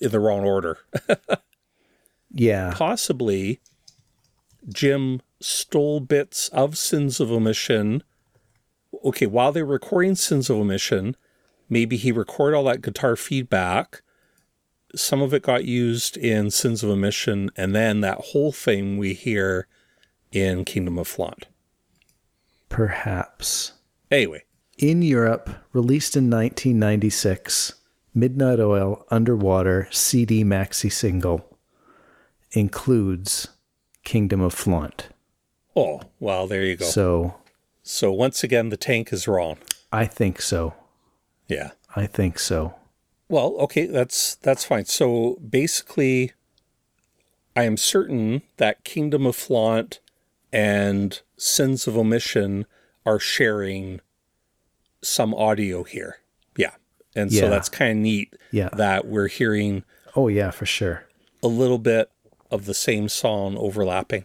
in 0.01 0.11
the 0.11 0.21
wrong 0.21 0.45
order. 0.45 0.79
Yeah. 2.39 2.75
Possibly 2.75 3.61
Jim 4.69 5.23
stole 5.41 6.01
bits 6.01 6.49
of 6.49 6.77
Sins 6.77 7.19
of 7.19 7.33
Omission. 7.33 8.03
Okay, 9.05 9.27
while 9.27 9.53
they 9.53 9.63
were 9.63 9.73
recording 9.73 10.17
Sins 10.17 10.51
of 10.51 10.59
Omission, 10.59 11.17
maybe 11.69 11.97
he 11.97 12.13
recorded 12.13 12.57
all 12.57 12.65
that 12.65 12.83
guitar 12.83 13.17
feedback. 13.17 14.03
Some 14.95 15.21
of 15.21 15.35
it 15.35 15.43
got 15.43 15.65
used 15.65 16.17
in 16.17 16.51
Sins 16.51 16.83
of 16.83 16.91
Omission, 16.91 17.51
and 17.57 17.75
then 17.75 18.01
that 18.01 18.19
whole 18.19 18.53
thing 18.53 18.97
we 18.97 19.15
hear 19.15 19.67
in 20.33 20.65
Kingdom 20.65 20.99
of 20.99 21.07
Flaunt. 21.09 21.47
Perhaps. 22.69 23.73
Anyway, 24.11 24.45
In 24.79 25.03
Europe, 25.03 25.51
released 25.73 26.17
in 26.17 26.25
1996, 26.31 27.75
Midnight 28.15 28.61
Oil 28.61 29.05
Underwater 29.11 29.89
CD 29.91 30.45
maxi 30.45 30.91
single 30.91 31.59
includes 32.53 33.49
Kingdom 34.05 34.41
of 34.41 34.55
Flaunt. 34.55 35.09
oh, 35.75 36.01
well, 36.21 36.47
there 36.47 36.63
you 36.65 36.77
go. 36.77 36.85
So, 36.87 37.35
So 37.83 38.13
once 38.13 38.43
again, 38.43 38.71
the 38.71 38.77
tank 38.77 39.13
is 39.13 39.29
wrong. 39.29 39.59
I 39.93 40.07
think 40.07 40.41
so. 40.41 40.75
Yeah. 41.49 41.71
I 41.95 42.07
think 42.07 42.39
so. 42.39 42.75
Well, 43.29 43.55
okay, 43.61 43.87
that's 43.87 44.37
that's 44.37 44.65
fine. 44.65 44.85
So 44.85 45.37
basically, 45.49 46.33
I 47.57 47.65
am 47.65 47.77
certain 47.77 48.43
that 48.59 48.85
Kingdom 48.85 49.27
of 49.27 49.35
Flaunt 49.37 50.01
and 50.53 51.21
Sins 51.37 51.87
of 51.87 51.97
Omission 51.97 52.67
are 53.05 53.19
sharing 53.19 54.01
some 55.03 55.35
audio 55.35 55.83
here. 55.85 56.19
Yeah. 56.57 56.73
And 57.15 57.31
Yeah. 57.33 57.43
so 57.43 57.51
that's 57.51 57.69
kind 57.69 57.91
of 57.93 57.97
neat 58.03 58.35
Yeah. 58.51 58.69
that 58.75 59.07
we're 59.07 59.29
hearing 59.29 59.85
Oh, 60.15 60.29
yeah, 60.29 60.51
for 60.51 60.67
sure. 60.67 61.05
a 61.43 61.49
little 61.49 61.79
bit 61.79 62.11
of 62.51 62.65
the 62.67 62.75
same 62.75 63.09
song 63.09 63.57
overlapping. 63.57 64.25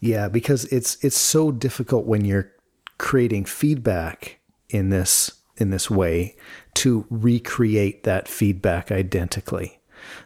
Yeah, 0.00 0.28
because 0.28 0.64
it's 0.66 0.96
it's 1.02 1.16
so 1.18 1.50
difficult 1.52 2.06
when 2.06 2.24
you're 2.24 2.52
creating 2.98 3.44
feedback 3.44 4.38
in 4.68 4.90
this 4.90 5.32
in 5.56 5.70
this 5.70 5.90
way 5.90 6.36
to 6.74 7.06
recreate 7.10 8.04
that 8.04 8.28
feedback 8.28 8.90
identically. 8.90 9.78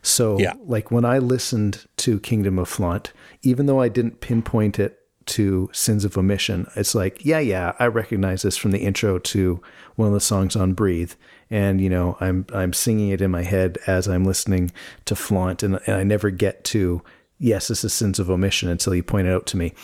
So 0.02 0.38
Yeah. 0.38 0.54
like 0.64 0.90
when 0.90 1.04
I 1.04 1.18
listened 1.18 1.86
to 1.98 2.18
Kingdom 2.20 2.58
of 2.58 2.68
Flaunt, 2.68 3.12
even 3.42 3.66
though 3.66 3.80
I 3.80 3.88
didn't 3.88 4.20
pinpoint 4.20 4.78
it 4.78 4.98
to 5.26 5.68
Sins 5.72 6.04
of 6.04 6.16
Omission, 6.16 6.68
it's 6.76 6.94
like, 6.94 7.24
yeah, 7.24 7.40
yeah, 7.40 7.72
I 7.78 7.86
recognize 7.86 8.42
this 8.42 8.56
from 8.56 8.70
the 8.70 8.78
intro 8.78 9.18
to 9.18 9.60
one 9.96 10.08
of 10.08 10.14
the 10.14 10.20
songs 10.20 10.54
on 10.56 10.72
Breathe. 10.72 11.12
And 11.50 11.80
you 11.80 11.90
know, 11.90 12.16
I'm 12.20 12.46
I'm 12.54 12.72
singing 12.72 13.10
it 13.10 13.20
in 13.20 13.30
my 13.30 13.42
head 13.42 13.78
as 13.86 14.08
I'm 14.08 14.24
listening 14.24 14.70
to 15.04 15.14
Flaunt 15.16 15.62
and, 15.62 15.78
and 15.86 15.96
I 15.96 16.02
never 16.04 16.30
get 16.30 16.64
to 16.66 17.02
yes, 17.38 17.68
this 17.68 17.84
is 17.84 17.92
Sins 17.92 18.18
of 18.18 18.30
Omission 18.30 18.68
until 18.68 18.94
you 18.94 19.02
point 19.02 19.26
it 19.26 19.32
out 19.32 19.46
to 19.46 19.56
me. 19.58 19.74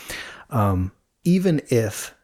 Um, 0.51 0.93
even 1.25 1.61
if 1.69 2.15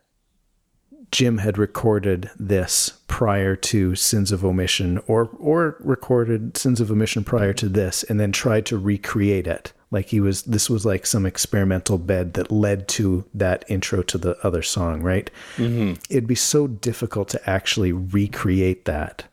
Jim 1.10 1.38
had 1.38 1.58
recorded 1.58 2.30
this 2.38 2.98
prior 3.06 3.56
to 3.56 3.94
Sins 3.94 4.30
of 4.30 4.44
Omission 4.44 5.00
or 5.06 5.30
or 5.38 5.76
recorded 5.80 6.56
Sins 6.56 6.80
of 6.80 6.90
Omission 6.90 7.24
prior 7.24 7.52
to 7.54 7.68
this 7.68 8.02
and 8.04 8.20
then 8.20 8.32
tried 8.32 8.66
to 8.66 8.78
recreate 8.78 9.46
it. 9.46 9.72
Like 9.90 10.06
he 10.06 10.20
was 10.20 10.42
this 10.42 10.68
was 10.68 10.84
like 10.84 11.06
some 11.06 11.24
experimental 11.24 11.96
bed 11.96 12.34
that 12.34 12.52
led 12.52 12.88
to 12.88 13.24
that 13.32 13.64
intro 13.68 14.02
to 14.02 14.18
the 14.18 14.36
other 14.46 14.62
song, 14.62 15.02
right? 15.02 15.30
Mm-hmm. 15.56 15.94
It'd 16.10 16.26
be 16.26 16.34
so 16.34 16.66
difficult 16.66 17.28
to 17.30 17.50
actually 17.50 17.92
recreate 17.92 18.84
that. 18.84 19.24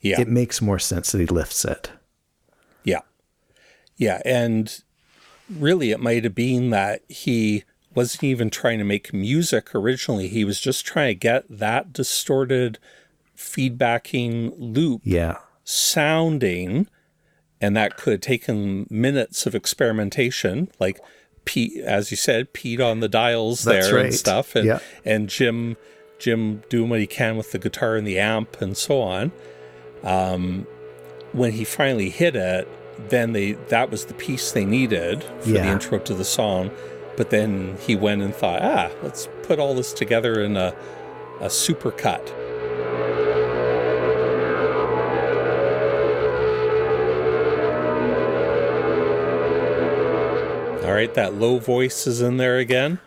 Yeah. 0.00 0.20
It 0.20 0.28
makes 0.28 0.60
more 0.60 0.78
sense 0.78 1.12
that 1.12 1.18
he 1.18 1.26
lifts 1.26 1.64
it. 1.64 1.90
Yeah. 2.84 3.00
Yeah. 3.96 4.20
And 4.24 4.78
really, 5.48 5.90
it 5.90 6.00
might 6.00 6.24
have 6.24 6.34
been 6.34 6.70
that 6.70 7.02
he 7.08 7.64
wasn't 7.98 8.22
even 8.22 8.48
trying 8.48 8.78
to 8.78 8.84
make 8.84 9.12
music 9.12 9.74
originally. 9.74 10.28
He 10.28 10.44
was 10.44 10.60
just 10.60 10.86
trying 10.86 11.10
to 11.10 11.14
get 11.18 11.44
that 11.48 11.92
distorted 11.92 12.78
feedbacking 13.36 14.52
loop 14.56 15.00
Yeah. 15.04 15.38
sounding. 15.64 16.86
And 17.60 17.76
that 17.76 17.96
could 17.96 18.12
have 18.12 18.20
taken 18.20 18.86
minutes 18.88 19.44
of 19.46 19.54
experimentation, 19.54 20.68
like 20.78 21.00
Pete, 21.44 21.76
as 21.82 22.10
you 22.12 22.16
said, 22.16 22.52
Pete 22.52 22.80
on 22.80 23.00
the 23.00 23.08
dials 23.08 23.64
That's 23.64 23.86
there 23.88 23.96
right. 23.96 24.04
and 24.06 24.14
stuff, 24.14 24.54
and 24.54 24.64
Yeah. 24.66 24.78
and 25.04 25.28
Jim, 25.28 25.76
Jim 26.20 26.62
doing 26.68 26.88
what 26.90 27.00
he 27.00 27.06
can 27.08 27.36
with 27.36 27.50
the 27.50 27.58
guitar 27.58 27.96
and 27.96 28.06
the 28.06 28.18
amp 28.20 28.60
and 28.60 28.76
so 28.76 29.00
on. 29.00 29.32
Um, 30.04 30.66
when 31.32 31.50
he 31.52 31.64
finally 31.64 32.10
hit 32.10 32.36
it, 32.36 32.68
then 33.08 33.32
they 33.32 33.52
that 33.70 33.90
was 33.90 34.04
the 34.04 34.14
piece 34.14 34.52
they 34.52 34.64
needed 34.64 35.24
for 35.40 35.48
the 35.50 35.66
intro 35.66 35.98
to 35.98 36.14
the 36.14 36.24
song. 36.24 36.70
But 37.18 37.30
then 37.30 37.76
he 37.80 37.96
went 37.96 38.22
and 38.22 38.32
thought, 38.34 38.62
ah, 38.62 38.90
let's 39.02 39.28
put 39.42 39.58
all 39.58 39.74
this 39.74 39.92
together 39.92 40.40
in 40.40 40.56
a 40.56 40.72
a 41.40 41.50
super 41.50 41.90
cut. 41.90 42.32
All 50.84 50.94
right, 50.94 51.12
that 51.14 51.34
low 51.34 51.58
voice 51.58 52.06
is 52.06 52.22
in 52.22 52.38
there 52.38 52.56
again, 52.58 52.98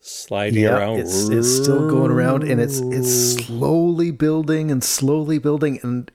sliding 0.00 0.64
Yeah, 0.64 0.76
around. 0.78 0.98
it's, 0.98 1.28
it's 1.28 1.48
still 1.54 1.88
going 1.88 2.10
around 2.10 2.42
and 2.42 2.60
it's 2.60 2.80
it's 2.80 3.44
slowly 3.46 4.10
building 4.10 4.70
and 4.70 4.82
slowly 4.82 5.38
building 5.38 5.78
and 5.82 6.10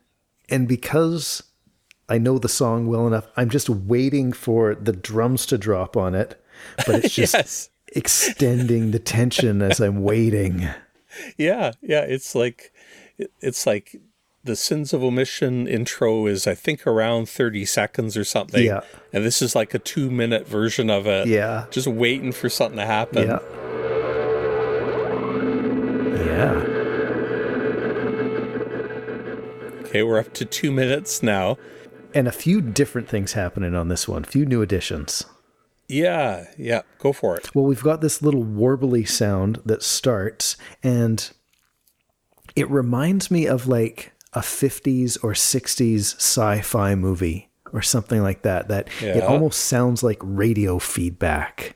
and 0.50 0.68
because 0.68 1.42
I 2.10 2.18
know 2.18 2.38
the 2.38 2.50
song 2.50 2.88
well 2.88 3.08
enough, 3.08 3.28
I'm 3.38 3.50
just 3.50 3.70
waiting 3.70 4.34
for 4.34 4.76
the 4.76 4.92
drums 4.92 5.46
to 5.48 5.58
drop 5.58 5.96
on 5.96 6.16
it, 6.16 6.39
but 6.86 7.04
it's 7.06 7.14
just 7.16 7.34
Yes. 7.34 7.70
extending 7.88 8.92
the 8.92 9.00
tension 9.00 9.62
as 9.62 9.80
I'm 9.80 10.02
waiting. 10.04 10.68
Yeah, 11.38 11.72
yeah. 11.82 12.02
It's 12.02 12.36
like 12.36 12.72
it's 13.42 13.66
like 13.66 13.96
the 14.44 14.56
sins 14.56 14.94
of 14.94 15.04
omission 15.04 15.68
intro 15.68 16.26
is 16.26 16.48
I 16.48 16.56
think 16.56 16.88
around 16.88 17.28
30 17.28 17.66
seconds 17.66 18.16
or 18.16 18.24
something. 18.24 18.64
Yeah. 18.66 18.82
And 19.12 19.26
this 19.26 19.42
is 19.42 19.56
like 19.56 19.74
a 19.74 19.80
two 19.80 20.10
minute 20.10 20.48
version 20.48 20.90
of 20.90 21.08
it. 21.08 21.28
Yeah. 21.28 21.66
Just 21.72 21.88
waiting 21.88 22.32
for 22.32 22.48
something 22.50 22.78
to 22.78 22.86
happen. 22.86 23.28
Yeah. 23.28 23.40
Yeah. 26.26 26.66
Okay, 29.86 30.04
we're 30.04 30.20
up 30.20 30.34
to 30.36 30.46
two 30.46 30.72
minutes 30.72 31.24
now. 31.24 31.58
And 32.14 32.28
a 32.28 32.32
few 32.32 32.62
different 32.62 33.08
things 33.10 33.34
happening 33.34 33.76
on 33.76 33.88
this 33.88 34.08
one, 34.08 34.24
a 34.24 34.28
few 34.28 34.46
new 34.46 34.62
additions. 34.62 35.26
Yeah, 35.90 36.46
yeah. 36.58 36.84
Go 37.00 37.12
for 37.12 37.36
it. 37.36 37.54
Well, 37.54 37.66
we've 37.66 37.84
got 37.84 38.00
this 38.00 38.22
little 38.22 38.44
warbly 38.46 39.08
sound 39.08 39.60
that 39.66 39.84
starts, 39.84 40.56
and 40.82 41.30
it 42.56 42.70
reminds 42.70 43.30
me 43.30 43.48
of 43.48 43.68
like 43.68 44.14
a 44.34 44.40
50s 44.42 45.18
or 45.24 45.34
60s 45.34 46.16
sci 46.16 46.62
fi 46.62 46.96
movie 46.96 47.50
or 47.74 47.82
something 47.82 48.22
like 48.22 48.44
that. 48.44 48.68
That 48.68 48.88
it 49.02 49.24
almost 49.24 49.62
sounds 49.66 50.04
like 50.04 50.20
radio 50.22 50.80
feedback 50.80 51.76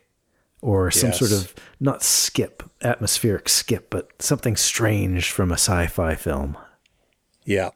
or 0.61 0.89
some 0.91 1.11
sort 1.11 1.31
of 1.33 1.53
not 1.81 2.01
skip, 2.01 2.63
atmospheric 2.81 3.49
skip, 3.49 3.89
but 3.89 4.21
something 4.21 4.55
strange 4.55 5.29
from 5.31 5.51
a 5.51 5.55
sci 5.55 5.87
fi 5.87 6.15
film. 6.15 6.55
Yeah. 7.43 7.71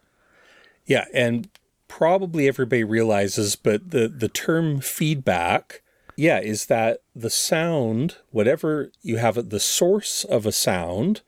Yeah, 0.86 1.06
and 1.14 1.50
probably 1.90 2.48
everybody 2.48 2.86
realizes, 2.86 3.58
but 3.58 3.92
the, 3.92 4.08
the 4.08 4.30
term 4.30 4.80
feedback, 4.80 5.82
yeah, 6.18 6.40
is 6.40 6.66
that 6.66 7.04
the 7.16 7.30
sound, 7.30 8.18
whatever 8.32 8.92
you 9.04 9.18
have 9.18 9.38
at 9.38 9.52
the 9.52 9.60
source 9.60 10.24
of 10.24 10.48
a 10.48 10.52
sound, 10.52 11.22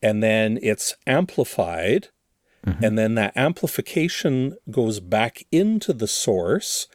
and 0.00 0.22
then 0.22 0.60
it's 0.62 0.94
amplified, 1.06 2.08
mm-hmm. 2.64 2.82
and 2.84 2.96
then 2.96 3.16
that 3.16 3.36
amplification 3.36 4.56
goes 4.70 5.00
back 5.00 5.44
into 5.50 5.92
the 5.92 6.06
source 6.06 6.86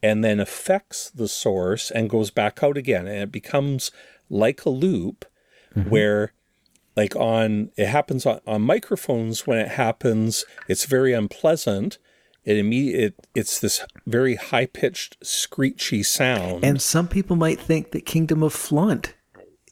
and 0.00 0.24
then 0.24 0.38
affects 0.38 1.10
the 1.10 1.26
source 1.26 1.90
and 1.90 2.08
goes 2.08 2.30
back 2.30 2.62
out 2.62 2.76
again. 2.76 3.08
And 3.08 3.18
it 3.18 3.32
becomes 3.32 3.90
like 4.30 4.64
a 4.64 4.70
loop 4.70 5.24
mm-hmm. 5.74 5.90
where 5.90 6.32
like 6.96 7.16
on 7.16 7.70
it 7.76 7.88
happens 7.88 8.24
on, 8.26 8.40
on 8.46 8.62
microphones 8.62 9.46
when 9.46 9.58
it 9.58 9.68
happens 9.68 10.44
it's 10.68 10.84
very 10.86 11.12
unpleasant 11.12 11.98
it 12.46 12.56
immediate 12.56 13.00
it, 13.00 13.26
it's 13.34 13.60
this 13.60 13.84
very 14.06 14.36
high 14.36 14.66
pitched 14.66 15.18
screechy 15.22 16.02
sound. 16.02 16.64
And 16.64 16.80
some 16.80 17.08
people 17.08 17.36
might 17.36 17.60
think 17.60 17.90
that 17.90 18.06
Kingdom 18.06 18.42
of 18.42 18.54
Flaunt 18.54 19.14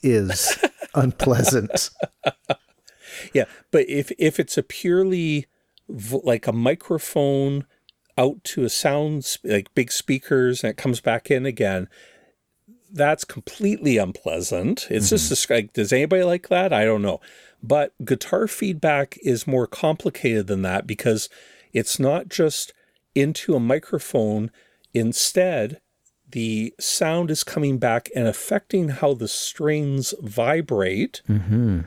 is 0.03 0.59
unpleasant. 0.95 1.91
yeah 3.33 3.45
but 3.71 3.89
if 3.89 4.13
if 4.19 4.39
it's 4.39 4.59
a 4.59 4.63
purely 4.63 5.47
vo- 5.89 6.21
like 6.25 6.47
a 6.47 6.53
microphone 6.53 7.65
out 8.19 8.43
to 8.45 8.65
a 8.65 8.69
sound 8.69 9.39
like 9.45 9.75
big 9.75 9.91
speakers 9.91 10.63
and 10.63 10.71
it 10.71 10.77
comes 10.77 11.01
back 11.01 11.31
in 11.31 11.47
again 11.47 11.89
that's 12.95 13.25
completely 13.25 13.99
unpleasant. 13.99 14.87
It's 14.89 15.11
just 15.11 15.33
mm-hmm. 15.33 15.53
a, 15.53 15.57
like 15.57 15.73
does 15.73 15.93
anybody 15.93 16.23
like 16.23 16.49
that? 16.49 16.73
I 16.73 16.85
don't 16.85 17.03
know. 17.03 17.21
But 17.63 17.93
guitar 18.05 18.47
feedback 18.47 19.19
is 19.23 19.47
more 19.47 19.67
complicated 19.67 20.47
than 20.47 20.63
that 20.63 20.87
because 20.87 21.29
it's 21.75 21.99
not 21.99 22.29
just 22.29 22.73
into 23.15 23.55
a 23.55 23.61
microphone. 23.61 24.51
Instead 24.95 25.81
the 26.31 26.75
sound 26.81 27.31
is 27.31 27.45
coming 27.45 27.79
back 27.79 28.09
and 28.17 28.27
affecting 28.27 28.89
how 28.89 29.15
the 29.15 29.29
strings 29.29 30.15
vibrate. 30.21 31.21
Mm-hmm. 31.29 31.81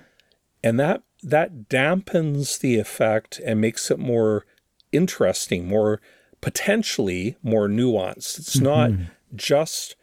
And 0.64 0.80
that 0.80 1.02
that 1.24 1.68
dampens 1.68 2.60
the 2.60 2.78
effect 2.78 3.42
and 3.44 3.60
makes 3.60 3.90
it 3.90 3.98
more 3.98 4.46
interesting 4.92 5.68
more 5.68 6.00
potentially 6.40 7.36
more 7.42 7.68
nuanced. 7.68 8.40
It's 8.40 8.58
mm-hmm. 8.58 8.66
not 8.66 8.92
just 9.36 9.96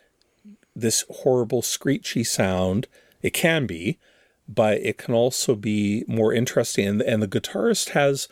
this 0.75 1.05
horrible 1.09 1.62
screechy 1.62 2.25
sound. 2.25 2.88
It 3.23 3.33
can 3.33 3.66
be 3.66 3.99
but 4.49 4.79
it 4.79 4.99
can 4.99 5.14
also 5.14 5.55
be 5.55 6.05
more 6.07 6.33
interesting. 6.33 6.87
And, 6.87 7.03
and 7.03 7.23
the 7.23 7.29
guitarist 7.29 7.90
has 7.90 8.29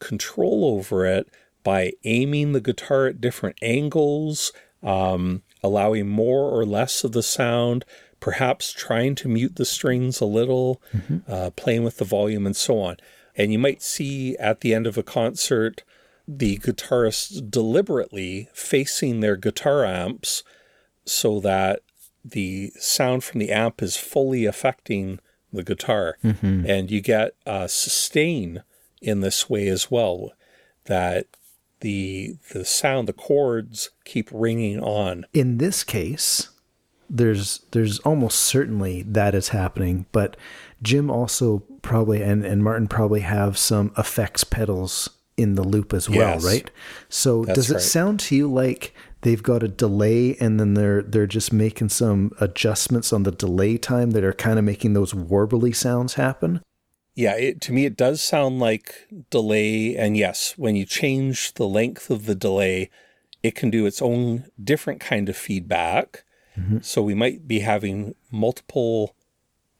control 0.00 0.64
over 0.64 1.06
it 1.06 1.28
by 1.62 1.92
aiming 2.04 2.52
the 2.52 2.60
guitar 2.60 3.06
at 3.06 3.20
different 3.20 3.56
angles 3.62 4.52
um, 4.82 5.42
allowing 5.62 6.08
more 6.08 6.50
or 6.50 6.64
less 6.64 7.04
of 7.04 7.12
the 7.12 7.22
sound 7.22 7.84
perhaps 8.18 8.72
trying 8.72 9.14
to 9.14 9.28
mute 9.28 9.56
the 9.56 9.64
strings 9.64 10.20
a 10.20 10.26
little 10.26 10.80
uh, 11.26 11.50
playing 11.56 11.82
with 11.84 11.96
the 11.96 12.04
volume 12.04 12.46
and 12.46 12.56
so 12.56 12.78
on. 12.78 12.96
And 13.34 13.50
you 13.52 13.58
might 13.58 13.82
see 13.82 14.36
at 14.36 14.60
the 14.60 14.74
end 14.74 14.86
of 14.86 14.98
a 14.98 15.02
concert 15.02 15.82
the 16.28 16.58
guitarists 16.58 17.50
deliberately 17.50 18.48
facing 18.52 19.20
their 19.20 19.36
guitar 19.36 19.84
amps 19.86 20.42
so 21.04 21.40
that 21.40 21.80
the 22.22 22.72
sound 22.78 23.24
from 23.24 23.40
the 23.40 23.50
amp 23.50 23.82
is 23.82 23.96
fully 23.96 24.44
affecting 24.44 25.18
the 25.52 25.64
guitar. 25.64 26.18
And 26.66 26.90
you 26.90 27.00
get 27.00 27.34
uh, 27.46 27.66
sustain 27.68 28.62
in 29.00 29.20
this 29.20 29.48
way 29.50 29.68
as 29.68 29.90
well, 29.90 30.32
that 30.84 31.26
the 31.80 32.36
the 32.52 32.64
sound, 32.64 33.08
the 33.08 33.12
chords 33.12 33.90
keep 34.04 34.28
ringing 34.32 34.80
on. 34.80 35.24
in 35.32 35.58
this 35.58 35.82
case, 35.84 36.50
there's 37.08 37.60
there's 37.72 37.98
almost 38.00 38.38
certainly 38.40 39.02
that 39.02 39.34
is 39.34 39.48
happening, 39.48 40.06
but 40.12 40.36
Jim 40.82 41.10
also 41.10 41.62
probably 41.82 42.22
and, 42.22 42.44
and 42.44 42.62
Martin 42.62 42.86
probably 42.88 43.20
have 43.20 43.56
some 43.56 43.92
effects 43.96 44.44
pedals 44.44 45.08
in 45.36 45.54
the 45.54 45.62
loop 45.62 45.94
as 45.94 46.08
well, 46.10 46.18
Yes. 46.34 46.44
right? 46.44 46.70
So 47.08 47.44
That's 47.46 47.56
does 47.56 47.70
it 47.70 47.74
right. 47.74 47.82
sound 47.82 48.20
to 48.20 48.36
you 48.36 48.46
like 48.52 48.94
they've 49.22 49.42
got 49.42 49.62
a 49.62 49.68
delay 49.68 50.36
and 50.38 50.60
then 50.60 50.74
they're 50.74 51.00
they're 51.02 51.26
just 51.26 51.50
making 51.52 51.88
some 51.88 52.32
adjustments 52.40 53.10
on 53.12 53.22
the 53.22 53.30
delay 53.32 53.78
time 53.78 54.10
that 54.10 54.22
are 54.24 54.34
kind 54.34 54.58
of 54.58 54.66
making 54.66 54.92
those 54.92 55.14
warbly 55.14 55.74
sounds 55.74 56.14
happen? 56.14 56.60
Yeah, 57.14 57.34
it, 57.34 57.60
to 57.62 57.72
me, 57.72 57.84
it 57.84 57.96
does 57.96 58.22
sound 58.22 58.60
like 58.60 59.08
delay. 59.30 59.96
And 59.96 60.16
yes, 60.16 60.54
when 60.56 60.76
you 60.76 60.84
change 60.86 61.54
the 61.54 61.66
length 61.66 62.10
of 62.10 62.26
the 62.26 62.34
delay, 62.34 62.90
it 63.42 63.54
can 63.54 63.70
do 63.70 63.86
its 63.86 64.00
own 64.00 64.46
different 64.62 65.00
kind 65.00 65.28
of 65.28 65.36
feedback. 65.36 66.24
Mm-hmm. 66.58 66.78
So 66.82 67.02
we 67.02 67.14
might 67.14 67.46
be 67.48 67.60
having 67.60 68.14
multiple 68.30 69.14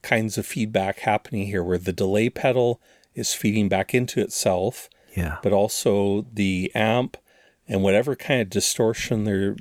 kinds 0.01 0.37
of 0.37 0.45
feedback 0.45 0.99
happening 0.99 1.47
here 1.47 1.63
where 1.63 1.77
the 1.77 1.93
delay 1.93 2.29
pedal 2.29 2.81
is 3.13 3.33
feeding 3.33 3.69
back 3.69 3.93
into 3.93 4.19
itself, 4.19 4.89
Yeah. 5.15 5.37
but 5.43 5.53
also 5.53 6.25
the 6.33 6.71
amp 6.73 7.17
and 7.67 7.83
whatever 7.83 8.15
kind 8.15 8.41
of 8.41 8.49
distortion 8.49 9.23
there 9.25 9.55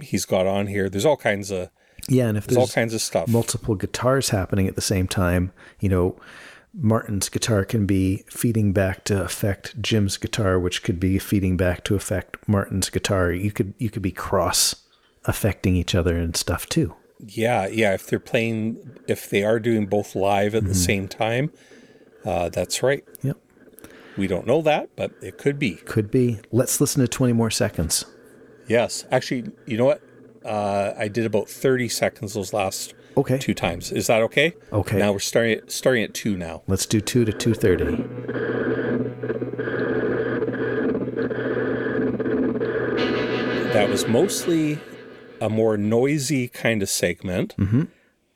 he's 0.00 0.24
got 0.24 0.46
on 0.46 0.68
here. 0.68 0.88
There's 0.88 1.06
all 1.06 1.16
kinds 1.16 1.50
of 1.50 1.70
yeah, 2.08 2.28
and 2.28 2.38
if 2.38 2.46
there's, 2.46 2.56
there's, 2.56 2.70
all 2.70 2.74
kinds 2.74 2.94
of 2.94 3.00
stuff. 3.00 3.28
multiple 3.28 3.74
guitars 3.74 4.30
happening 4.30 4.66
at 4.66 4.74
the 4.74 4.80
same 4.80 5.06
time, 5.06 5.52
you 5.80 5.88
know, 5.88 6.16
Martin's 6.72 7.28
guitar 7.28 7.64
can 7.64 7.84
be 7.86 8.24
feeding 8.28 8.72
back 8.72 9.04
to 9.04 9.22
affect 9.22 9.80
Jim's 9.82 10.16
guitar, 10.16 10.58
which 10.58 10.82
could 10.82 11.00
be 11.00 11.18
feeding 11.18 11.56
back 11.56 11.82
to 11.84 11.94
affect 11.96 12.36
Martin's 12.48 12.90
guitar. 12.90 13.32
You 13.32 13.50
could 13.50 13.74
you 13.78 13.90
could 13.90 14.02
be 14.02 14.12
cross 14.12 14.76
affecting 15.24 15.74
each 15.76 15.94
other 15.94 16.16
and 16.16 16.36
stuff 16.36 16.68
too. 16.68 16.94
Yeah, 17.26 17.66
yeah. 17.66 17.92
If 17.94 18.06
they're 18.06 18.18
playing, 18.20 18.98
if 19.08 19.28
they 19.28 19.42
are 19.44 19.58
doing 19.58 19.86
both 19.86 20.14
live 20.14 20.54
at 20.54 20.62
the 20.64 20.70
Mm-hmm. 20.70 20.78
same 20.78 21.08
time, 21.08 21.52
uh, 22.24 22.48
that's 22.48 22.82
right. 22.82 23.04
Yep. 23.22 23.36
We 24.16 24.26
don't 24.26 24.46
know 24.46 24.62
that, 24.62 24.90
but 24.96 25.12
it 25.20 25.38
could 25.38 25.58
be. 25.58 25.74
Could 25.76 26.10
be. 26.10 26.38
Let's 26.52 26.80
listen 26.80 27.00
to 27.02 27.08
20 27.08 27.32
more 27.32 27.50
seconds. 27.50 28.04
Yes. 28.68 29.04
Actually, 29.10 29.50
you 29.66 29.76
know 29.76 29.84
what? 29.86 30.02
Uh, 30.44 30.94
I 30.96 31.08
did 31.08 31.26
about 31.26 31.48
30 31.48 31.88
seconds 31.88 32.32
those 32.34 32.52
last 32.52 32.94
Okay. 33.20 33.38
two 33.38 33.54
times. 33.54 33.92
Is 33.92 34.06
that 34.08 34.20
okay? 34.22 34.54
Okay. 34.72 34.98
Now 34.98 35.12
we're 35.12 35.18
starting 35.20 35.58
at, 35.58 35.70
starting 35.70 36.02
at 36.04 36.12
two 36.14 36.36
now. 36.36 36.62
Let's 36.66 36.86
do 36.86 37.00
2 37.00 37.24
to 37.24 37.32
230. 37.32 39.10
That 43.72 43.88
was 43.88 44.06
mostly 44.08 44.78
a 45.40 45.48
more 45.48 45.76
noisy 45.76 46.48
kind 46.48 46.82
of 46.82 46.88
segment. 46.88 47.54
Mm-hmm. 47.56 47.84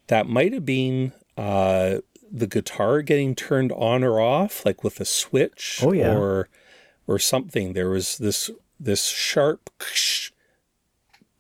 That 0.07 0.27
might 0.29 0.53
have 0.53 0.65
been 0.65 1.13
uh, 1.37 1.97
the 2.31 2.47
guitar 2.47 3.03
getting 3.03 3.35
turned 3.35 3.73
on 3.73 4.05
or 4.05 4.21
off, 4.21 4.65
like 4.65 4.85
with 4.85 5.01
a 5.01 5.05
switch, 5.05 5.81
Oh, 5.83 5.93
yeah. 5.93 6.15
or 6.17 6.49
or 7.07 7.19
something. 7.19 7.73
There 7.73 7.91
was 7.91 8.19
this 8.19 8.51
this 8.79 9.07
sharp 9.07 9.71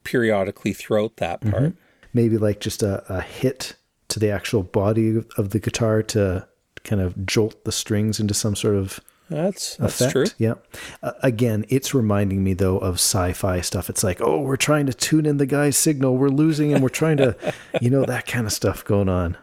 periodically 0.03 0.73
throughout 0.73 1.17
that 1.17 1.41
Mm-hmm. 1.43 1.69
Maybe 2.15 2.39
like 2.39 2.61
just 2.61 2.83
a, 2.83 3.05
a 3.13 3.21
hit 3.21 3.75
to 4.09 4.19
the 4.19 4.31
actual 4.31 4.63
body 4.63 5.23
of 5.37 5.51
the 5.51 5.59
guitar 5.59 6.03
to 6.05 6.47
kind 6.85 7.03
of 7.03 7.27
jolt 7.27 7.65
the 7.65 7.73
strings 7.73 8.21
into 8.21 8.33
some 8.35 8.55
sort 8.55 8.77
of 8.77 9.01
That's 9.29 9.77
that's 9.77 10.01
effect. 10.01 10.13
true. 10.13 10.27
Yeah. 10.39 10.55
Uh, 11.03 11.13
again, 11.23 11.65
it's 11.69 11.93
reminding 11.95 12.45
me 12.45 12.55
though 12.55 12.79
of 12.79 12.95
sci-fi 12.97 13.61
stuff. 13.63 13.91
It's 13.91 14.05
like, 14.05 14.21
oh, 14.21 14.41
we're 14.41 14.57
trying 14.57 14.87
to 14.87 14.95
tune 14.95 15.27
in 15.27 15.39
the 15.39 15.47
guy's 15.47 15.77
signal. 15.77 16.17
We're 16.17 16.29
losing 16.29 16.71
him. 16.71 16.81
We're 16.83 16.89
trying 16.91 17.17
to, 17.19 17.37
you 17.81 17.91
know, 17.91 18.05
that 18.05 18.27
kind 18.27 18.47
of 18.47 18.53
stuff 18.53 18.85
going 18.85 19.09
on. 19.09 19.37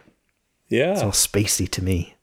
Yeah. 0.69 0.93
It's 0.93 1.01
all 1.03 1.11
spacey 1.11 1.67
to 1.71 1.83
me. 1.83 2.15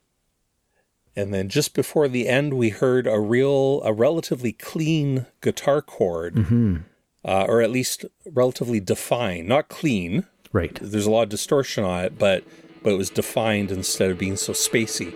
And 1.17 1.35
then 1.35 1.49
just 1.49 1.75
before 1.75 2.07
the 2.09 2.29
end, 2.29 2.55
we 2.55 2.69
heard 2.71 3.07
a 3.09 3.19
real, 3.19 3.83
a 3.83 3.93
relatively 3.93 4.53
clean 4.53 5.27
guitar 5.41 5.83
chord, 5.83 6.35
Mm-hmm. 6.37 6.77
uh, 7.25 7.45
or 7.49 7.61
at 7.61 7.73
least 7.73 8.05
relatively 8.25 8.79
defined, 8.79 9.49
not 9.49 9.69
clean. 9.69 10.27
Right. 10.53 10.79
There's 10.81 11.07
a 11.07 11.11
lot 11.11 11.23
of 11.23 11.29
distortion 11.29 11.85
on 11.85 12.05
it, 12.05 12.19
but 12.19 12.45
but 12.83 12.93
it 12.93 12.97
was 12.97 13.11
defined 13.11 13.71
instead 13.71 14.11
of 14.11 14.19
being 14.19 14.37
so 14.37 14.53
spacey. 14.53 15.13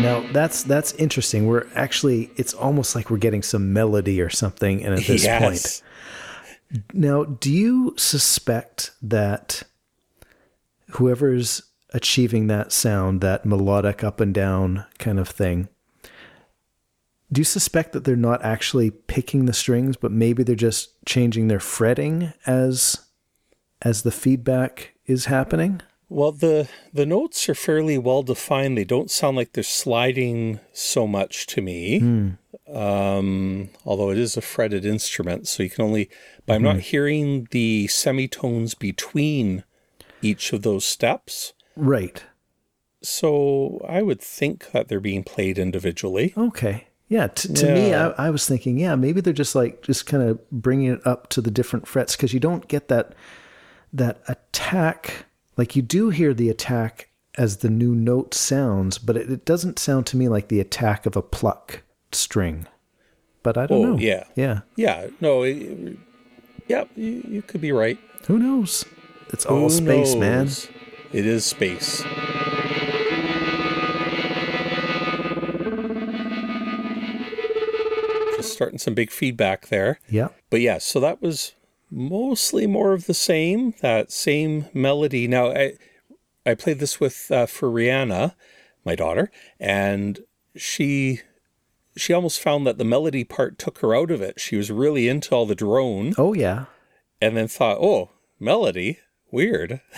Now 0.00 0.26
that's 0.32 0.64
that's 0.64 0.92
interesting. 0.94 1.46
We're 1.46 1.66
actually 1.74 2.30
it's 2.36 2.54
almost 2.54 2.96
like 2.96 3.10
we're 3.10 3.18
getting 3.18 3.42
some 3.42 3.72
melody 3.72 4.20
or 4.20 4.30
something 4.30 4.82
and 4.84 4.94
at 4.94 5.04
this 5.04 5.26
point. 5.38 5.82
Now, 6.92 7.24
do 7.24 7.50
you 7.52 7.94
suspect 7.96 8.92
that 9.02 9.64
whoever's 10.90 11.62
achieving 11.92 12.46
that 12.46 12.72
sound, 12.72 13.20
that 13.20 13.44
melodic 13.44 14.04
up 14.04 14.20
and 14.20 14.32
down 14.34 14.84
kind 14.98 15.18
of 15.18 15.28
thing, 15.28 15.68
do 17.32 17.40
you 17.40 17.44
suspect 17.44 17.92
that 17.92 18.04
they're 18.04 18.16
not 18.16 18.42
actually 18.44 18.90
picking 18.90 19.46
the 19.46 19.52
strings, 19.52 19.96
but 19.96 20.10
maybe 20.10 20.42
they're 20.42 20.56
just 20.56 21.04
changing 21.04 21.48
their 21.48 21.60
fretting 21.60 22.32
as 22.46 23.06
as 23.82 24.02
the 24.02 24.10
feedback 24.10 24.94
is 25.06 25.26
happening? 25.26 25.80
Well, 26.08 26.32
the 26.32 26.68
the 26.92 27.06
notes 27.06 27.48
are 27.48 27.54
fairly 27.54 27.96
well 27.98 28.24
defined. 28.24 28.76
They 28.76 28.84
don't 28.84 29.10
sound 29.10 29.36
like 29.36 29.52
they're 29.52 29.62
sliding 29.62 30.58
so 30.72 31.06
much 31.06 31.46
to 31.48 31.62
me. 31.62 32.00
Um, 32.72 33.70
although 33.84 34.10
it 34.10 34.18
is 34.18 34.36
a 34.36 34.40
fretted 34.40 34.84
instrument, 34.84 35.46
so 35.46 35.62
you 35.62 35.70
can 35.70 35.84
only. 35.84 36.10
But 36.46 36.54
I'm 36.54 36.62
not 36.62 36.80
hearing 36.80 37.46
the 37.52 37.86
semitones 37.86 38.74
between 38.74 39.62
each 40.20 40.52
of 40.52 40.62
those 40.62 40.84
steps. 40.84 41.52
Right. 41.76 42.22
So 43.02 43.84
I 43.88 44.02
would 44.02 44.20
think 44.20 44.72
that 44.72 44.88
they're 44.88 45.00
being 45.00 45.24
played 45.24 45.58
individually. 45.58 46.34
Okay. 46.36 46.88
Yeah. 47.08 47.28
T- 47.28 47.52
to 47.54 47.72
me, 47.74 47.94
I, 47.94 48.08
I 48.10 48.30
was 48.30 48.46
thinking, 48.46 48.78
yeah, 48.78 48.94
maybe 48.94 49.20
they're 49.20 49.32
just 49.32 49.54
like 49.54 49.82
just 49.82 50.06
kind 50.06 50.22
of 50.22 50.50
bringing 50.50 50.92
it 50.92 51.06
up 51.06 51.28
to 51.30 51.40
the 51.40 51.50
different 51.50 51.88
frets 51.88 52.14
because 52.16 52.34
you 52.34 52.40
don't 52.40 52.68
get 52.68 52.88
that 52.88 53.14
that 53.92 54.20
attack. 54.28 55.26
Like 55.56 55.74
you 55.74 55.82
do 55.82 56.10
hear 56.10 56.34
the 56.34 56.50
attack 56.50 57.08
as 57.38 57.58
the 57.58 57.70
new 57.70 57.94
note 57.94 58.34
sounds, 58.34 58.98
but 58.98 59.16
it, 59.16 59.30
it 59.30 59.44
doesn't 59.44 59.78
sound 59.78 60.06
to 60.06 60.16
me 60.16 60.28
like 60.28 60.48
the 60.48 60.60
attack 60.60 61.06
of 61.06 61.16
a 61.16 61.22
pluck 61.22 61.82
string. 62.12 62.66
But 63.42 63.56
I 63.56 63.66
don't 63.66 63.78
Oh, 63.84 63.90
know. 63.92 63.98
yeah. 63.98 64.24
Yeah. 64.36 64.60
Yeah, 64.76 65.06
no, 65.20 65.42
it, 65.44 65.96
yeah, 66.68 66.84
you, 66.94 67.24
you 67.26 67.42
could 67.42 67.60
be 67.62 67.72
right. 67.72 67.98
Who 68.26 68.38
knows? 68.38 68.84
It's 69.32 69.46
all 69.46 69.60
Who 69.62 69.70
space, 69.70 70.14
man. 70.14 70.50
It 71.12 71.26
is 71.26 71.44
space. 71.44 72.04
Just 78.36 78.52
starting 78.54 78.78
some 78.78 78.94
big 78.94 79.10
feedback 79.10 79.66
there. 79.68 79.98
Yeah. 80.08 80.28
But 80.48 80.60
yeah, 80.60 80.78
so 80.78 80.98
that 81.00 81.20
was 81.20 81.52
mostly 81.90 82.66
more 82.66 82.92
of 82.92 83.06
the 83.06 83.14
same, 83.14 83.74
that 83.82 84.10
same 84.10 84.66
melody. 84.72 85.28
Now, 85.28 85.50
I, 85.50 85.74
I 86.46 86.54
played 86.54 86.78
this 86.78 86.98
with 87.00 87.30
uh, 87.30 87.46
for 87.46 87.68
Rihanna, 87.68 88.34
my 88.84 88.94
daughter, 88.94 89.30
and 89.58 90.20
she 90.56 91.20
she 91.96 92.12
almost 92.14 92.40
found 92.40 92.66
that 92.66 92.78
the 92.78 92.84
melody 92.84 93.24
part 93.24 93.58
took 93.58 93.78
her 93.78 93.94
out 93.94 94.10
of 94.10 94.22
it. 94.22 94.40
She 94.40 94.56
was 94.56 94.70
really 94.70 95.06
into 95.08 95.34
all 95.34 95.44
the 95.44 95.54
drone 95.56 96.14
Oh 96.16 96.32
yeah. 96.32 96.66
and 97.20 97.36
then 97.36 97.46
thought, 97.48 97.78
"Oh, 97.80 98.10
melody, 98.38 99.00
weird." 99.32 99.80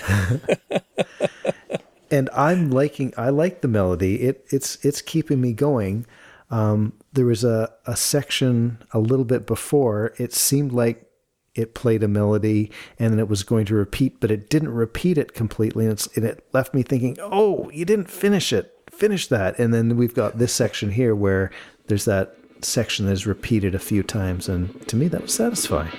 and 2.13 2.29
I'm 2.35 2.71
liking 2.71 3.13
I 3.17 3.31
like 3.31 3.63
the 3.63 3.69
melody. 3.69 4.23
It 4.23 4.47
it's 4.51 4.77
it's 4.85 5.01
keeping 5.01 5.41
me 5.41 5.53
going. 5.53 6.07
Um, 6.51 6.93
there 7.15 7.25
was 7.25 7.45
a, 7.45 7.73
a 7.87 7.97
section 7.97 8.79
a 8.93 8.99
little 8.99 9.25
bit 9.25 9.47
before 9.47 10.13
it 10.19 10.35
seemed 10.35 10.73
like 10.73 11.09
it 11.55 11.75
played 11.75 12.03
a 12.03 12.09
melody 12.09 12.71
and 12.99 13.13
then 13.13 13.19
it 13.19 13.29
was 13.29 13.43
going 13.43 13.65
to 13.67 13.75
repeat, 13.75 14.21
but 14.21 14.31
it 14.31 14.51
didn't 14.51 14.73
repeat 14.73 15.19
it 15.19 15.35
completely, 15.35 15.87
and, 15.87 16.07
and 16.15 16.25
it 16.25 16.47
left 16.53 16.75
me 16.75 16.83
thinking, 16.83 17.17
"Oh, 17.21 17.71
you 17.71 17.85
didn't 17.85 18.11
finish 18.11 18.53
it. 18.53 18.75
Finish 18.91 19.29
that." 19.29 19.59
And 19.59 19.73
then 19.73 19.97
we've 19.97 20.15
got 20.15 20.39
this 20.39 20.53
section 20.53 20.91
here 20.91 21.15
where 21.15 21.51
there's 21.87 22.05
that 22.05 22.37
section 22.61 23.07
that 23.07 23.13
is 23.13 23.27
repeated 23.27 23.75
a 23.75 23.79
few 23.79 24.03
times, 24.03 24.49
and 24.49 24.87
to 24.89 24.97
me 24.97 25.09
that 25.09 25.23
was 25.23 25.35
satisfying. 25.35 25.93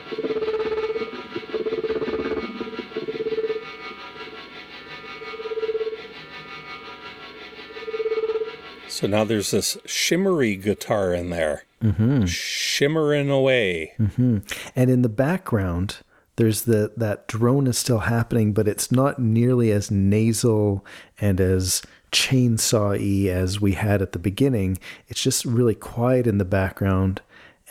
So 8.94 9.08
now 9.08 9.24
there's 9.24 9.50
this 9.50 9.76
shimmery 9.86 10.56
guitar 10.56 11.16
in 11.16 11.32
there, 11.32 11.64
mm-hmm. 11.82 12.26
shimmering 12.26 13.32
away. 13.32 13.94
Mm-hmm. 14.00 14.38
And 14.76 14.90
in 14.92 15.02
the 15.02 15.10
background, 15.10 15.98
there's 16.36 16.64
the 16.64 16.94
that 16.96 17.28
drone 17.28 17.66
is 17.66 17.78
still 17.78 18.00
happening, 18.00 18.54
but 18.54 18.68
it's 18.68 18.92
not 18.92 19.18
nearly 19.18 19.72
as 19.72 19.90
nasal 19.90 20.86
and 21.20 21.42
as 21.42 21.82
chainsaw-y 22.12 23.32
as 23.32 23.60
we 23.60 23.72
had 23.72 24.04
at 24.04 24.12
the 24.12 24.20
beginning. 24.20 24.78
It's 25.08 25.24
just 25.24 25.44
really 25.44 25.76
quiet 25.76 26.28
in 26.28 26.38
the 26.38 26.46
background 26.46 27.22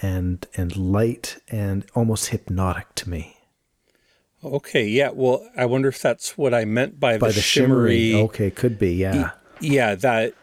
and 0.02 0.44
and 0.56 0.76
light 0.76 1.36
and 1.48 1.86
almost 1.94 2.30
hypnotic 2.30 2.96
to 2.96 3.08
me. 3.08 3.36
Okay, 4.42 4.88
yeah. 4.88 5.10
Well, 5.14 5.48
I 5.56 5.66
wonder 5.66 5.88
if 5.88 6.02
that's 6.02 6.36
what 6.36 6.52
I 6.52 6.64
meant 6.64 6.98
by, 6.98 7.16
By 7.16 7.28
the, 7.28 7.34
the 7.34 7.40
shimmery. 7.40 8.10
shimmery, 8.10 8.22
okay, 8.24 8.50
could 8.50 8.76
be, 8.76 8.94
yeah. 8.94 9.30
Yeah, 9.60 9.94
that. 9.94 10.34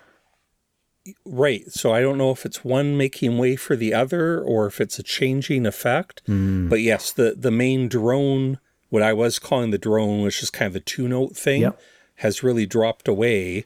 Right. 1.25 1.69
So 1.71 1.93
I 1.93 2.01
don't 2.01 2.17
know 2.17 2.31
if 2.31 2.45
it's 2.45 2.63
one 2.63 2.97
making 2.97 3.37
way 3.37 3.55
for 3.55 3.75
the 3.75 3.93
other 3.93 4.41
or 4.41 4.65
if 4.67 4.79
it's 4.81 4.99
a 4.99 5.03
changing 5.03 5.65
effect. 5.65 6.21
Hmm. 6.25 6.67
But 6.69 6.81
yes, 6.81 7.11
the 7.11 7.35
the 7.37 7.51
main 7.51 7.87
drone, 7.87 8.59
what 8.89 9.03
I 9.03 9.13
was 9.13 9.39
calling 9.39 9.71
the 9.71 9.77
drone, 9.77 10.21
which 10.23 10.41
is 10.43 10.49
kind 10.49 10.67
of 10.67 10.73
the 10.73 10.79
two 10.79 11.07
note 11.07 11.35
thing, 11.35 11.61
Yep. 11.61 11.79
has 12.15 12.43
really 12.43 12.65
dropped 12.65 13.07
away, 13.07 13.65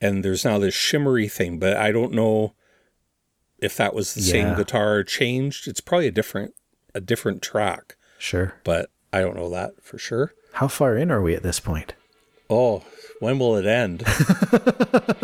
and 0.00 0.24
there's 0.24 0.44
now 0.44 0.58
this 0.58 0.74
shimmery 0.74 1.28
thing. 1.28 1.58
But 1.58 1.76
I 1.76 1.92
don't 1.92 2.12
know 2.12 2.54
if 3.58 3.76
that 3.76 3.94
was 3.94 4.14
the 4.14 4.20
same 4.22 4.54
guitar 4.56 5.02
changed. 5.04 5.66
It's 5.68 5.80
probably 5.80 6.08
a 6.08 6.12
different 6.12 6.54
a 6.94 7.00
different 7.00 7.42
track, 7.42 7.96
Sure. 8.18 8.54
but 8.64 8.90
I 9.12 9.20
don't 9.20 9.36
know 9.36 9.50
that 9.50 9.82
for 9.82 9.98
sure. 9.98 10.32
How 10.54 10.68
far 10.68 10.96
in 10.96 11.10
are 11.10 11.22
we 11.22 11.34
at 11.34 11.42
this 11.42 11.58
point? 11.60 11.94
Oh, 12.50 12.84
when 13.20 13.38
will 13.38 13.56
it 13.56 13.64
end? 13.66 14.04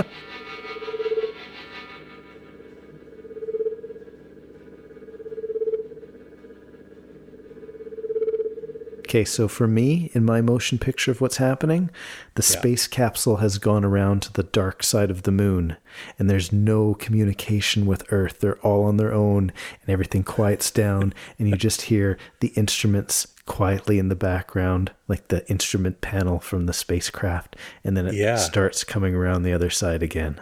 Okay, 9.10 9.24
so 9.24 9.48
for 9.48 9.66
me, 9.66 10.08
in 10.14 10.24
my 10.24 10.40
motion 10.40 10.78
picture 10.78 11.10
of 11.10 11.20
what's 11.20 11.38
happening, 11.38 11.90
the 12.36 12.42
space 12.42 12.86
capsule 12.86 13.38
has 13.38 13.58
gone 13.58 13.84
around 13.84 14.22
to 14.22 14.32
the 14.32 14.44
dark 14.44 14.84
side 14.84 15.10
of 15.10 15.24
the 15.24 15.32
moon, 15.32 15.76
and 16.16 16.30
there's 16.30 16.52
no 16.52 16.94
communication 16.94 17.86
with 17.86 18.04
Earth. 18.12 18.38
They're 18.38 18.60
all 18.60 18.84
on 18.84 18.98
their 18.98 19.12
own, 19.12 19.50
and 19.82 19.88
everything 19.90 20.22
quiets 20.22 20.70
down, 20.70 21.12
and 21.40 21.48
you 21.48 21.56
just 21.56 21.82
hear 21.82 22.18
the 22.38 22.52
instruments 22.54 23.26
quietly 23.46 23.98
in 23.98 24.10
the 24.10 24.14
background, 24.14 24.92
like 25.08 25.26
the 25.26 25.44
instrument 25.50 26.00
panel 26.00 26.38
from 26.38 26.66
the 26.66 26.72
spacecraft, 26.72 27.56
and 27.82 27.96
then 27.96 28.06
it 28.06 28.14
Yeah. 28.14 28.36
starts 28.36 28.84
coming 28.84 29.16
around 29.16 29.42
the 29.42 29.52
other 29.52 29.70
side 29.70 30.04
again. 30.04 30.40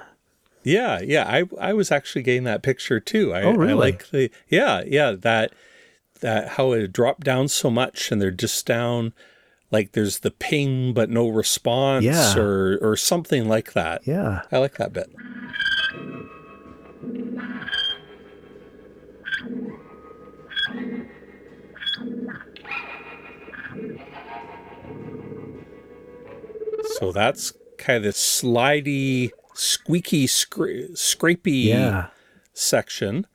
Yeah, 0.62 1.00
yeah. 1.00 1.24
I 1.26 1.44
I 1.58 1.72
was 1.72 1.90
actually 1.90 2.20
getting 2.22 2.44
that 2.44 2.62
picture 2.62 3.00
too. 3.00 3.32
I, 3.32 3.44
Oh, 3.44 3.52
really? 3.54 3.72
I 3.72 3.76
like 3.76 4.10
the 4.10 4.30
yeah, 4.46 4.82
yeah, 4.86 5.12
that 5.12 5.54
that 6.20 6.48
how 6.50 6.72
it 6.72 6.92
dropped 6.92 7.24
down 7.24 7.48
so 7.48 7.70
much 7.70 8.10
and 8.12 8.20
they're 8.20 8.30
just 8.30 8.66
down 8.66 9.12
like 9.70 9.92
there's 9.92 10.20
the 10.20 10.30
ping 10.30 10.92
but 10.94 11.10
no 11.10 11.28
response 11.28 12.04
Yeah. 12.04 12.36
or 12.36 12.78
or 12.80 12.96
something 12.96 13.48
like 13.48 13.72
that. 13.74 14.02
Yeah. 14.06 14.42
I 14.50 14.58
like 14.58 14.76
that 14.78 14.92
bit. 14.92 15.10
So 26.98 27.12
that's 27.12 27.52
kind 27.76 27.98
of 27.98 28.02
the 28.04 28.08
slidey, 28.10 29.30
squeaky, 29.54 30.26
scra- 30.26 30.90
scrapey 30.92 31.64
Yeah. 31.66 32.08
section. 32.52 33.26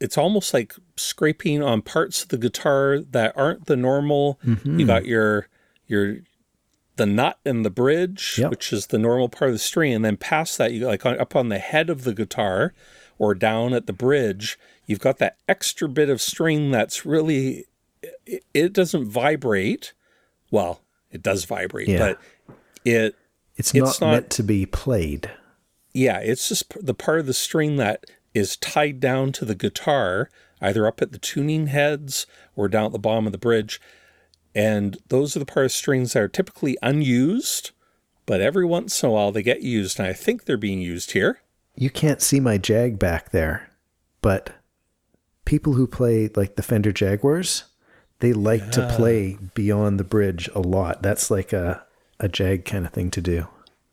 It's 0.00 0.16
almost 0.18 0.54
like 0.54 0.74
scraping 0.96 1.62
on 1.62 1.82
parts 1.82 2.22
of 2.22 2.28
the 2.28 2.38
guitar 2.38 3.00
that 3.00 3.32
aren't 3.36 3.66
the 3.66 3.76
normal. 3.76 4.38
Mm-hmm. 4.46 4.80
You 4.80 4.86
got 4.86 5.06
your 5.06 5.48
your 5.86 6.18
the 6.96 7.06
nut 7.06 7.38
and 7.44 7.64
the 7.64 7.70
bridge, 7.70 8.36
Yep. 8.38 8.50
which 8.50 8.72
is 8.72 8.88
the 8.88 8.98
normal 8.98 9.28
part 9.28 9.50
of 9.50 9.54
the 9.54 9.58
string, 9.60 9.92
and 9.94 10.04
then 10.04 10.16
past 10.16 10.58
that, 10.58 10.72
you 10.72 10.86
like 10.86 11.06
on, 11.06 11.18
up 11.20 11.34
on 11.36 11.48
the 11.48 11.58
head 11.58 11.90
of 11.90 12.04
the 12.04 12.12
guitar 12.14 12.74
or 13.18 13.34
down 13.34 13.72
at 13.72 13.86
the 13.86 13.92
bridge, 13.92 14.58
you've 14.86 15.00
got 15.00 15.18
that 15.18 15.36
extra 15.48 15.88
bit 15.88 16.08
of 16.10 16.20
string 16.20 16.70
that's 16.70 17.04
really 17.06 17.66
it, 18.26 18.44
it 18.54 18.72
doesn't 18.72 19.04
vibrate. 19.08 19.92
Well, 20.50 20.82
it 21.10 21.22
does 21.22 21.44
vibrate, 21.44 21.88
Yeah. 21.88 21.98
but 21.98 22.20
it 22.84 23.16
It's, 23.56 23.74
It's 23.74 24.00
not, 24.00 24.06
not- 24.06 24.12
meant 24.12 24.30
to 24.30 24.42
be 24.44 24.66
played. 24.66 25.30
yeah, 25.92 26.18
it's 26.18 26.48
just 26.48 26.72
the 26.84 26.94
part 26.94 27.18
of 27.20 27.26
the 27.26 27.34
string 27.34 27.76
that 27.76 28.06
is 28.38 28.56
tied 28.56 29.00
down 29.00 29.32
to 29.32 29.44
the 29.44 29.54
guitar, 29.54 30.30
either 30.60 30.86
up 30.86 31.02
at 31.02 31.12
the 31.12 31.18
tuning 31.18 31.66
heads 31.66 32.26
or 32.56 32.68
down 32.68 32.86
at 32.86 32.92
the 32.92 32.98
bottom 32.98 33.26
of 33.26 33.32
the 33.32 33.38
bridge. 33.38 33.80
And 34.54 34.96
those 35.08 35.36
are 35.36 35.40
the 35.40 35.44
part 35.46 35.66
of 35.66 35.72
strings 35.72 36.14
that 36.14 36.22
are 36.22 36.28
typically 36.28 36.76
unused, 36.82 37.70
but 38.26 38.40
every 38.40 38.64
once 38.64 39.02
in 39.02 39.08
a 39.08 39.12
while 39.12 39.30
they 39.30 39.42
get 39.42 39.62
used. 39.62 39.98
And 39.98 40.08
I 40.08 40.12
think 40.12 40.44
they're 40.44 40.56
being 40.56 40.80
used 40.80 41.12
here. 41.12 41.40
you 41.76 41.90
can't 41.90 42.22
see 42.22 42.40
my 42.40 42.58
Jag 42.58 42.98
back 42.98 43.30
there, 43.30 43.70
but 44.20 44.50
people 45.44 45.74
who 45.74 45.86
play 45.86 46.28
like 46.34 46.56
the 46.56 46.62
Fender 46.62 46.92
Jaguars, 46.92 47.64
they 48.18 48.32
like 48.32 48.70
to 48.72 48.88
play 48.96 49.38
beyond 49.54 50.00
the 50.00 50.04
bridge 50.04 50.48
a 50.54 50.60
lot. 50.60 51.02
That's 51.02 51.30
like 51.30 51.52
a 51.52 51.84
a 52.18 52.28
Jag 52.28 52.64
kind 52.64 52.84
of 52.84 52.92
thing 52.92 53.10
to 53.12 53.20
do. 53.20 53.46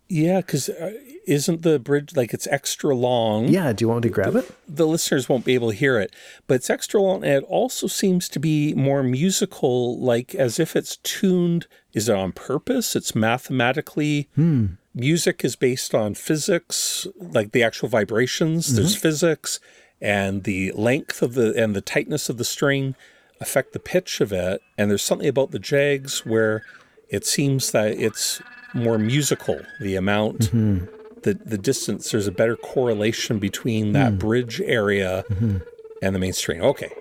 Yeah, 0.10 0.38
because 0.42 0.68
uh, 0.70 0.94
isn't 1.28 1.62
the 1.62 1.80
bridge 1.80 2.16
like 2.16 2.34
it's 2.34 2.48
extra 2.48 2.96
long? 2.96 3.48
Yeah, 3.48 3.74
do 3.74 3.84
you 3.84 3.90
want 3.90 4.04
me 4.04 4.10
to 4.10 4.14
grab 4.14 4.36
it? 4.36 4.52
the 4.68 4.88
listeners 4.88 5.30
won't 5.30 5.46
be 5.46 5.54
able 5.54 5.72
to 5.72 5.76
hear 5.76 6.00
it, 6.00 6.14
but 6.48 6.56
it's 6.56 6.70
extra 6.70 7.02
long 7.02 7.24
and 7.24 7.34
it 7.34 7.44
also 7.44 7.88
seems 7.88 8.28
to 8.30 8.40
be 8.40 8.74
more 8.74 9.04
musical, 9.04 10.00
like 10.00 10.36
as 10.36 10.60
if 10.60 10.76
it's 10.76 10.98
tuned. 10.98 11.68
Is 11.94 12.10
it 12.10 12.16
on 12.16 12.32
purpose? 12.32 12.96
It's 12.96 13.16
mathematically. 13.16 14.30
Hmm. 14.36 14.66
Music 14.94 15.44
is 15.44 15.56
based 15.56 15.94
on 15.94 16.16
physics, 16.16 17.08
like 17.18 17.52
the 17.52 17.64
actual 17.64 17.90
vibrations. 17.90 18.76
There's 18.76 18.94
mm-hmm. 18.94 19.02
physics, 19.02 19.60
and 20.02 20.44
the 20.44 20.72
length 20.74 21.22
of 21.22 21.34
the 21.34 21.54
and 21.62 21.76
the 21.76 21.82
tightness 21.82 22.30
of 22.30 22.38
the 22.38 22.46
string 22.46 22.96
affect 23.42 23.74
the 23.74 23.80
pitch 23.80 24.22
of 24.22 24.32
it. 24.32 24.62
And 24.78 24.90
there's 24.90 25.04
something 25.04 25.28
about 25.28 25.52
the 25.52 25.60
Jags 25.60 26.26
where 26.26 26.64
it 27.10 27.26
seems 27.26 27.72
that 27.72 27.92
it's 28.00 28.42
more 28.74 28.98
musical. 28.98 29.60
The 29.82 29.96
amount 29.96 30.52
mm-hmm. 30.52 30.86
The 31.26 31.34
the 31.34 31.58
distance 31.58 32.12
there's 32.12 32.28
a 32.28 32.32
better 32.32 32.56
correlation 32.56 33.40
between 33.40 33.92
that 33.94 34.18
bridge 34.20 34.62
area 34.62 35.24
and 36.02 36.16
the 36.16 36.20
main 36.20 36.34
string 36.34 36.62
okay 36.62 36.92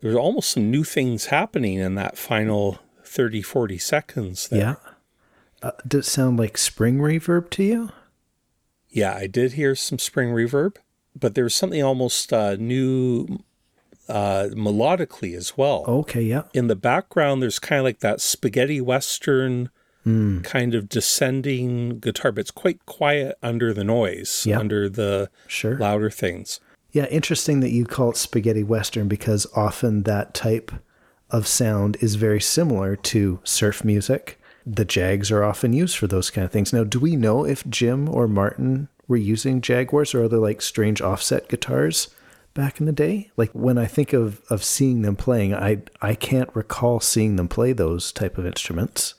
there's 0.00 0.14
almost 0.14 0.50
some 0.50 0.70
new 0.70 0.84
things 0.84 1.26
happening 1.26 1.78
in 1.78 1.96
that 1.96 2.16
final 2.16 2.78
30 3.02 3.42
40 3.42 3.78
seconds 3.78 4.48
there. 4.48 4.60
Yeah. 4.60 4.92
Uh, 5.62 5.72
does 5.88 6.06
it 6.06 6.10
sound 6.10 6.38
like 6.38 6.56
spring 6.56 6.98
reverb 6.98 7.50
to 7.50 7.64
you? 7.64 7.90
Yeah, 8.96 9.14
I 9.14 9.26
did 9.26 9.52
hear 9.52 9.74
some 9.74 9.98
spring 9.98 10.30
reverb, 10.30 10.76
but 11.14 11.34
there 11.34 11.44
was 11.44 11.54
something 11.54 11.82
almost 11.82 12.32
uh, 12.32 12.56
new 12.56 13.40
uh, 14.08 14.48
melodically 14.52 15.36
as 15.36 15.54
well. 15.54 15.84
Okay, 15.86 16.22
yeah. 16.22 16.44
In 16.54 16.68
the 16.68 16.76
background, 16.76 17.42
there's 17.42 17.58
kind 17.58 17.78
of 17.78 17.84
like 17.84 18.00
that 18.00 18.22
spaghetti 18.22 18.80
western 18.80 19.68
kind 20.44 20.72
of 20.76 20.88
descending 20.88 21.98
guitar, 21.98 22.30
but 22.32 22.40
it's 22.42 22.52
quite 22.52 22.86
quiet 22.86 23.36
under 23.42 23.74
the 23.74 23.82
noise, 23.82 24.46
Yeah. 24.46 24.60
under 24.60 24.88
the 24.88 25.28
Sure. 25.48 25.76
louder 25.76 26.10
things. 26.10 26.60
Yeah, 26.92 27.06
interesting 27.06 27.58
that 27.60 27.70
you 27.72 27.84
call 27.84 28.10
it 28.12 28.16
spaghetti 28.16 28.62
western 28.62 29.08
because 29.08 29.48
often 29.56 30.04
that 30.04 30.32
type 30.32 30.70
of 31.30 31.48
sound 31.48 31.96
is 32.00 32.14
very 32.14 32.40
similar 32.40 32.94
to 32.96 33.40
surf 33.42 33.84
music. 33.84 34.38
The 34.68 34.84
Jags 34.84 35.30
are 35.30 35.44
often 35.44 35.72
used 35.72 35.96
for 35.96 36.08
those 36.08 36.28
kind 36.30 36.44
of 36.44 36.50
things. 36.50 36.72
Now, 36.72 36.82
do 36.82 36.98
we 36.98 37.14
know 37.14 37.44
if 37.44 37.66
Jim 37.68 38.08
or 38.08 38.26
Martin 38.26 38.88
were 39.06 39.16
using 39.16 39.60
Jaguars 39.60 40.12
or 40.12 40.24
other 40.24 40.38
like 40.38 40.60
strange 40.60 41.00
offset 41.00 41.48
guitars 41.48 42.08
back 42.52 42.80
in 42.80 42.86
the 42.86 42.92
day? 42.92 43.30
Like 43.36 43.52
when 43.52 43.78
I 43.78 43.86
think 43.86 44.12
of 44.12 44.40
of 44.50 44.64
seeing 44.64 45.02
them 45.02 45.14
playing, 45.14 45.54
I 45.54 45.82
I 46.02 46.14
can't 46.16 46.50
recall 46.54 46.98
seeing 46.98 47.36
them 47.36 47.46
play 47.46 47.72
those 47.72 48.10
type 48.10 48.38
of 48.38 48.46
instruments. 48.46 49.14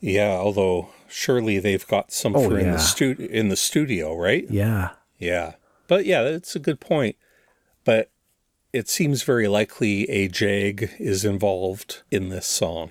Yeah, 0.00 0.32
although 0.32 0.90
surely 1.08 1.58
they've 1.58 1.86
got 1.86 2.12
some 2.12 2.36
Oh, 2.36 2.48
for 2.48 2.58
in 2.58 2.72
the 2.72 2.78
stu- 2.78 3.28
in 3.30 3.48
the 3.48 3.56
studio, 3.56 4.14
right? 4.16 4.44
Yeah. 4.50 4.90
Yeah. 5.18 5.54
But 5.88 6.04
yeah, 6.04 6.22
that's 6.22 6.54
a 6.54 6.60
good 6.60 6.80
point. 6.80 7.16
But 7.84 8.10
it 8.72 8.88
seems 8.88 9.22
very 9.22 9.48
likely 9.48 10.08
a 10.08 10.28
Jag 10.28 10.90
is 10.98 11.24
involved 11.24 12.02
in 12.10 12.28
this 12.28 12.46
song. 12.46 12.90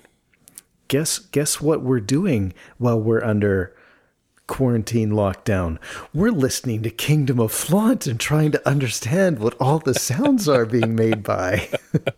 Guess 0.90 1.18
guess 1.20 1.62
what 1.62 1.82
we're 1.82 2.02
doing 2.02 2.54
while 2.78 3.00
we're 3.00 3.24
under 3.24 3.74
quarantine 4.48 5.12
lockdown 5.12 5.78
we're 6.14 6.32
listening 6.32 6.84
to 6.84 6.90
kingdom 6.90 7.40
of 7.40 7.52
flaunt 7.52 8.06
and 8.06 8.20
trying 8.20 8.52
to 8.52 8.68
understand 8.68 9.40
what 9.40 9.56
all 9.62 9.80
the 9.80 9.94
sounds 9.94 10.50
are 10.50 10.66
being 10.66 10.96
made 10.96 11.24
by 11.24 11.70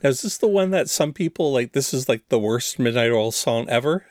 Now, 0.00 0.10
is 0.10 0.22
this 0.22 0.38
the 0.38 0.46
one 0.46 0.70
that 0.70 0.88
some 0.88 1.12
people 1.12 1.52
like? 1.52 1.72
This 1.72 1.92
is 1.92 2.08
like 2.08 2.28
the 2.28 2.38
worst 2.38 2.78
Midnight 2.78 3.10
Oil 3.10 3.32
song 3.32 3.68
ever. 3.68 4.06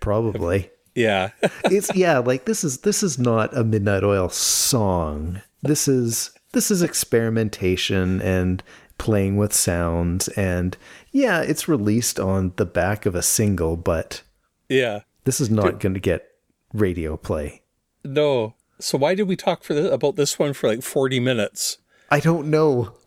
probably 0.00 0.70
Yeah, 0.94 1.30
it's 1.64 1.94
yeah 1.94 2.18
like 2.18 2.46
this 2.46 2.64
is 2.64 2.78
this 2.78 3.02
is 3.02 3.18
not 3.18 3.56
a 3.56 3.62
midnight 3.62 4.02
oil 4.02 4.28
song 4.28 5.40
this 5.62 5.86
is 5.86 6.32
this 6.52 6.70
is 6.70 6.82
experimentation 6.82 8.20
and 8.22 8.62
playing 8.98 9.36
with 9.36 9.52
sounds 9.52 10.28
and 10.28 10.76
yeah 11.12 11.40
it's 11.40 11.68
released 11.68 12.18
on 12.20 12.52
the 12.56 12.66
back 12.66 13.06
of 13.06 13.14
a 13.14 13.22
single 13.22 13.76
but 13.76 14.22
yeah. 14.68 15.00
this 15.24 15.40
is 15.40 15.50
not 15.50 15.80
going 15.80 15.94
to 15.94 16.00
get 16.00 16.28
radio 16.72 17.16
play 17.16 17.62
No. 18.04 18.54
So 18.78 18.96
why 18.96 19.14
did 19.14 19.24
we 19.28 19.36
talk 19.36 19.62
for 19.62 19.74
this, 19.74 19.92
about 19.92 20.16
this 20.16 20.38
one 20.38 20.54
for 20.54 20.68
like 20.68 20.82
forty 20.82 21.20
minutes? 21.20 21.78
i 22.10 22.18
don't 22.20 22.48
know 22.48 22.92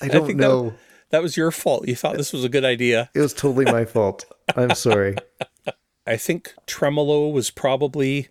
i 0.00 0.08
don't 0.08 0.26
think 0.26 0.38
that- 0.38 0.46
know 0.46 0.74
That 1.10 1.22
was 1.22 1.36
your 1.36 1.52
fault. 1.52 1.86
You 1.86 1.94
thought 1.94 2.16
this 2.16 2.32
was 2.32 2.42
a 2.42 2.48
good 2.48 2.64
idea. 2.64 3.08
It 3.14 3.20
was 3.20 3.32
totally 3.32 3.66
my 3.66 3.84
fault. 3.84 4.24
I'm 4.56 4.74
sorry. 4.74 5.14
I 6.08 6.16
think 6.16 6.54
tremolo 6.66 7.28
was 7.28 7.50
probably 7.52 8.26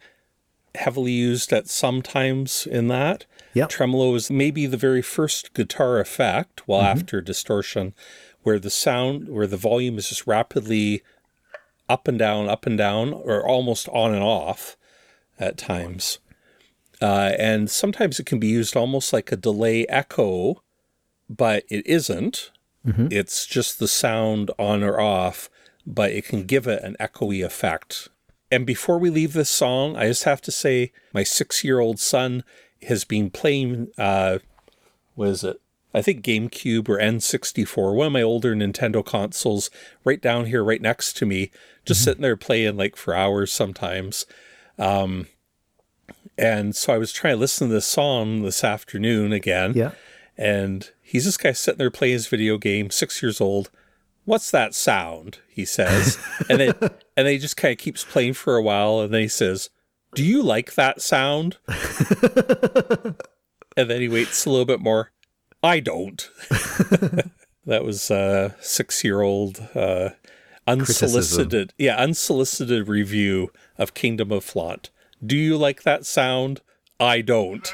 heavily 0.75 1.13
used 1.13 1.53
at 1.53 1.69
some 1.69 2.01
times 2.01 2.67
in 2.69 2.89
that. 2.89 3.25
Yep. 3.53 3.69
Tremolo 3.69 4.13
is 4.15 4.29
maybe 4.29 4.65
the 4.65 4.75
very 4.75 5.01
first 5.01 5.53
guitar 5.53 6.01
effect, 6.01 6.67
well, 6.67 6.81
mm-hmm. 6.81 6.99
after 6.99 7.21
distortion, 7.21 7.93
where 8.43 8.59
the 8.59 8.69
sound, 8.69 9.29
where 9.29 9.47
the 9.47 9.57
volume 9.57 9.97
is 9.97 10.09
just 10.09 10.27
rapidly 10.27 11.01
up 11.89 12.07
and 12.07 12.19
down, 12.19 12.47
up 12.47 12.65
and 12.65 12.77
down, 12.77 13.13
or 13.13 13.45
almost 13.45 13.89
on 13.89 14.13
and 14.13 14.23
off 14.23 14.77
at 15.39 15.57
times. 15.57 16.19
Uh, 17.01 17.33
and 17.37 17.69
sometimes 17.69 18.19
it 18.19 18.25
can 18.25 18.39
be 18.39 18.47
used 18.47 18.75
almost 18.77 19.11
like 19.11 19.31
a 19.31 19.35
delay 19.35 19.85
echo, 19.87 20.61
but 21.29 21.63
it 21.69 21.85
isn't. 21.85 22.51
It's 23.11 23.45
just 23.45 23.79
the 23.79 23.87
sound 23.87 24.51
on 24.59 24.83
or 24.83 24.99
off, 24.99 25.49
but 25.85 26.11
it 26.11 26.25
can 26.25 26.43
give 26.45 26.67
it 26.67 26.83
an 26.83 26.95
echoey 26.99 27.43
effect. 27.43 28.09
And 28.51 28.65
before 28.65 28.99
we 28.99 29.09
leave 29.09 29.33
this 29.33 29.49
song, 29.49 29.97
I 29.97 30.07
just 30.07 30.25
have 30.25 30.41
to 30.43 30.51
say 30.51 30.91
my 31.13 31.23
six 31.23 31.63
year 31.63 31.79
old 31.79 31.99
son 31.99 32.43
has 32.87 33.03
been 33.03 33.29
playing, 33.29 33.87
uh, 33.97 34.39
what 35.15 35.29
is 35.29 35.43
it? 35.43 35.59
I 35.93 36.01
think 36.01 36.23
GameCube 36.23 36.89
or 36.89 36.97
N64, 36.97 37.95
one 37.95 38.07
of 38.07 38.13
my 38.13 38.21
older 38.21 38.55
Nintendo 38.55 39.05
consoles, 39.05 39.69
right 40.03 40.21
down 40.21 40.45
here, 40.45 40.63
right 40.63 40.81
next 40.81 41.15
to 41.17 41.25
me, 41.25 41.51
just 41.85 42.03
sitting 42.03 42.21
there 42.21 42.37
playing 42.37 42.77
like 42.77 42.95
for 42.95 43.13
hours 43.13 43.51
sometimes. 43.51 44.25
Um, 44.79 45.27
and 46.37 46.75
so 46.75 46.93
I 46.93 46.97
was 46.97 47.13
trying 47.13 47.35
to 47.35 47.39
listen 47.39 47.67
to 47.67 47.73
this 47.73 47.85
song 47.85 48.41
this 48.41 48.63
afternoon 48.63 49.31
again. 49.31 49.73
Yeah. 49.75 49.91
And 50.37 50.89
he's 51.01 51.25
this 51.25 51.37
guy 51.37 51.51
sitting 51.51 51.77
there 51.77 51.91
playing 51.91 52.13
his 52.13 52.27
video 52.27 52.57
game, 52.57 52.89
six 52.89 53.21
years 53.21 53.39
old. 53.39 53.69
What's 54.25 54.49
that 54.51 54.73
sound? 54.73 55.39
He 55.47 55.65
says. 55.65 56.17
and 56.49 56.59
then 56.59 56.73
and 56.81 56.91
then 57.15 57.27
he 57.27 57.37
just 57.37 57.57
kind 57.57 57.71
of 57.71 57.77
keeps 57.77 58.03
playing 58.03 58.33
for 58.33 58.55
a 58.55 58.63
while 58.63 58.99
and 59.01 59.13
then 59.13 59.21
he 59.21 59.27
says, 59.27 59.69
Do 60.15 60.23
you 60.23 60.41
like 60.41 60.73
that 60.73 61.01
sound? 61.01 61.57
and 63.77 63.89
then 63.89 64.01
he 64.01 64.09
waits 64.09 64.45
a 64.45 64.49
little 64.49 64.65
bit 64.65 64.79
more. 64.79 65.11
I 65.63 65.79
don't. 65.79 66.29
that 67.65 67.83
was 67.83 68.11
a 68.11 68.55
six 68.59 69.03
year 69.03 69.21
old 69.21 69.65
uh 69.73 70.09
unsolicited 70.67 71.73
yeah, 71.77 71.95
unsolicited 71.97 72.87
review 72.87 73.51
of 73.77 73.93
Kingdom 73.93 74.31
of 74.31 74.43
Flaunt. 74.43 74.89
Do 75.25 75.37
you 75.37 75.57
like 75.57 75.83
that 75.83 76.05
sound? 76.05 76.61
I 76.99 77.21
don't. 77.21 77.73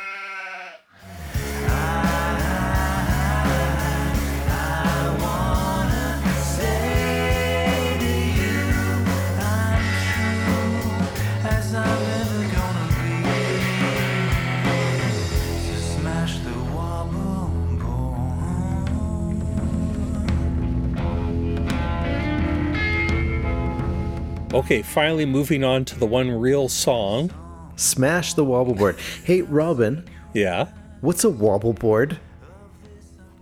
Okay, 24.52 24.82
finally 24.82 25.26
moving 25.26 25.64
on 25.64 25.86
to 25.86 26.00
the 26.00 26.08
one 26.08 26.32
real 26.32 26.68
song. 26.70 27.32
Smash 27.76 28.34
the 28.34 28.44
wobble 28.44 28.74
board. 28.74 28.98
Hey, 29.24 29.42
Robin, 29.44 30.04
Yeah. 30.34 30.68
what's 31.02 31.24
a 31.24 31.30
wobble 31.30 31.74
board? 31.74 32.20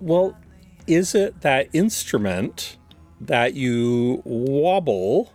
Well, 0.01 0.37
is 0.85 1.15
it 1.15 1.41
that 1.41 1.69
instrument 1.73 2.77
that 3.21 3.53
you 3.53 4.21
wobble, 4.25 5.31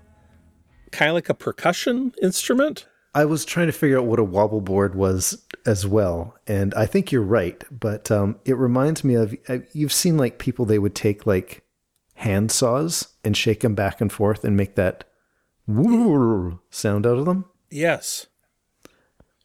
kind 0.93 1.09
of 1.09 1.15
like 1.15 1.29
a 1.31 1.35
percussion 1.35 2.13
instrument? 2.23 2.87
I 3.15 3.25
was 3.25 3.45
trying 3.45 3.67
to 3.67 3.73
figure 3.73 3.99
out 3.99 4.05
what 4.07 4.19
a 4.19 4.25
wobble 4.25 4.61
board 4.61 4.95
was 4.95 5.43
as 5.67 5.87
well, 5.87 6.35
and 6.47 6.73
I 6.75 6.87
think 6.87 7.11
you're 7.13 7.23
right. 7.23 7.63
But 7.71 8.11
um, 8.11 8.37
it 8.45 8.57
reminds 8.57 9.05
me 9.05 9.15
of 9.15 9.35
uh, 9.49 9.59
you've 9.73 9.93
seen 9.93 10.17
like 10.19 10.39
people 10.39 10.65
they 10.65 10.79
would 10.79 10.95
take 10.95 11.27
like 11.27 11.63
hand 12.15 12.51
saws 12.53 13.09
and 13.25 13.37
shake 13.37 13.61
them 13.61 13.75
back 13.75 14.01
and 14.01 14.13
forth 14.13 14.45
and 14.45 14.57
make 14.57 14.77
that 14.77 15.05
sound 15.69 17.07
out 17.07 17.19
of 17.19 17.25
them. 17.25 17.45
Yes. 17.71 18.27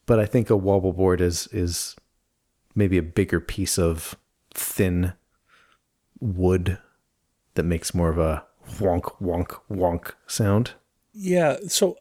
But 0.06 0.20
I 0.20 0.26
think 0.26 0.50
a 0.50 0.58
wobble 0.58 0.94
board 0.94 1.22
is 1.22 1.48
is 1.52 1.96
maybe 2.76 2.98
a 2.98 3.04
bigger 3.04 3.40
piece 3.40 3.78
of 3.78 4.16
thin 4.54 5.14
wood 6.20 6.78
that 7.56 7.64
makes 7.64 7.94
more 7.94 8.10
of 8.10 8.18
a 8.18 8.46
wonk 8.80 9.16
wonk 9.22 9.60
wonk 9.70 10.14
sound. 10.28 10.74
Yeah. 11.14 11.58
So, 11.68 11.98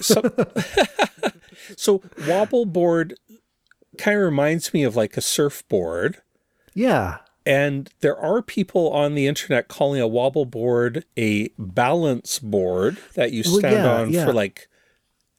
so, 0.00 0.22
so 1.76 2.02
wobble 2.28 2.66
board 2.66 3.14
kind 3.98 4.18
of 4.18 4.24
reminds 4.24 4.74
me 4.74 4.84
of 4.84 4.96
like 4.96 5.16
a 5.16 5.22
surfboard. 5.22 6.18
Yeah, 6.74 7.18
And 7.46 7.88
there 8.00 8.18
are 8.18 8.42
people 8.42 8.90
on 8.90 9.14
the 9.14 9.28
internet 9.28 9.68
calling 9.68 10.00
a 10.00 10.08
wobble 10.08 10.44
board 10.44 11.04
a 11.16 11.48
balance 11.56 12.40
board 12.40 12.98
that 13.14 13.30
you 13.32 13.44
Well, 13.46 13.58
stand 13.60 13.74
yeah, 13.74 13.94
on 13.94 14.10
yeah. 14.10 14.24
for 14.24 14.32
like 14.32 14.68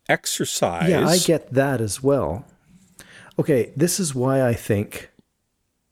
exercise. 0.07 0.89
Yeah, 0.89 1.05
I 1.05 1.17
get 1.17 1.53
that 1.53 1.81
as 1.81 2.01
well. 2.01 2.45
Okay, 3.37 3.71
this 3.75 3.99
is 3.99 4.15
why 4.15 4.41
I 4.41 4.53
think 4.53 5.11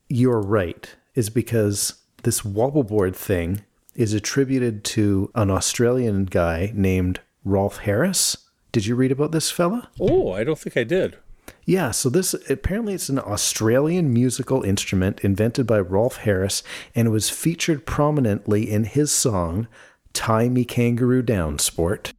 you're 0.09 0.41
right, 0.41 0.95
is 1.15 1.29
because 1.29 1.95
this 2.23 2.45
wobble 2.45 2.83
board 2.83 3.15
thing 3.15 3.61
is 3.93 4.13
attributed 4.13 4.83
to 4.83 5.31
an 5.35 5.51
Australian 5.51 6.25
guy 6.25 6.71
named 6.73 7.19
Rolf 7.43 7.79
Harris. 7.79 8.37
Did 8.71 8.85
you 8.85 8.95
read 8.95 9.11
about 9.11 9.31
this 9.31 9.51
fella? 9.51 9.89
Oh, 9.99 10.31
I 10.31 10.43
don't 10.43 10.57
think 10.57 10.75
I 10.75 10.83
did. 10.83 11.17
Yeah, 11.65 11.91
so 11.91 12.09
this 12.09 12.35
apparently 12.49 12.93
it's 12.93 13.09
an 13.09 13.19
Australian 13.19 14.13
musical 14.13 14.61
instrument 14.61 15.21
invented 15.21 15.65
by 15.65 15.79
Rolf 15.79 16.17
Harris 16.17 16.61
and 16.93 17.11
was 17.11 17.29
featured 17.29 17.85
prominently 17.85 18.69
in 18.69 18.83
his 18.83 19.11
song 19.11 19.67
Tie 20.13 20.47
Me 20.47 20.63
Kangaroo 20.63 21.21
Down 21.21 21.57
Sport. 21.57 22.13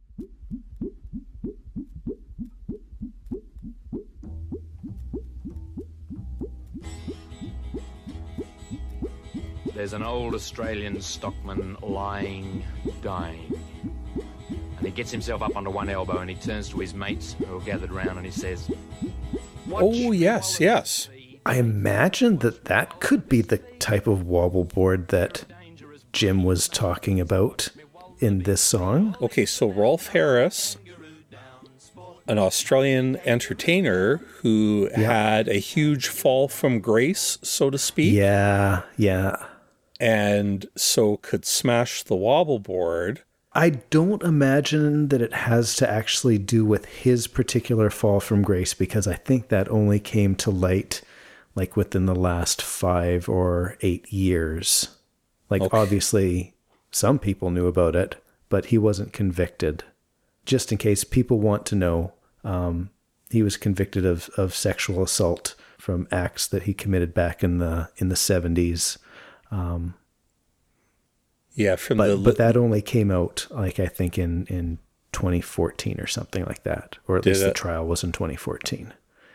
There's 9.73 9.93
an 9.93 10.03
old 10.03 10.35
Australian 10.35 10.99
stockman 11.01 11.77
lying, 11.81 12.63
dying. 13.01 13.53
And 14.87 14.93
he 14.95 15.03
gets 15.03 15.11
himself 15.11 15.41
up 15.41 15.53
onto 15.57 15.69
one 15.69 15.89
elbow 15.89 16.19
and 16.19 16.29
he 16.29 16.37
turns 16.37 16.69
to 16.69 16.77
his 16.79 16.93
mates 16.93 17.35
who 17.45 17.57
are 17.57 17.59
gathered 17.59 17.91
round 17.91 18.11
and 18.15 18.25
he 18.25 18.31
says, 18.31 18.71
Oh, 19.69 20.13
yes, 20.13 20.61
yes. 20.61 21.09
I 21.45 21.55
imagine 21.55 22.37
that 22.37 22.63
that 22.65 23.01
could 23.01 23.27
be 23.27 23.41
the 23.41 23.57
type 23.79 24.07
of 24.07 24.25
wobble 24.25 24.63
board 24.63 25.09
that 25.09 25.43
Jim 26.13 26.45
was 26.45 26.69
talking 26.69 27.19
about 27.19 27.67
in 28.19 28.43
this 28.43 28.61
song. 28.61 29.17
Okay, 29.21 29.45
so 29.45 29.69
Rolf 29.69 30.07
Harris, 30.07 30.77
an 32.25 32.39
Australian 32.39 33.17
entertainer 33.25 34.21
who 34.41 34.89
had 34.95 35.49
a 35.49 35.55
huge 35.55 36.07
fall 36.07 36.47
from 36.47 36.79
grace, 36.79 37.37
so 37.41 37.69
to 37.69 37.77
speak, 37.77 38.13
Yeah, 38.13 38.83
yeah. 38.95 39.35
and 39.99 40.65
so 40.77 41.17
could 41.17 41.43
smash 41.45 42.03
the 42.03 42.15
wobble 42.15 42.59
board. 42.59 43.23
I 43.57 43.71
don't 43.71 44.21
imagine 44.21 45.07
that 45.07 45.19
it 45.19 45.33
has 45.33 45.73
to 45.77 45.89
actually 45.89 46.37
do 46.37 46.63
with 46.63 46.85
his 46.85 47.25
particular 47.25 47.89
fall 47.89 48.19
from 48.19 48.43
grace 48.43 48.75
because 48.75 49.07
I 49.07 49.15
think 49.15 49.47
that 49.47 49.67
only 49.69 49.99
came 49.99 50.35
to 50.35 50.51
light 50.51 51.01
like 51.55 51.75
within 51.75 52.05
the 52.05 52.13
last 52.15 52.61
five 52.61 53.27
or 53.27 53.75
eight 53.81 54.13
years. 54.13 54.89
Like, 55.49 55.63
Okay. 55.63 55.75
obviously, 55.75 56.53
some 56.91 57.17
people 57.17 57.49
knew 57.49 57.65
about 57.65 57.95
it, 57.95 58.23
but 58.47 58.65
he 58.65 58.77
wasn't 58.77 59.11
convicted. 59.11 59.83
Just 60.45 60.71
in 60.71 60.77
case 60.77 61.03
people 61.03 61.39
want 61.39 61.65
to 61.65 61.75
know, 61.75 62.13
um, 62.43 62.91
he 63.31 63.41
was 63.41 63.57
convicted 63.57 64.05
of, 64.05 64.29
of 64.37 64.53
sexual 64.53 65.01
assault 65.01 65.55
from 65.79 66.07
acts 66.11 66.45
that 66.45 66.63
he 66.63 66.75
committed 66.75 67.15
back 67.15 67.43
in 67.43 67.57
the 67.57 67.89
in 67.97 68.09
the 68.09 68.15
seventies. 68.15 68.99
Yeah, 71.57 71.75
from 71.75 71.97
but 71.97 72.07
the 72.07 72.17
but 72.17 72.37
that 72.37 72.55
only 72.55 72.83
came 72.83 73.09
out 73.09 73.47
like 73.49 73.79
I 73.79 73.87
think 73.87 74.17
in 74.17 74.45
in 74.45 74.77
2014 75.11 75.99
or 75.99 76.05
something 76.05 76.45
like 76.45 76.63
that, 76.63 76.97
or 77.07 77.17
at 77.17 77.23
Did 77.23 77.31
least 77.31 77.43
the 77.43 77.51
trial 77.51 77.85
was 77.85 78.03
in 78.03 78.11
2014. 78.11 78.93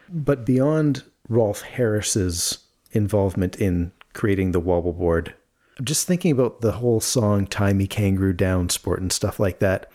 But 0.09 0.47
beyond 0.47 1.03
Rolf 1.29 1.62
Harris's 1.62 2.59
involvement 2.93 3.57
in 3.57 3.91
creating 4.12 4.53
the 4.53 4.61
wobble 4.61 4.93
board, 4.93 5.35
I'm 5.77 5.85
just 5.85 6.07
thinking 6.07 6.31
about 6.31 6.61
the 6.61 6.73
whole 6.73 7.01
song 7.01 7.47
"Tie 7.49 7.73
Me 7.73 7.89
Kangaroo 7.89 8.33
Down" 8.33 8.68
sport 8.68 9.01
and 9.01 9.12
stuff 9.12 9.41
like 9.41 9.59
that. 9.59 9.91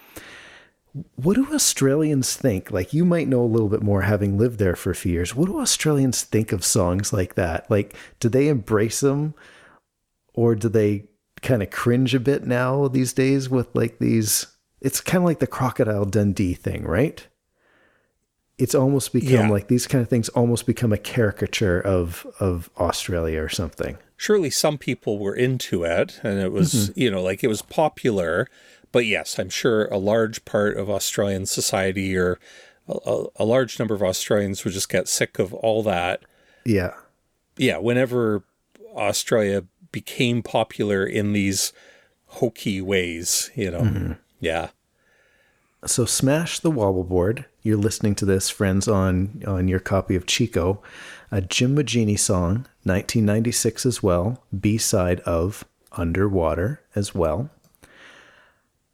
What 1.15 1.35
do 1.35 1.53
Australians 1.53 2.35
think? 2.35 2.71
Like 2.71 2.93
you 2.93 3.05
might 3.05 3.29
know 3.29 3.41
a 3.41 3.45
little 3.45 3.69
bit 3.69 3.83
more 3.83 4.01
having 4.01 4.37
lived 4.37 4.59
there 4.59 4.75
for 4.75 4.91
a 4.91 4.95
few 4.95 5.13
years. 5.13 5.33
What 5.33 5.45
do 5.45 5.59
Australians 5.59 6.23
think 6.23 6.51
of 6.51 6.65
songs 6.65 7.13
like 7.13 7.35
that? 7.35 7.71
Like, 7.71 7.95
do 8.19 8.27
they 8.27 8.49
embrace 8.49 8.99
them? 8.99 9.33
or 10.37 10.55
do 10.55 10.69
they 10.69 11.03
kind 11.47 11.63
of 11.63 11.69
cringe 11.69 12.13
a 12.13 12.19
bit 12.19 12.45
now 12.45 12.87
these 12.87 13.13
days 13.13 13.49
with 13.49 13.67
like 13.73 13.99
these 13.99 14.47
it's 14.81 14.99
kind 15.01 15.23
of 15.23 15.25
like 15.25 15.39
the 15.39 15.47
crocodile 15.47 16.05
dundee 16.05 16.53
thing 16.53 16.83
right 16.83 17.27
it's 18.57 18.75
almost 18.75 19.13
become 19.13 19.29
Yeah. 19.47 19.49
like 19.49 19.67
these 19.67 19.85
kind 19.87 20.01
of 20.01 20.09
things 20.09 20.29
almost 20.29 20.65
become 20.65 20.91
a 20.91 20.97
caricature 20.97 21.79
of 21.79 22.25
of 22.39 22.69
Australia 22.77 23.39
or 23.41 23.49
something. 23.49 23.97
surely 24.17 24.49
some 24.49 24.77
people 24.79 25.19
were 25.19 25.35
into 25.35 25.83
it 25.83 26.19
and 26.23 26.39
it 26.39 26.51
was 26.51 26.73
mm-hmm. 26.73 26.99
you 26.99 27.11
know 27.11 27.21
like 27.21 27.43
it 27.43 27.47
was 27.47 27.61
popular 27.61 28.47
but 28.91 29.05
yes 29.05 29.37
i'm 29.39 29.49
sure 29.49 29.85
a 29.85 29.97
large 30.13 30.43
part 30.43 30.75
of 30.75 30.89
australian 30.89 31.45
society 31.45 32.17
or 32.17 32.39
a, 32.87 33.25
a 33.35 33.45
large 33.45 33.77
number 33.79 33.93
of 33.93 34.01
australians 34.01 34.63
would 34.63 34.73
just 34.73 34.89
get 34.89 35.07
sick 35.07 35.37
of 35.39 35.53
all 35.53 35.83
that 35.83 36.17
Yeah. 36.65 36.93
yeah 37.57 37.77
whenever 37.77 38.43
australia 38.95 39.63
became 39.99 40.39
popular 40.43 41.01
in 41.05 41.33
these 41.33 41.73
hokey 42.39 42.79
ways 42.81 43.49
you 43.55 43.69
know 43.73 43.81
mm-hmm. 43.81 44.11
yeah 44.39 44.67
So 45.85 46.05
smash 46.05 46.59
the 46.59 46.71
wobble 46.71 47.03
board. 47.03 47.45
You're 47.61 47.85
listening 47.87 48.15
to 48.15 48.25
this, 48.25 48.49
friends, 48.49 48.87
on 48.87 49.43
on 49.55 49.67
your 49.71 49.79
copy 49.79 50.15
of 50.17 50.25
Chico, 50.25 50.81
a 51.31 51.39
Jim 51.55 51.75
Moginie 51.75 52.19
song, 52.19 52.65
1996 52.83 53.85
as 53.85 54.03
well, 54.03 54.25
B 54.51 54.77
side 54.77 55.19
of 55.21 55.63
Underwater 55.91 56.81
as 56.95 57.13
well, 57.15 57.49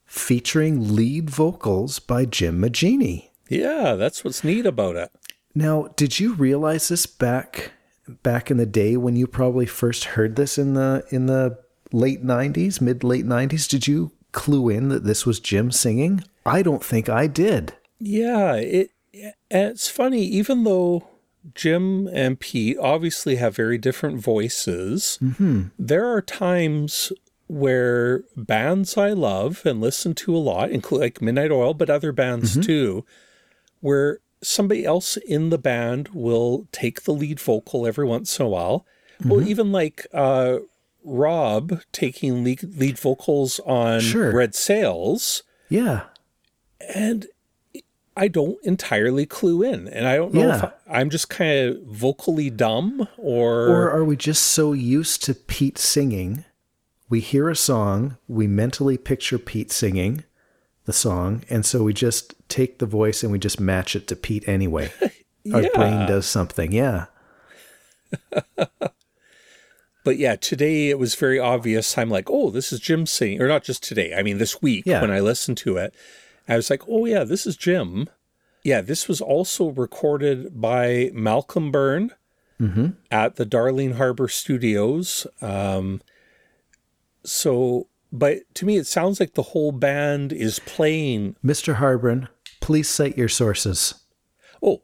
featuring 0.05 0.95
lead 0.95 1.29
vocals 1.29 1.99
by 1.99 2.25
Jim 2.25 2.61
Moginie. 2.61 3.29
yeah 3.49 3.95
that's 3.95 4.23
what's 4.23 4.43
neat 4.43 4.65
about 4.65 4.95
it 4.95 5.09
Now, 5.55 5.87
did 5.95 6.19
you 6.19 6.33
realize 6.33 6.87
this 6.87 7.05
back 7.05 7.71
back 8.07 8.51
in 8.51 8.57
the 8.57 8.65
day 8.65 8.97
when 8.97 9.15
you 9.15 9.27
probably 9.27 9.65
first 9.65 10.05
heard 10.05 10.35
this 10.35 10.57
in 10.57 10.73
the 10.73 11.05
in 11.09 11.25
the 11.27 11.57
late 11.91 12.23
90s, 12.23 12.81
mid 12.81 13.03
late 13.03 13.25
90s? 13.25 13.67
Did 13.67 13.87
you 13.87 14.11
clue 14.31 14.69
in 14.69 14.89
that 14.89 15.03
this 15.03 15.25
was 15.25 15.39
Jim 15.39 15.71
singing? 15.71 16.23
I 16.45 16.61
don't 16.61 16.83
think 16.83 17.09
I 17.09 17.27
did. 17.27 17.73
Yeah, 17.99 18.55
it 18.55 18.91
it's 19.49 19.89
funny, 19.89 20.23
even 20.23 20.63
though 20.63 21.07
Jim 21.53 22.07
and 22.11 22.39
Pete 22.39 22.77
obviously 22.79 23.35
have 23.35 23.55
very 23.55 23.77
different 23.77 24.19
voices, 24.19 25.17
mm-hmm. 25.21 25.67
there 25.77 26.07
are 26.07 26.21
times 26.21 27.11
where 27.47 28.23
bands 28.35 28.97
I 28.97 29.09
love 29.09 29.61
and 29.65 29.79
listen 29.79 30.15
to 30.15 30.35
a 30.35 30.39
lot, 30.39 30.71
include 30.71 31.01
like 31.01 31.21
Midnight 31.21 31.51
Oil, 31.51 31.73
but 31.73 31.89
other 31.89 32.11
bands 32.11 32.53
mm-hmm. 32.53 32.61
too, 32.61 33.05
where 33.81 34.19
somebody 34.43 34.85
else 34.85 35.17
in 35.17 35.49
the 35.49 35.57
band 35.57 36.09
will 36.13 36.67
take 36.71 37.03
the 37.03 37.13
lead 37.13 37.39
vocal 37.39 37.87
every 37.87 38.05
once 38.05 38.39
in 38.39 38.45
a 38.45 38.49
while. 38.49 38.85
Well, 39.25 39.47
even 39.47 39.71
like 39.71 40.05
uh, 40.13 40.57
Rob 41.03 41.81
taking 41.91 42.43
lead, 42.43 42.63
lead 42.77 42.99
vocals 42.99 43.59
on 43.65 44.01
Sure. 44.01 44.33
Red 44.35 44.53
Sails 44.53 45.43
Yeah. 45.69 46.03
and 46.93 47.27
I 48.15 48.27
don't 48.27 48.57
entirely 48.63 49.25
clue 49.25 49.63
in, 49.63 49.87
and 49.87 50.07
I 50.07 50.17
don't 50.17 50.33
know 50.35 50.49
if 50.53 50.61
Yeah. 50.61 50.71
I, 50.87 50.99
I'm 50.99 51.09
just 51.09 51.29
kind 51.29 51.69
of 51.69 51.81
vocally 51.83 52.49
dumb 52.51 53.07
or, 53.17 53.69
Or 53.69 53.89
are 53.91 54.03
we 54.05 54.15
just 54.15 54.43
so 54.43 54.73
used 54.73 55.23
to 55.23 55.33
Pete 55.33 55.79
singing? 55.79 56.45
We 57.09 57.21
hear 57.21 57.49
a 57.49 57.55
song, 57.55 58.17
we 58.27 58.45
mentally 58.45 58.97
picture 58.97 59.39
Pete 59.39 59.71
singing 59.71 60.23
the 60.85 60.93
song, 60.93 61.43
and 61.49 61.65
so 61.65 61.83
we 61.83 61.93
just 61.93 62.33
take 62.49 62.79
the 62.79 62.85
voice 62.85 63.23
and 63.23 63.31
we 63.31 63.39
just 63.39 63.59
match 63.59 63.95
it 63.95 64.07
to 64.07 64.15
Pete 64.15 64.47
anyway. 64.47 64.91
Our 65.53 65.63
brain 65.73 66.07
does 66.07 66.25
something. 66.25 66.71
Yeah. 66.71 67.05
but 70.03 70.17
yeah, 70.17 70.35
today 70.35 70.89
it 70.89 70.99
was 70.99 71.15
very 71.15 71.39
obvious. 71.39 71.97
I'm 71.97 72.09
like, 72.09 72.29
oh, 72.29 72.49
this 72.49 72.71
is 72.73 72.79
Jim 72.79 73.05
singing, 73.05 73.41
or 73.41 73.47
not 73.47 73.63
just 73.63 73.83
today. 73.83 74.13
I 74.13 74.23
mean, 74.23 74.37
this 74.37 74.61
week 74.61 74.83
Yeah. 74.85 75.01
when 75.01 75.11
I 75.11 75.19
listened 75.19 75.57
to 75.59 75.77
it, 75.77 75.93
I 76.47 76.55
was 76.57 76.69
like, 76.69 76.83
oh 76.87 77.05
yeah, 77.05 77.23
this 77.23 77.45
is 77.45 77.55
Jim. 77.55 78.09
Yeah, 78.63 78.81
this 78.81 79.07
was 79.07 79.19
also 79.21 79.69
recorded 79.69 80.59
by 80.61 81.11
Malcolm 81.13 81.71
Burn 81.71 82.11
at 83.11 83.35
the 83.35 83.43
Darling 83.45 83.95
Harbor 83.95 84.29
Studios. 84.29 85.27
Um, 85.41 86.01
so, 87.25 87.87
but 88.13 88.37
to 88.55 88.65
me, 88.65 88.77
it 88.77 88.87
sounds 88.87 89.19
like 89.19 89.33
the 89.33 89.41
whole 89.41 89.71
band 89.73 90.31
is 90.31 90.59
playing 90.59 91.35
Mr. 91.43 91.75
Harbin, 91.75 92.27
please 92.61 92.87
cite 92.87 93.17
your 93.17 93.27
sources. 93.27 93.95
Oh, 94.61 94.83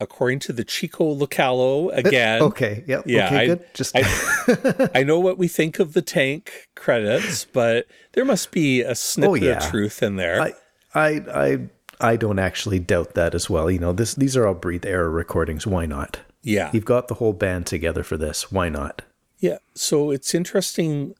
according 0.00 0.40
to 0.40 0.52
the 0.52 0.64
Chico 0.64 1.14
Localo 1.14 1.90
again. 1.96 2.42
Okay. 2.42 2.82
Yep. 2.88 3.02
Yeah, 3.06 3.26
okay, 3.26 3.36
I, 3.36 3.46
good. 3.46 3.64
Just 3.74 3.94
I, 3.96 4.90
I 4.94 5.02
know 5.04 5.20
what 5.20 5.38
we 5.38 5.46
think 5.46 5.78
of 5.78 5.92
the 5.92 6.02
tank 6.02 6.68
credits, 6.74 7.44
but 7.44 7.86
there 8.14 8.24
must 8.24 8.50
be 8.50 8.80
a 8.82 8.94
snippet 8.96 9.30
Oh, 9.30 9.34
yeah. 9.34 9.58
of 9.64 9.70
truth 9.70 10.02
in 10.02 10.16
there. 10.16 10.40
I, 10.40 10.52
I, 10.94 11.08
I, 11.32 11.58
I 12.00 12.16
don't 12.16 12.40
actually 12.40 12.80
doubt 12.80 13.14
that 13.14 13.34
as 13.34 13.48
well. 13.48 13.70
You 13.70 13.78
know, 13.78 13.92
this 13.92 14.14
these 14.16 14.36
are 14.36 14.46
all 14.46 14.54
breathe 14.54 14.84
era 14.84 15.08
recordings. 15.08 15.66
Why 15.68 15.86
not? 15.86 16.18
yeah, 16.42 16.70
You've 16.72 16.84
got 16.84 17.06
the 17.06 17.14
whole 17.14 17.32
band 17.32 17.66
together 17.66 18.02
for 18.02 18.16
this. 18.16 18.50
Why 18.50 18.68
not? 18.68 19.02
yeah. 19.38 19.58
So 19.74 20.10
it's 20.10 20.34
interesting 20.34 21.14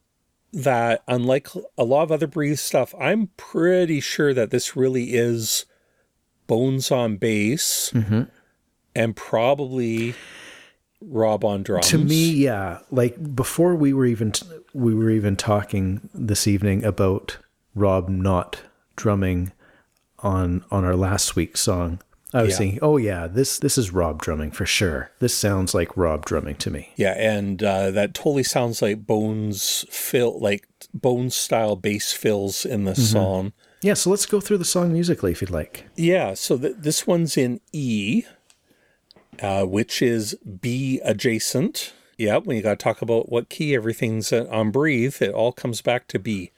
that 0.52 1.02
unlike 1.08 1.48
a 1.78 1.84
lot 1.84 2.02
of 2.02 2.12
other 2.12 2.26
breathe 2.26 2.58
stuff, 2.58 2.94
I'm 3.00 3.28
pretty 3.36 4.00
sure 4.00 4.34
that 4.34 4.50
this 4.50 4.76
really 4.76 5.14
is 5.14 5.64
Bones 6.46 6.90
on 6.90 7.16
bass 7.16 7.90
Mm-hmm. 7.94 8.22
and 8.94 9.16
probably 9.16 10.14
Rob 11.00 11.44
on 11.44 11.62
drums. 11.62 11.88
To 11.88 11.98
me, 11.98 12.30
yeah. 12.30 12.80
Like 12.90 13.34
before 13.34 13.74
we 13.74 13.92
were 13.92 14.06
even 14.06 14.32
we 14.74 14.94
were 14.94 15.10
even 15.10 15.36
talking 15.36 16.08
this 16.12 16.46
evening 16.46 16.84
about 16.84 17.38
Rob 17.74 18.08
not 18.08 18.60
drumming 18.96 19.52
on 20.18 20.64
on 20.70 20.84
our 20.84 20.94
last 20.96 21.34
week's 21.34 21.60
song. 21.60 22.00
I 22.34 22.42
was 22.42 22.52
Yeah. 22.52 22.58
thinking, 22.58 22.78
oh 22.82 22.96
yeah, 22.96 23.26
this 23.26 23.58
this 23.58 23.76
is 23.76 23.92
Rob 23.92 24.22
drumming 24.22 24.50
for 24.52 24.64
sure. 24.64 25.10
This 25.18 25.34
sounds 25.34 25.74
like 25.74 25.96
Rob 25.96 26.24
drumming 26.24 26.56
to 26.56 26.70
me. 26.70 26.90
Yeah, 26.96 27.12
and 27.18 27.62
uh, 27.62 27.90
that 27.90 28.14
totally 28.14 28.42
sounds 28.42 28.80
like 28.80 29.06
Bones 29.06 29.84
fill, 29.90 30.38
like 30.40 30.66
Bones 30.94 31.34
style 31.34 31.76
bass 31.76 32.12
fills 32.12 32.64
in 32.64 32.84
the 32.84 32.94
song. 32.94 33.52
Yeah, 33.82 33.94
so 33.94 34.10
let's 34.10 34.26
go 34.26 34.40
through 34.40 34.58
the 34.58 34.64
song 34.64 34.92
musically 34.92 35.32
if 35.32 35.40
you'd 35.42 35.50
like. 35.50 35.86
Yeah, 35.96 36.34
so 36.34 36.56
th- 36.56 36.76
this 36.78 37.06
one's 37.06 37.36
in 37.36 37.60
E, 37.72 38.22
uh, 39.40 39.64
which 39.66 40.00
is 40.00 40.34
B 40.60 41.00
adjacent. 41.04 41.92
Yeah, 42.16 42.36
when 42.38 42.56
you 42.56 42.62
got 42.62 42.78
to 42.78 42.82
talk 42.84 43.02
about 43.02 43.30
what 43.30 43.48
key 43.48 43.74
everything's 43.74 44.32
on 44.32 44.70
breathe, 44.70 45.16
it 45.20 45.32
all 45.34 45.52
comes 45.52 45.82
back 45.82 46.06
to 46.08 46.18
B. 46.18 46.52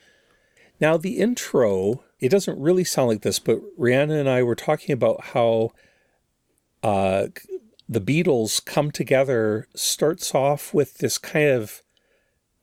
Now, 0.80 0.96
the 0.96 1.18
intro, 1.18 2.03
it 2.20 2.28
doesn't 2.30 2.58
really 2.58 2.84
sound 2.84 3.08
like 3.08 3.22
this, 3.22 3.38
but 3.38 3.60
Rihanna 3.78 4.18
and 4.18 4.28
I 4.28 4.42
were 4.42 4.54
talking 4.54 4.92
about 4.92 5.24
how 5.26 5.72
uh, 6.82 7.28
the 7.88 8.00
Beatles 8.00 8.64
come 8.64 8.90
together, 8.90 9.68
starts 9.74 10.34
off 10.34 10.72
with 10.72 10.98
this 10.98 11.18
kind 11.18 11.48
of, 11.48 11.82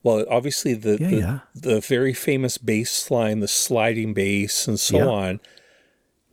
well, 0.02 0.24
obviously 0.30 0.74
the, 0.74 0.98
Yeah, 1.00 1.08
the, 1.10 1.16
yeah. 1.16 1.38
the 1.54 1.80
very 1.80 2.14
famous 2.14 2.58
bass 2.58 3.10
line, 3.10 3.40
the 3.40 3.48
sliding 3.48 4.14
bass, 4.14 4.66
and 4.66 4.78
so 4.80 4.96
Yeah. 4.98 5.06
on. 5.06 5.40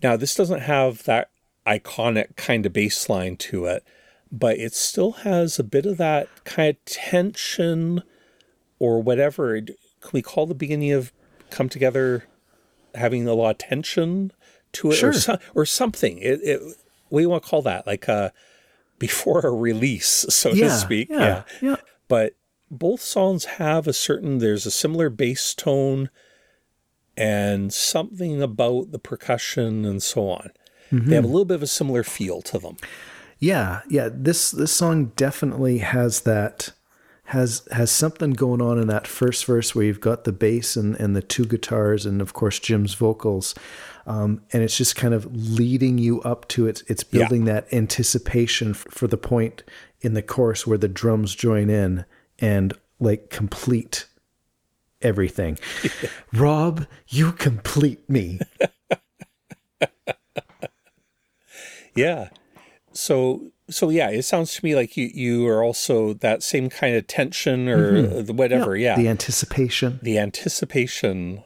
Now, 0.02 0.16
this 0.16 0.34
doesn't 0.36 0.62
have 0.62 1.04
that 1.04 1.30
iconic 1.68 2.36
kind 2.36 2.66
of 2.66 2.74
bass 2.74 3.10
line 3.10 3.38
to 3.38 3.66
it, 3.66 3.84
but 4.32 4.58
it 4.58 4.74
still 4.74 5.12
has 5.12 5.60
a 5.60 5.64
bit 5.64 5.86
of 5.86 5.98
that 5.98 6.28
kind 6.46 6.70
of 6.70 6.86
tension 6.86 8.02
or 8.80 9.02
whatever. 9.02 9.60
Can 9.62 9.76
we 10.14 10.22
call 10.22 10.46
the 10.46 10.56
beginning 10.56 10.92
of 10.92 11.12
Come 11.50 11.68
Together 11.70 12.24
having 12.96 13.28
a 13.28 13.34
lot 13.34 13.52
of 13.52 13.58
tension 13.58 14.32
to 14.74 14.92
it 14.92 14.96
Sure. 14.96 15.10
or, 15.10 15.14
so, 15.14 15.38
or 15.56 15.66
something? 15.66 16.18
It, 16.20 16.40
it, 16.44 16.62
what 17.10 17.20
do 17.20 17.24
you 17.24 17.30
want 17.30 17.44
to 17.44 17.50
call 17.50 17.62
that? 17.64 17.88
Like 17.88 18.08
a 18.08 18.34
before 18.98 19.40
a 19.42 19.52
release, 19.52 20.08
so 20.30 20.54
to 20.54 20.70
speak. 20.70 21.10
yeah, 21.10 21.44
yeah. 21.62 21.78
But 22.08 22.36
both 22.70 23.02
songs 23.02 23.46
have 23.46 23.88
a 23.88 23.94
certain, 23.94 24.40
there's 24.40 24.66
a 24.66 24.72
similar 24.72 25.10
bass 25.10 25.54
tone 25.54 26.10
and 27.18 27.74
something 27.74 28.42
about 28.42 28.92
the 28.92 29.00
percussion 29.00 29.86
and 29.86 30.02
so 30.02 30.30
on. 30.30 30.52
They 30.92 30.98
have 30.98 31.24
a 31.24 31.28
mm-hmm. 31.28 31.34
little 31.34 31.46
bit 31.46 31.56
of 31.56 31.64
a 31.64 31.68
similar 31.68 32.04
feel 32.04 32.42
to 32.44 32.58
them. 32.58 32.78
Yeah, 33.38 33.82
yeah. 33.90 34.10
This 34.12 34.52
this 34.52 34.72
song 34.72 35.12
definitely 35.16 35.80
has 35.80 36.22
that 36.22 36.72
has 37.30 37.68
has 37.72 37.92
something 37.92 38.32
going 38.32 38.62
on 38.62 38.80
in 38.80 38.88
that 38.88 39.06
first 39.08 39.46
verse 39.46 39.76
where 39.76 39.86
you've 39.86 40.02
got 40.02 40.24
the 40.24 40.32
bass 40.32 40.76
and, 40.76 40.96
and 40.96 41.16
the 41.16 41.22
two 41.22 41.46
guitars 41.46 42.06
and 42.06 42.22
of 42.22 42.34
course 42.34 42.60
Jim's 42.60 42.94
vocals. 42.96 43.54
Um, 44.08 44.42
and 44.52 44.64
it's 44.64 44.76
just 44.78 44.96
kind 44.96 45.14
of 45.14 45.28
leading 45.36 46.00
you 46.00 46.22
up 46.24 46.48
to 46.50 46.66
it. 46.68 46.82
It's 46.88 47.04
Yeah. 47.12 47.20
building 47.22 47.46
that 47.46 47.72
anticipation 47.72 48.74
for 48.74 49.08
the 49.08 49.18
point 49.18 49.62
in 50.02 50.16
the 50.16 50.24
chorus 50.24 50.66
where 50.66 50.78
the 50.80 50.88
drums 50.88 51.36
join 51.36 51.70
in 51.70 52.06
and 52.40 52.74
like 53.00 53.30
complete 53.30 54.08
everything. 55.02 55.60
Rob, 56.34 56.88
you 57.08 57.32
complete 57.32 58.10
me. 58.10 58.40
Yeah. 61.96 62.30
So 62.94 63.52
so 63.70 63.90
yeah, 63.90 64.10
it 64.10 64.24
sounds 64.24 64.56
to 64.56 64.66
me 64.66 64.76
like 64.76 64.98
you 64.98 65.10
you 65.14 65.48
are 65.48 65.64
also 65.64 66.14
that 66.14 66.44
same 66.44 66.70
kind 66.70 66.96
of 66.96 67.08
tension 67.08 67.68
or 67.68 67.94
mm-hmm. 67.94 68.26
the 68.26 68.34
whatever. 68.34 68.76
Yeah. 68.76 68.96
The 68.96 69.08
anticipation. 69.08 70.00
the 70.02 70.18
anticipation. 70.18 71.44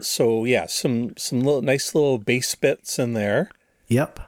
So 0.00 0.44
yeah, 0.44 0.66
some 0.66 1.16
some 1.16 1.40
little 1.40 1.62
nice 1.62 1.94
little 1.94 2.18
bass 2.18 2.54
bits 2.54 2.98
in 2.98 3.12
there. 3.12 3.50
Yep. 3.88 4.20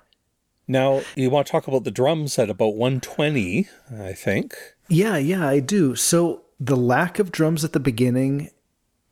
Now, 0.69 1.03
you 1.17 1.29
want 1.29 1.47
to 1.47 1.51
talk 1.51 1.67
about 1.67 1.85
the 1.85 1.91
drums 1.91 2.39
at 2.39 2.49
about 2.49 2.77
120, 2.77 3.69
I 4.01 4.13
think. 4.13 4.55
Yeah, 4.89 5.17
yeah, 5.17 5.47
I 5.47 5.59
do. 5.59 5.97
So 5.97 6.43
the 6.61 6.77
lack 6.77 7.19
of 7.19 7.33
drums 7.33 7.65
at 7.65 7.73
the 7.73 7.81
beginning, 7.81 8.51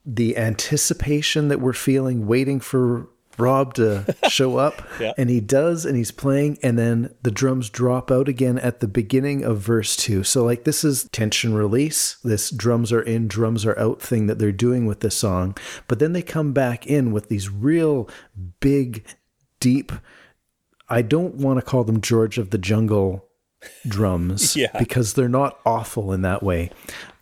the 0.06 0.36
anticipation 0.36 1.48
that 1.48 1.60
we're 1.60 1.72
feeling 1.72 2.26
waiting 2.26 2.60
for 2.60 3.08
Rob 3.40 3.74
to 3.74 4.14
show 4.28 4.56
up, 4.58 4.82
Yeah. 5.00 5.12
and 5.16 5.30
he 5.30 5.40
does, 5.40 5.84
and 5.84 5.96
he's 5.96 6.10
playing, 6.10 6.58
and 6.62 6.78
then 6.78 7.14
the 7.22 7.30
drums 7.30 7.70
drop 7.70 8.10
out 8.10 8.28
again 8.28 8.58
at 8.58 8.80
the 8.80 8.88
beginning 8.88 9.42
of 9.44 9.58
verse 9.58 9.96
two. 9.96 10.22
So, 10.22 10.44
like, 10.44 10.64
this 10.64 10.84
is 10.84 11.08
tension 11.12 11.54
release, 11.54 12.16
this 12.22 12.50
drums 12.50 12.92
are 12.92 13.02
in, 13.02 13.26
drums 13.28 13.64
are 13.66 13.78
out 13.78 14.00
thing 14.00 14.26
that 14.26 14.38
they're 14.38 14.52
doing 14.52 14.86
with 14.86 15.00
this 15.00 15.16
song. 15.16 15.56
But 15.88 15.98
then 15.98 16.12
they 16.12 16.22
come 16.22 16.52
back 16.52 16.86
in 16.86 17.12
with 17.12 17.28
these 17.28 17.48
real 17.48 18.08
big, 18.60 19.04
deep, 19.58 19.92
I 20.88 21.02
don't 21.02 21.36
want 21.36 21.58
to 21.58 21.64
call 21.64 21.84
them 21.84 22.00
George 22.00 22.36
of 22.38 22.50
the 22.50 22.58
Jungle 22.58 23.26
drums 23.86 24.56
Yeah. 24.56 24.76
because 24.78 25.14
they're 25.14 25.28
not 25.28 25.58
awful 25.64 26.12
in 26.12 26.22
that 26.22 26.42
way. 26.42 26.70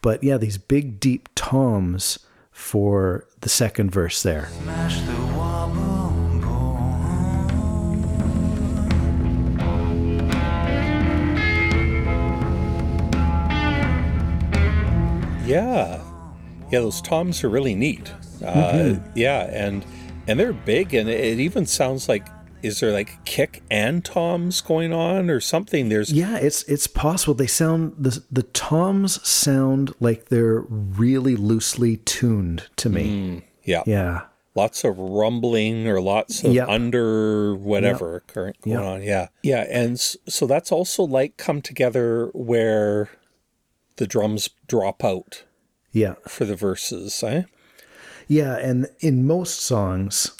But 0.00 0.22
yeah, 0.24 0.36
these 0.38 0.56
big, 0.58 1.00
deep 1.00 1.28
toms 1.34 2.18
for 2.52 3.26
the 3.40 3.48
second 3.48 3.90
verse 3.90 4.22
there. 4.22 4.48
Yeah. 15.48 16.00
Yeah, 16.70 16.80
those 16.80 17.00
toms 17.00 17.42
are 17.44 17.48
really 17.48 17.74
neat. 17.74 18.12
Uh, 18.44 18.96
Yeah, 19.14 19.48
and 19.50 19.84
and 20.26 20.38
they're 20.38 20.52
big, 20.52 20.94
and 20.94 21.08
it 21.08 21.40
even 21.40 21.66
sounds 21.66 22.08
like 22.08 22.26
is 22.60 22.80
there 22.80 22.90
like 22.92 23.24
kick 23.24 23.62
and 23.70 24.04
toms 24.04 24.60
going 24.60 24.92
on 24.92 25.30
or 25.30 25.40
something? 25.40 25.88
There's 25.88 26.12
Yeah, 26.12 26.36
it's 26.36 26.62
it's 26.64 26.86
possible. 26.86 27.34
They 27.34 27.46
sound 27.46 27.94
the 27.98 28.22
the 28.30 28.42
toms 28.42 29.26
sound 29.26 29.94
like 30.00 30.26
they're 30.28 30.60
really 30.68 31.36
loosely 31.36 31.98
tuned 31.98 32.68
to 32.76 32.88
me. 32.90 33.44
yeah, 33.64 33.82
Yeah. 33.86 34.22
lots 34.54 34.82
of 34.84 34.98
rumbling 34.98 35.86
or 35.86 36.00
lots 36.00 36.42
of 36.44 36.52
Yep. 36.52 36.68
under 36.68 37.54
whatever 37.54 38.22
current 38.26 38.60
going 38.62 38.76
Yep. 38.78 38.84
on. 38.86 39.02
Yeah, 39.02 39.28
yeah, 39.42 39.64
and 39.70 39.98
so 40.00 40.46
that's 40.46 40.72
also 40.72 41.04
like 41.04 41.36
come 41.36 41.62
together 41.62 42.30
where 42.34 43.08
the 43.98 44.06
drums 44.06 44.50
drop 44.66 45.04
out. 45.04 45.44
Yeah. 45.92 46.14
For 46.26 46.44
the 46.44 46.56
verses, 46.56 47.22
eh? 47.22 47.42
Yeah, 48.26 48.56
and 48.56 48.88
in 49.00 49.26
most 49.26 49.60
songs, 49.60 50.32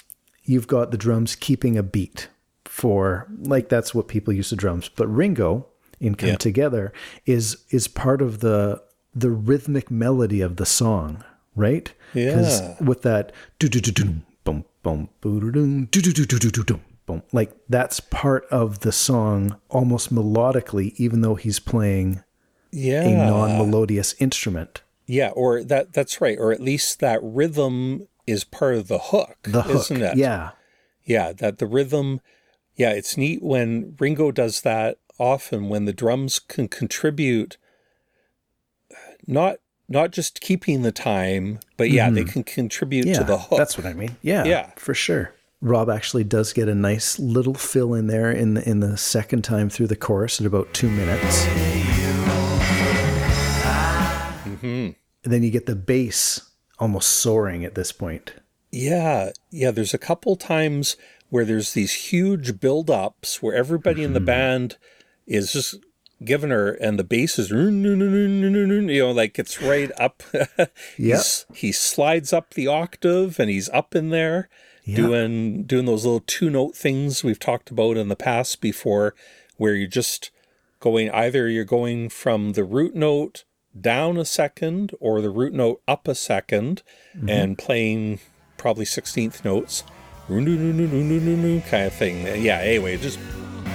you've 0.43 0.67
got 0.67 0.91
the 0.91 0.97
drums 0.97 1.35
keeping 1.35 1.77
a 1.77 1.83
beat 1.83 2.27
for 2.65 3.27
like 3.39 3.69
that's 3.69 3.93
what 3.93 4.07
people 4.07 4.33
use 4.33 4.51
the 4.51 4.55
drums. 4.55 4.89
But 4.89 5.07
Ringo 5.07 5.67
in 5.99 6.15
Come 6.15 6.29
yeah. 6.29 6.35
Together 6.35 6.93
is 7.25 7.57
is 7.71 7.87
part 7.87 8.21
of 8.21 8.39
the 8.39 8.81
the 9.13 9.31
rhythmic 9.31 9.89
melody 9.89 10.41
of 10.41 10.55
the 10.57 10.65
song, 10.65 11.23
right? 11.55 11.91
Yeah. 12.13 12.25
Because 12.35 12.61
with 12.79 13.01
that 13.01 13.31
do 13.57 13.67
do 13.67 13.79
do 13.79 13.91
do 13.91 14.21
boom 14.43 14.65
boom 14.83 15.09
boom 15.19 15.87
do 15.91 16.01
do 16.01 16.13
do 16.13 16.25
do 16.25 16.37
do 16.39 16.49
do 16.51 16.63
do 16.63 16.79
boom 17.05 17.23
like 17.33 17.51
that's 17.67 17.99
part 17.99 18.45
of 18.45 18.79
the 18.79 18.91
song 18.91 19.57
almost 19.69 20.13
melodically, 20.13 20.93
even 20.97 21.21
though 21.21 21.35
he's 21.35 21.59
playing 21.59 22.23
yeah, 22.71 23.03
a 23.03 23.15
non-melodious 23.29 24.13
instrument. 24.19 24.81
Yeah, 25.05 25.29
or 25.29 25.63
that 25.63 25.93
that's 25.93 26.21
right, 26.21 26.37
or 26.39 26.51
at 26.51 26.61
least 26.61 26.99
that 26.99 27.19
rhythm 27.23 28.07
is 28.27 28.43
part 28.43 28.75
of 28.75 28.87
the 28.87 28.99
hook, 28.99 29.37
The 29.43 29.63
hook, 29.63 29.75
isn't 29.75 30.01
it? 30.01 30.17
yeah. 30.17 30.51
Yeah, 31.03 31.33
that 31.33 31.57
the 31.57 31.65
rhythm 31.65 32.21
yeah, 32.75 32.91
it's 32.91 33.17
neat 33.17 33.41
when 33.43 33.95
Ringo 33.99 34.31
does 34.31 34.61
that 34.61 34.99
often 35.17 35.67
when 35.67 35.85
the 35.85 35.91
drums 35.93 36.37
can 36.39 36.67
contribute 36.67 37.57
not 39.27 39.57
not 39.87 40.11
just 40.11 40.39
keeping 40.41 40.83
the 40.83 40.91
time, 40.91 41.59
but 41.75 41.89
yeah, 41.89 42.09
they 42.11 42.23
can 42.23 42.43
contribute 42.43 43.01
Mm-hmm. 43.05 43.13
yeah, 43.13 43.19
to 43.19 43.23
the 43.25 43.37
hook. 43.39 43.57
That's 43.57 43.75
what 43.77 43.87
I 43.87 43.93
mean. 43.93 44.15
Yeah, 44.21 44.43
Yeah. 44.43 44.71
for 44.75 44.93
sure. 44.93 45.33
Rob 45.61 45.89
actually 45.89 46.23
does 46.23 46.53
get 46.53 46.69
a 46.69 46.75
nice 46.75 47.17
little 47.19 47.55
fill 47.55 47.93
in 47.95 48.05
there 48.07 48.31
in 48.31 48.53
the, 48.53 48.69
in 48.69 48.79
the 48.79 48.95
second 48.97 49.41
time 49.43 49.69
through 49.69 49.87
the 49.87 49.95
chorus 49.95 50.39
at 50.39 50.45
about 50.45 50.71
two 50.73 50.89
minutes. 50.89 51.45
Mm-hmm. 54.61 54.91
And 55.23 55.33
then 55.33 55.43
you 55.43 55.51
get 55.51 55.65
the 55.65 55.75
bass 55.75 56.51
almost 56.77 57.09
soaring 57.09 57.65
at 57.65 57.75
this 57.75 57.91
point. 57.91 58.33
Yeah, 58.71 59.31
yeah. 59.49 59.71
There's 59.71 59.93
a 59.93 59.99
couple 59.99 60.35
times 60.35 60.95
where 61.29 61.45
there's 61.45 61.73
these 61.73 61.93
huge 61.93 62.59
build-ups 62.59 63.41
where 63.41 63.55
everybody 63.55 64.03
in 64.03 64.13
the 64.13 64.19
band 64.19 64.77
is 65.27 65.53
just 65.53 65.75
giving 66.23 66.49
her, 66.49 66.71
and 66.71 66.99
the 66.99 67.03
bass 67.03 67.39
is, 67.39 67.49
you 67.49 68.99
know, 68.99 69.11
like 69.11 69.39
it's 69.39 69.61
right 69.61 69.91
up. 69.99 70.23
He's, 70.97 71.45
he 71.53 71.71
slides 71.71 72.33
up 72.33 72.53
the 72.53 72.67
octave, 72.67 73.39
and 73.39 73.49
he's 73.49 73.69
up 73.69 73.95
in 73.95 74.09
there 74.09 74.49
doing 74.95 75.63
doing 75.63 75.85
those 75.85 76.03
little 76.03 76.23
two-note 76.25 76.75
things 76.75 77.23
we've 77.23 77.39
talked 77.39 77.69
about 77.69 77.95
in 77.95 78.07
the 78.07 78.15
past 78.15 78.59
before, 78.59 79.13
where 79.57 79.75
you're 79.75 79.87
just 79.87 80.31
going 80.79 81.11
either 81.11 81.47
you're 81.47 81.65
going 81.65 82.09
from 82.09 82.53
the 82.53 82.63
root 82.63 82.95
note 82.95 83.43
down 83.79 84.17
a 84.17 84.25
second 84.25 84.93
or 84.99 85.21
the 85.21 85.29
root 85.29 85.53
note 85.53 85.81
up 85.87 86.07
a 86.07 86.11
2nd 86.11 86.81
mm-hmm. 87.15 87.29
and 87.29 87.57
playing 87.57 88.19
probably 88.57 88.85
16th 88.85 89.43
notes 89.45 89.83
kind 91.61 91.85
of 91.85 91.93
thing 91.93 92.25
yeah 92.43 92.59
anyway 92.59 92.97
just 92.97 93.19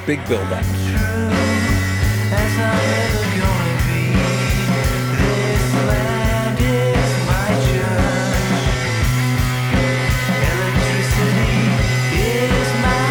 big 0.07 0.27
build 0.29 0.47
up 0.53 0.65
As 2.37 2.59
I'm 2.59 2.81
ever 2.99 3.25
gonna 3.41 3.79
be. 3.87 4.03
This 5.23 5.75
land 5.87 6.59
is 6.59 7.13
my 7.29 7.49
church. 7.69 8.65
Electricity 10.51 11.55
is 12.19 12.69
my 12.83 13.03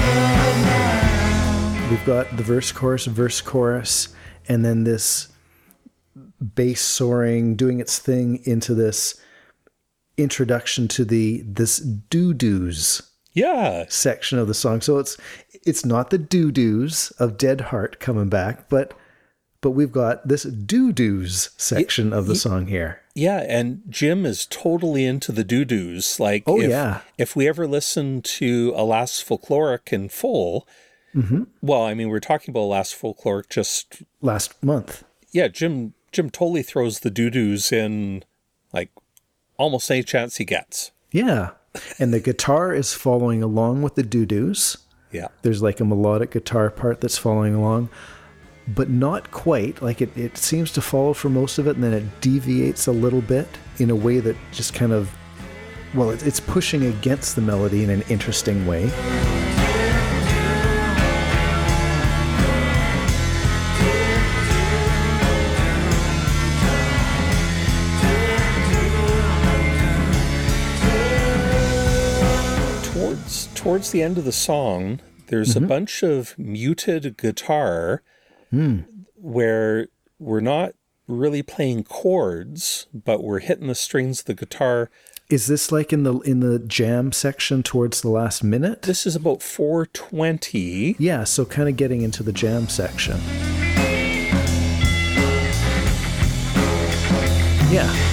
blood 0.00 0.56
now. 0.64 1.90
We've 1.90 2.06
got 2.06 2.36
the 2.36 2.42
verse, 2.42 2.72
chorus, 2.72 3.04
verse, 3.04 3.40
chorus, 3.40 4.14
and 4.48 4.64
then 4.64 4.84
this 4.84 5.28
bass 6.54 6.80
soaring, 6.80 7.54
doing 7.56 7.80
its 7.80 7.98
thing 7.98 8.40
into 8.44 8.74
this 8.74 9.20
introduction 10.16 10.86
to 10.88 11.04
the 11.04 11.42
this 11.46 11.78
doo 11.78 12.34
doos 12.34 13.02
yeah 13.32 13.84
section 13.88 14.38
of 14.38 14.48
the 14.48 14.54
song. 14.54 14.80
So 14.80 14.98
it's 14.98 15.16
it's 15.64 15.84
not 15.84 16.10
the 16.10 16.18
doo 16.18 16.50
doos 16.50 17.10
of 17.18 17.38
Dead 17.38 17.60
Heart 17.62 18.00
coming 18.00 18.28
back, 18.28 18.68
but 18.68 18.92
but 19.62 19.70
we've 19.70 19.92
got 19.92 20.26
this 20.26 20.42
doo 20.44 20.92
doos 20.92 21.50
section 21.56 22.12
of 22.12 22.26
the 22.26 22.34
song 22.34 22.66
here. 22.66 23.00
yeah 23.14 23.44
and 23.48 23.82
jim 23.90 24.24
is 24.24 24.46
totally 24.46 25.04
into 25.04 25.32
the 25.32 25.44
doo-doos 25.44 26.18
like 26.18 26.44
Oh, 26.46 26.60
if, 26.60 26.70
yeah. 26.70 27.00
if 27.18 27.36
we 27.36 27.46
ever 27.46 27.66
listen 27.66 28.22
to 28.22 28.72
alas 28.76 29.22
folkloric 29.22 29.92
in 29.92 30.08
full 30.08 30.66
Mm-hmm. 31.14 31.42
well 31.60 31.82
i 31.82 31.92
mean 31.92 32.08
we're 32.08 32.20
talking 32.20 32.52
about 32.52 32.60
alas 32.70 32.94
folkloric 32.94 33.48
just 33.50 34.02
Last 34.22 34.62
month. 34.62 35.02
yeah 35.32 35.48
jim 35.48 35.92
jim 36.12 36.30
totally 36.30 36.62
throws 36.62 37.00
the 37.00 37.10
doo-doos 37.10 37.72
in 37.72 38.24
like 38.72 38.90
almost 39.56 39.90
any 39.90 40.02
chance 40.02 40.36
he 40.36 40.44
gets 40.44 40.92
Yeah. 41.12 41.50
And 41.98 42.12
the 42.12 42.20
guitar 42.20 42.74
is 42.74 42.94
following 42.94 43.42
along 43.42 43.82
with 43.82 43.94
the 43.94 44.02
doo 44.02 44.26
doos. 44.26 44.76
yeah 45.12 45.28
There's 45.42 45.62
like 45.62 45.78
a 45.80 45.84
melodic 45.84 46.32
guitar 46.32 46.70
part 46.70 47.00
that's 47.00 47.18
following 47.18 47.54
along, 47.54 47.90
but 48.66 48.90
not 48.90 49.30
quite. 49.30 49.80
Like 49.80 50.00
it, 50.00 50.16
it 50.16 50.36
seems 50.36 50.72
to 50.72 50.80
follow 50.80 51.12
for 51.12 51.28
most 51.28 51.58
of 51.58 51.68
it, 51.68 51.76
and 51.76 51.84
then 51.84 51.92
it 51.92 52.20
deviates 52.20 52.86
a 52.88 52.92
little 52.92 53.20
bit 53.22 53.46
in 53.78 53.90
a 53.90 53.94
way 53.94 54.18
that 54.20 54.36
just 54.52 54.74
kind 54.74 54.92
of, 54.92 55.10
well, 55.94 56.10
it, 56.10 56.26
it's 56.26 56.40
pushing 56.40 56.86
against 56.86 57.36
the 57.36 57.42
melody 57.42 57.84
in 57.84 57.90
an 57.90 58.02
interesting 58.08 58.66
way. 58.66 58.90
Towards 73.70 73.92
the 73.92 74.02
end 74.02 74.18
of 74.18 74.24
the 74.24 74.32
song 74.32 74.98
there's 75.28 75.54
a 75.54 75.60
mm-hmm. 75.60 75.68
bunch 75.68 76.02
of 76.02 76.36
muted 76.36 77.16
guitar 77.16 78.02
hmm. 78.50 78.80
where 79.14 79.86
we're 80.18 80.40
not 80.40 80.72
really 81.06 81.40
playing 81.40 81.84
chords 81.84 82.88
but 82.92 83.22
we're 83.22 83.38
hitting 83.38 83.68
the 83.68 83.74
strings 83.76 84.18
of 84.18 84.26
the 84.26 84.34
guitar 84.34 84.90
Is 85.28 85.46
this 85.46 85.70
like 85.70 85.92
in 85.92 86.02
the 86.02 86.18
in 86.22 86.40
the 86.40 86.58
jam 86.58 87.12
section 87.12 87.62
towards 87.62 88.00
the 88.00 88.10
last 88.10 88.42
minute? 88.42 88.82
this 88.82 89.06
is 89.06 89.14
about 89.14 89.40
420 89.40 90.96
Yeah, 90.98 91.22
so 91.22 91.44
kind 91.44 91.68
of 91.68 91.76
getting 91.76 92.02
into 92.02 92.24
the 92.24 92.32
jam 92.32 92.68
section. 92.68 93.20
Yeah. 97.70 98.09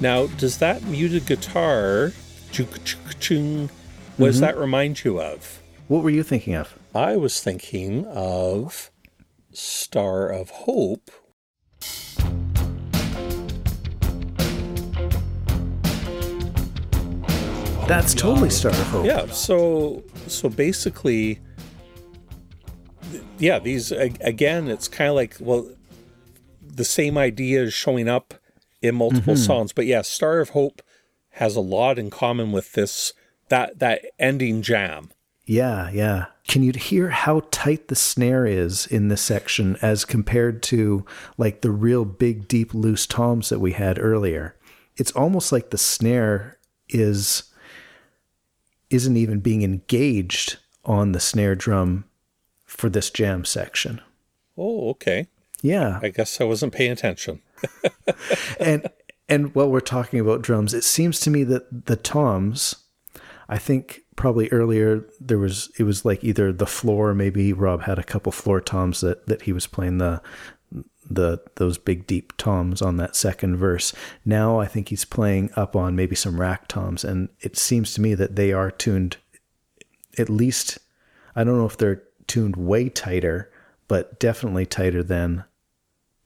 Now 0.00 0.26
does 0.26 0.58
that 0.58 0.82
muted 0.84 1.26
guitar 1.26 2.12
chuk, 2.52 2.82
chuk, 2.84 3.18
chung, 3.20 3.68
What 4.16 4.28
does 4.28 4.36
mm-hmm. 4.36 4.44
that 4.46 4.58
remind 4.58 5.04
you 5.04 5.20
of? 5.20 5.62
What 5.88 6.02
were 6.02 6.10
you 6.10 6.22
thinking 6.22 6.54
of? 6.54 6.78
I 6.94 7.16
was 7.16 7.40
thinking 7.40 8.06
of 8.06 8.90
Star 9.52 10.28
of 10.28 10.50
Hope. 10.50 11.10
That's 17.86 18.14
totally 18.14 18.50
Star 18.50 18.70
of 18.70 18.86
Hope. 18.88 19.06
Yeah, 19.06 19.26
so 19.26 20.02
so 20.26 20.48
basically 20.48 21.40
yeah, 23.38 23.58
these 23.58 23.90
again 23.92 24.68
it's 24.68 24.88
kind 24.88 25.08
of 25.08 25.16
like 25.16 25.36
well 25.40 25.68
the 26.62 26.84
same 26.84 27.18
idea 27.18 27.62
is 27.62 27.74
showing 27.74 28.08
up 28.08 28.34
in 28.82 28.94
multiple 28.94 29.34
mm-hmm. 29.34 29.42
songs, 29.42 29.72
but 29.72 29.86
yeah, 29.86 30.02
Star 30.02 30.40
of 30.40 30.50
Hope 30.50 30.82
has 31.34 31.56
a 31.56 31.60
lot 31.60 31.98
in 31.98 32.10
common 32.10 32.52
with 32.52 32.72
this 32.72 33.12
that 33.48 33.78
that 33.78 34.06
ending 34.18 34.62
jam. 34.62 35.10
Yeah, 35.44 35.90
yeah. 35.90 36.26
Can 36.46 36.62
you 36.62 36.72
hear 36.72 37.10
how 37.10 37.42
tight 37.50 37.88
the 37.88 37.96
snare 37.96 38.46
is 38.46 38.86
in 38.86 39.08
this 39.08 39.22
section 39.22 39.76
as 39.82 40.04
compared 40.04 40.62
to 40.64 41.04
like 41.36 41.60
the 41.60 41.70
real 41.70 42.04
big, 42.04 42.46
deep, 42.48 42.72
loose 42.72 43.06
toms 43.06 43.48
that 43.48 43.58
we 43.58 43.72
had 43.72 43.98
earlier? 43.98 44.56
It's 44.96 45.12
almost 45.12 45.50
like 45.52 45.70
the 45.70 45.78
snare 45.78 46.58
is 46.88 47.44
isn't 48.90 49.16
even 49.16 49.40
being 49.40 49.62
engaged 49.62 50.58
on 50.84 51.12
the 51.12 51.20
snare 51.20 51.54
drum 51.54 52.04
for 52.64 52.88
this 52.88 53.10
jam 53.10 53.44
section. 53.44 54.00
Oh, 54.56 54.90
okay. 54.90 55.28
Yeah. 55.62 56.00
I 56.02 56.08
guess 56.08 56.40
I 56.40 56.44
wasn't 56.44 56.72
paying 56.72 56.92
attention. 56.92 57.40
and 58.60 58.88
and 59.28 59.54
while 59.54 59.70
we're 59.70 59.80
talking 59.80 60.18
about 60.18 60.42
drums, 60.42 60.74
it 60.74 60.84
seems 60.84 61.20
to 61.20 61.30
me 61.30 61.44
that 61.44 61.86
the 61.86 61.96
toms, 61.96 62.74
I 63.48 63.58
think 63.58 64.02
probably 64.16 64.48
earlier 64.50 65.06
there 65.20 65.38
was 65.38 65.70
it 65.78 65.84
was 65.84 66.04
like 66.04 66.24
either 66.24 66.52
the 66.52 66.66
floor, 66.66 67.14
maybe 67.14 67.52
Rob 67.52 67.82
had 67.82 67.98
a 67.98 68.04
couple 68.04 68.32
floor 68.32 68.60
toms 68.60 69.00
that 69.00 69.26
that 69.26 69.42
he 69.42 69.52
was 69.52 69.66
playing 69.66 69.98
the 69.98 70.20
the 71.08 71.40
those 71.56 71.78
big 71.78 72.06
deep 72.06 72.36
toms 72.36 72.82
on 72.82 72.96
that 72.96 73.16
second 73.16 73.56
verse. 73.56 73.92
Now 74.24 74.60
I 74.60 74.66
think 74.66 74.88
he's 74.88 75.04
playing 75.04 75.50
up 75.56 75.74
on 75.74 75.96
maybe 75.96 76.14
some 76.14 76.40
rack 76.40 76.68
toms, 76.68 77.04
and 77.04 77.28
it 77.40 77.56
seems 77.56 77.94
to 77.94 78.00
me 78.00 78.14
that 78.14 78.36
they 78.36 78.52
are 78.52 78.70
tuned 78.70 79.16
at 80.18 80.28
least. 80.28 80.78
I 81.34 81.44
don't 81.44 81.56
know 81.56 81.66
if 81.66 81.76
they're 81.76 82.02
tuned 82.26 82.56
way 82.56 82.88
tighter, 82.88 83.50
but 83.88 84.18
definitely 84.20 84.66
tighter 84.66 85.02
than 85.02 85.44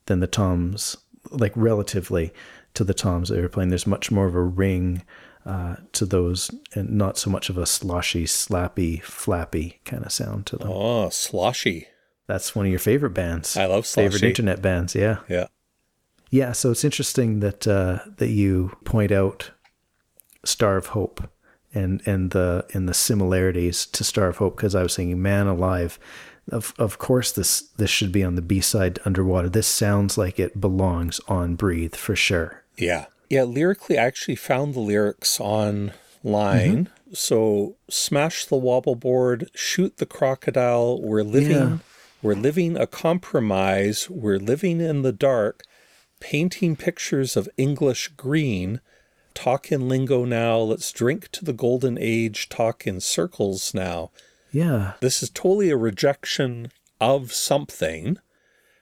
than 0.07 0.21
the 0.21 0.27
toms, 0.27 0.97
like 1.31 1.53
relatively 1.57 2.33
to 2.75 2.85
the 2.85 2.95
toms 2.95 3.29
that 3.29 3.37
they 3.37 3.43
were 3.43 3.49
playing. 3.49 3.69
There's 3.71 3.87
much 3.87 4.11
more 4.11 4.27
of 4.27 4.35
a 4.35 4.43
ring 4.43 5.03
uh, 5.47 5.77
to 5.93 6.07
those, 6.07 6.51
and 6.75 6.91
not 6.91 7.19
so 7.19 7.31
much 7.31 7.51
of 7.51 7.59
a 7.59 7.67
sloshy, 7.67 8.25
slappy, 8.25 9.03
flappy 9.03 9.81
kind 9.85 10.05
of 10.05 10.11
sound 10.13 10.47
to 10.47 10.57
them. 10.57 10.69
Oh, 10.71 11.09
sloshy. 11.11 11.87
That's 12.27 12.55
one 12.55 12.65
of 12.67 12.71
your 12.71 12.79
favorite 12.79 13.11
bands. 13.11 13.57
I 13.57 13.67
love 13.67 13.87
sloshy. 13.87 14.09
favorite 14.09 14.27
internet 14.27 14.63
bands. 14.63 14.95
Yeah, 14.95 15.19
Yeah. 15.29 15.47
yeah. 16.31 16.53
So 16.53 16.71
it's 16.71 16.85
interesting 16.85 17.41
that 17.41 17.69
uh, 17.69 17.99
that 18.17 18.31
you 18.31 18.77
point 18.85 19.13
out 19.13 19.51
Star 20.45 20.77
of 20.79 20.87
Hope 20.89 21.29
and 21.75 22.01
and 22.07 22.31
the 22.31 22.65
and 22.73 22.89
the 22.89 22.95
similarities 22.95 23.85
to 23.87 24.05
Star 24.05 24.29
of 24.29 24.39
Hope 24.39 24.57
because 24.57 24.75
I 24.75 24.83
was 24.83 24.97
thinking, 24.97 25.21
man 25.21 25.47
alive. 25.47 25.99
Of 26.51 26.75
of 26.79 26.99
course 26.99 27.33
this 27.33 27.63
this 27.79 27.91
should 27.91 28.13
be 28.13 28.23
on 28.23 28.35
the 28.35 28.43
B 28.43 28.61
side 28.61 28.99
underwater. 29.05 29.49
This 29.49 29.67
sounds 29.67 30.19
like 30.19 30.39
it 30.39 30.61
belongs 30.61 31.21
on 31.27 31.55
Breathe 31.55 31.95
for 31.95 32.15
sure. 32.15 32.63
Yeah. 32.77 33.07
Yeah, 33.31 33.45
lyrically, 33.45 33.99
I 33.99 34.05
actually 34.05 34.37
found 34.37 34.75
the 34.75 34.81
lyrics 34.81 35.41
online. 35.41 36.05
Mm-hmm. 36.25 37.15
So, 37.15 37.77
smash 37.89 38.45
the 38.45 38.57
wobble 38.57 38.97
board, 38.97 39.51
shoot 39.55 39.97
the 39.97 40.07
crocodile. 40.07 41.01
We're 41.01 41.23
living, 41.23 41.51
Yeah. 41.51 41.79
we're 42.23 42.35
living 42.35 42.77
a 42.77 42.87
compromise. 42.87 44.11
We're 44.11 44.39
living 44.39 44.81
in 44.81 45.03
the 45.03 45.13
dark, 45.13 45.63
painting 46.21 46.77
pictures 46.77 47.37
of 47.37 47.49
English 47.57 48.09
green. 48.17 48.81
Talk 49.33 49.73
in 49.73 49.89
lingo 49.89 50.25
now. 50.25 50.59
Let's 50.59 50.93
drink 50.93 51.31
to 51.33 51.45
the 51.45 51.53
golden 51.53 51.99
age. 51.99 52.49
Talk 52.49 52.87
in 52.87 53.01
circles 53.01 53.73
now. 53.75 54.11
Yeah. 54.55 54.93
This 55.01 55.21
is 55.21 55.31
totally 55.31 55.71
a 55.71 55.77
rejection 55.77 56.71
of 57.01 57.33
something 57.33 58.19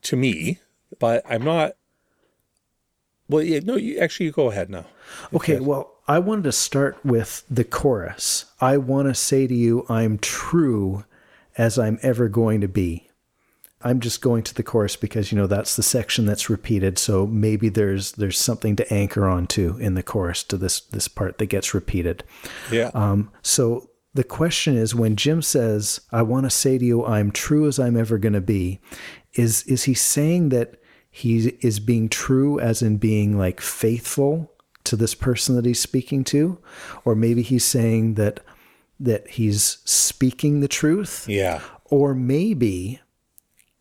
to 0.03 0.17
me, 0.17 0.59
but 0.99 1.25
I'm 1.29 1.43
not. 1.43 1.73
Well, 3.27 3.43
yeah, 3.43 3.61
no, 3.65 3.77
you 3.77 3.99
actually 3.99 4.27
you 4.27 4.33
go 4.33 4.51
ahead 4.51 4.69
now. 4.69 4.85
Okay, 5.33 5.59
well, 5.59 5.95
I 6.07 6.19
wanted 6.19 6.45
to 6.45 6.53
start 6.53 6.99
with 7.03 7.45
the 7.49 7.65
chorus. 7.65 8.45
I 8.61 8.77
want 8.77 9.09
to 9.09 9.15
say 9.15 9.47
to 9.47 9.55
you, 9.55 9.87
I'm 9.89 10.19
true 10.19 11.05
as 11.57 11.79
I'm 11.79 11.99
ever 12.03 12.29
going 12.29 12.61
to 12.61 12.69
be. 12.69 13.09
I'm 13.81 13.99
just 13.99 14.21
going 14.21 14.43
to 14.45 14.55
the 14.55 14.63
chorus 14.63 14.95
because 14.95 15.33
you 15.33 15.39
know 15.39 15.47
that's 15.47 15.75
the 15.75 15.83
section 15.83 16.27
that's 16.27 16.51
repeated. 16.51 16.99
So 16.99 17.27
maybe 17.27 17.71
there's 17.71 18.13
there's 18.13 18.39
something 18.39 18.77
to 18.77 18.93
anchor 18.93 19.27
onto 19.27 19.79
in 19.79 19.95
the 19.95 20.03
chorus 20.03 20.45
to 20.45 20.59
this 20.59 20.81
this 20.81 21.09
part 21.09 21.39
that 21.39 21.47
gets 21.47 21.73
repeated. 21.73 22.25
Yeah. 22.71 22.91
Um, 22.93 23.33
so 23.41 23.89
the 24.15 24.25
question 24.25 24.77
is 24.77 24.95
when 24.95 25.17
Jim 25.17 25.41
says, 25.43 26.01
I 26.11 26.23
want 26.23 26.45
to 26.45 26.51
say 26.51 26.79
to 26.79 26.85
you, 26.85 27.05
I'm 27.05 27.31
true 27.31 27.67
as 27.67 27.79
I'm 27.79 27.97
ever 27.97 28.19
going 28.19 28.35
to 28.35 28.41
be, 28.41 28.81
is, 29.35 29.63
is 29.65 29.85
he 29.85 29.95
saying 29.95 30.51
that 30.51 30.75
he 31.11 31.49
is 31.61 31.81
being 31.81 32.09
true 32.09 32.59
as 32.61 32.83
in 32.83 32.99
being 32.99 33.39
like 33.39 33.61
faithful 33.61 34.53
to 34.85 34.97
this 34.97 35.15
person 35.15 35.57
that 35.57 35.65
he's 35.65 35.81
speaking 35.81 36.25
to? 36.25 36.59
Or 37.05 37.15
maybe 37.15 37.43
he's 37.43 37.65
saying 37.65 38.15
that, 38.15 38.41
that 39.01 39.29
he's 39.31 39.79
speaking 39.85 40.61
the 40.61 40.69
truth? 40.69 41.27
yeah. 41.29 41.61
Or 41.87 42.15
maybe 42.15 43.01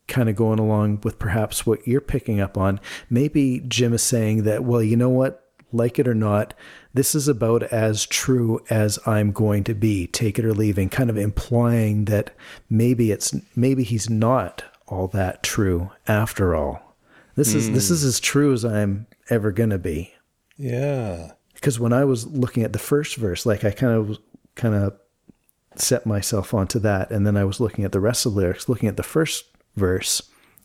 kind 0.07 0.27
of 0.27 0.35
going 0.35 0.59
along 0.59 0.99
with 1.03 1.17
perhaps 1.17 1.65
what 1.65 1.87
you're 1.87 2.01
picking 2.01 2.41
up 2.41 2.57
on, 2.57 2.79
maybe 3.09 3.61
Jim 3.67 3.93
is 3.93 4.03
saying 4.03 4.43
that, 4.43 4.65
well, 4.65 4.83
you 4.83 4.97
know 4.97 5.09
what? 5.09 5.50
Like 5.71 5.99
it 5.99 6.07
or 6.07 6.13
not, 6.13 6.53
this 6.93 7.15
is 7.15 7.27
about 7.27 7.63
as 7.63 8.05
true 8.05 8.61
as 8.69 8.99
I'm 9.05 9.31
going 9.31 9.63
to 9.65 9.73
be, 9.73 10.07
take 10.07 10.37
it 10.37 10.45
or 10.45 10.53
leaving, 10.53 10.89
kind 10.89 11.09
of 11.09 11.17
implying 11.17 12.05
that 12.05 12.35
maybe 12.69 13.11
it's 13.11 13.33
maybe 13.55 13.83
he's 13.83 14.09
not 14.09 14.63
all 14.87 15.07
that 15.07 15.41
true 15.43 15.91
after 16.07 16.55
all. 16.55 16.95
This 17.35 17.53
is 17.53 17.71
this 17.71 17.87
hmm. 17.87 17.93
is 17.93 18.03
as 18.03 18.19
true 18.19 18.53
as 18.53 18.65
I'm 18.65 19.07
ever 19.29 19.51
gonna 19.51 19.77
be 19.79 20.13
Yeah. 20.57 21.31
because 21.53 21.79
when 21.79 21.93
I 21.93 22.03
was 22.03 22.27
looking 22.27 22.63
at 22.63 22.73
the 22.73 22.79
first 22.79 23.15
verse, 23.15 23.45
like 23.45 23.63
I 23.63 23.71
kind 23.71 23.93
of 23.93 24.17
kind 24.55 24.75
of 24.75 24.97
set 25.77 26.05
myself 26.05 26.53
onto 26.53 26.79
that, 26.79 27.11
and 27.11 27.25
then 27.25 27.37
I 27.37 27.45
was 27.45 27.59
looking 27.61 27.85
at 27.85 27.93
the 27.93 27.99
rest 27.99 28.25
of 28.25 28.33
the 28.33 28.39
lyrics, 28.39 28.67
looking 28.67 28.89
at 28.89 28.97
the 28.97 29.03
first 29.03 29.45
verse, 29.77 30.21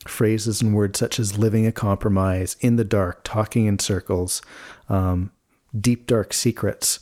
phrases 0.07 0.61
and 0.61 0.75
words 0.75 0.99
such 0.99 1.21
as 1.21 1.39
"living 1.39 1.67
a 1.67 1.73
compromise," 1.73 2.57
"in 2.61 2.77
the 2.77 2.85
dark," 2.85 3.21
"talking 3.23 3.67
in 3.67 3.79
circles," 3.79 4.43
um, 4.89 5.31
"deep 5.79 6.07
dark 6.07 6.33
secrets." 6.33 7.01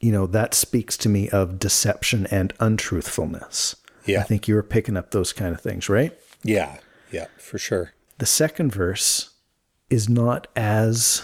You 0.00 0.12
know 0.12 0.26
that 0.26 0.54
speaks 0.54 0.96
to 0.98 1.08
me 1.08 1.28
of 1.30 1.58
deception 1.58 2.26
and 2.26 2.52
untruthfulness. 2.60 3.76
Yeah. 4.06 4.20
I 4.20 4.22
think 4.24 4.46
you 4.48 4.54
were 4.54 4.62
picking 4.62 4.96
up 4.96 5.10
those 5.12 5.32
kind 5.32 5.54
of 5.54 5.60
things, 5.60 5.88
right? 5.88 6.12
Yeah. 6.42 6.76
Yeah. 7.10 7.26
For 7.38 7.58
sure. 7.58 7.94
the 8.18 8.26
second 8.26 8.72
verse 8.72 9.30
is 9.90 10.08
not 10.08 10.46
as 10.56 11.22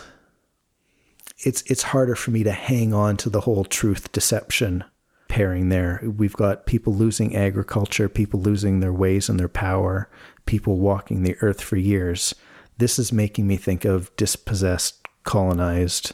it's 1.39 1.63
it's 1.63 1.83
harder 1.85 2.15
for 2.15 2.31
me 2.31 2.43
to 2.45 2.53
hang 2.53 2.93
on 2.95 3.17
to 3.19 3.31
the 3.31 3.41
whole 3.43 3.65
truth 3.65 4.13
deception 4.13 4.85
pairing 5.29 5.69
there. 5.69 6.03
We've 6.03 6.33
got 6.35 6.67
people 6.67 6.95
losing 6.95 7.37
agriculture, 7.37 8.09
people 8.09 8.41
losing 8.41 8.81
their 8.81 8.93
ways 8.93 9.29
and 9.29 9.39
their 9.39 9.49
power, 9.49 10.11
people 10.47 10.77
walking 10.79 11.23
the 11.23 11.37
earth 11.41 11.61
for 11.61 11.77
years. 11.77 12.35
This 12.79 12.99
is 12.99 13.13
making 13.13 13.47
me 13.47 13.57
think 13.57 13.85
of 13.85 14.15
dispossessed, 14.17 15.00
colonized 15.25 16.13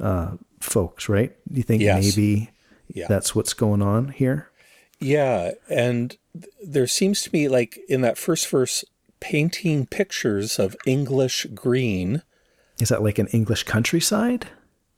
uh, 0.00 0.32
folks, 0.60 1.08
right? 1.08 1.32
Do 1.50 1.56
you 1.58 1.62
think 1.62 1.82
Yes. 1.82 2.04
maybe 2.16 2.50
Yeah. 2.92 3.06
that's 3.08 3.34
what's 3.34 3.54
going 3.54 3.82
on 3.82 4.08
here? 4.08 4.48
Yeah. 5.00 5.52
And 5.68 6.16
there 6.64 6.86
seems 6.86 7.22
to 7.22 7.30
be 7.30 7.48
like 7.48 7.78
in 7.88 8.00
that 8.02 8.18
first 8.18 8.48
verse, 8.48 8.84
painting 9.20 9.86
pictures 9.86 10.58
of 10.58 10.76
English 10.86 11.46
green. 11.54 12.22
Is 12.80 12.88
that 12.88 13.02
like 13.02 13.18
an 13.18 13.28
English 13.28 13.62
countryside? 13.64 14.46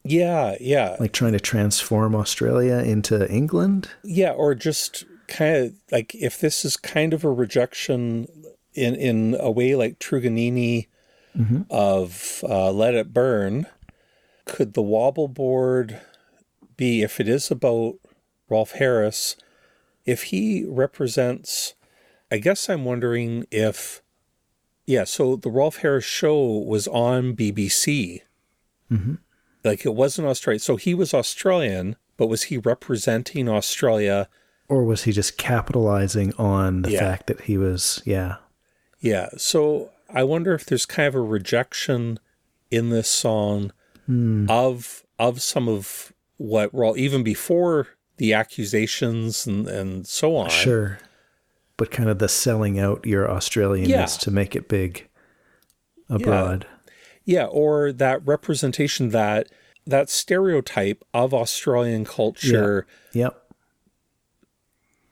Yeah. 0.04 0.56
Yeah. 0.60 0.96
Like 1.00 1.12
trying 1.12 1.32
to 1.32 1.40
transform 1.40 2.14
Australia 2.14 2.76
into 2.78 3.30
England? 3.30 3.88
Yeah, 4.02 4.30
or 4.30 4.54
just 4.54 5.04
kind 5.28 5.56
of 5.56 5.72
like 5.90 6.14
if 6.14 6.38
this 6.40 6.64
is 6.64 6.76
kind 6.76 7.12
of 7.14 7.24
a 7.24 7.30
rejection 7.32 8.26
in 8.74 8.94
in 8.94 9.36
a 9.40 9.50
way 9.50 9.74
like 9.74 9.98
Truganini 9.98 10.86
of 11.70 12.44
uh, 12.48 12.70
Let 12.70 12.94
It 12.94 13.12
Burn, 13.12 13.66
could 14.44 14.74
the 14.74 14.82
wobble 14.82 15.28
board 15.28 16.00
be 16.76 17.02
if 17.02 17.18
it 17.20 17.28
is 17.28 17.50
about 17.50 17.94
Rolf 18.48 18.72
Harris, 18.72 19.36
if 20.04 20.24
he 20.24 20.64
represents? 20.66 21.74
I 22.30 22.38
guess 22.38 22.68
I'm 22.68 22.84
wondering 22.84 23.46
if, 23.50 24.02
yeah. 24.86 25.04
So 25.04 25.36
the 25.36 25.50
Rolf 25.50 25.78
Harris 25.78 26.04
show 26.04 26.58
was 26.58 26.86
on 26.88 27.34
BBC. 27.36 28.20
Like 29.64 29.84
it 29.84 29.94
wasn't 29.94 30.28
Australia. 30.28 30.60
So 30.60 30.76
he 30.76 30.94
was 30.94 31.12
Australian, 31.14 31.96
but 32.16 32.26
was 32.28 32.44
he 32.44 32.58
representing 32.58 33.48
Australia? 33.48 34.28
Or 34.68 34.84
was 34.84 35.02
he 35.04 35.10
just 35.12 35.36
capitalizing 35.38 36.32
on 36.34 36.82
the 36.82 36.92
Yeah. 36.92 37.00
fact 37.00 37.26
that 37.26 37.42
he 37.42 37.58
was, 37.58 38.00
yeah. 38.04 38.36
Yeah. 39.00 39.30
So 39.36 39.90
I 40.14 40.22
wonder 40.24 40.54
if 40.54 40.64
there's 40.64 40.86
kind 40.86 41.08
of 41.08 41.14
a 41.14 41.20
rejection 41.20 42.18
in 42.70 42.90
this 42.90 43.08
song 43.08 43.72
hmm. 44.06 44.46
of 44.48 45.04
of 45.18 45.42
some 45.42 45.68
of 45.68 46.12
what 46.36 46.72
well 46.72 46.96
even 46.96 47.22
before 47.22 47.88
the 48.16 48.32
accusations 48.32 49.46
and, 49.46 49.66
and 49.66 50.06
so 50.06 50.36
on. 50.36 50.50
Sure. 50.50 50.98
But 51.76 51.90
kind 51.90 52.08
of 52.08 52.20
the 52.20 52.28
selling 52.28 52.78
out 52.78 53.04
your 53.04 53.26
Australianness 53.26 53.88
Yeah. 53.88 54.06
to 54.06 54.30
make 54.30 54.54
it 54.54 54.68
big 54.68 55.08
abroad. 56.08 56.66
Yeah, 57.24 57.46
or 57.46 57.92
that 57.92 58.24
representation 58.24 59.08
that 59.10 59.48
that 59.86 60.08
stereotype 60.08 61.04
of 61.12 61.34
Australian 61.34 62.04
culture. 62.04 62.86
Yep. 63.12 63.43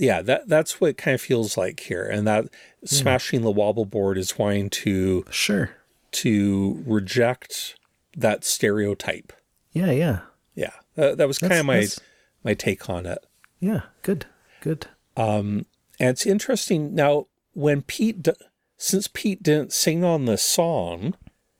Yeah, 0.03 0.21
that 0.23 0.49
that's 0.49 0.81
what 0.81 0.89
it 0.91 0.99
kind 0.99 1.15
of 1.15 1.21
feels 1.21 1.57
like 1.57 1.79
here. 1.79 2.05
And 2.05 2.27
that 2.27 2.47
smashing 2.85 3.43
the 3.43 3.53
wobble 3.53 3.85
board 3.85 4.19
is 4.19 4.37
wanting 4.37 4.69
to 4.71 5.25
Sure. 5.31 5.71
to 6.13 6.83
reject 6.85 7.77
that 8.17 8.43
stereotype. 8.45 9.33
Yeah, 9.73 9.93
yeah. 9.93 10.21
Yeah. 10.57 10.73
That, 10.97 11.19
that 11.19 11.29
was 11.29 11.39
kind 11.39 11.51
That's- 11.53 11.61
of 11.61 11.67
my 11.67 11.75
that's- 11.77 12.01
my 12.43 12.55
take 12.55 12.91
on 12.91 13.07
it. 13.07 13.25
Yeah. 13.61 13.83
Good. 14.03 14.27
Good. 14.61 14.89
Um, 15.17 15.67
and 16.01 16.09
it's 16.11 16.27
interesting 16.27 16.95
now 16.97 17.29
when 17.53 17.83
Pete, 17.83 18.23
d- 18.25 18.33
since 18.77 19.07
Pete 19.07 19.41
didn't 19.43 19.73
sing 19.73 20.03
on 20.03 20.25
the 20.25 20.37
song, 20.37 21.15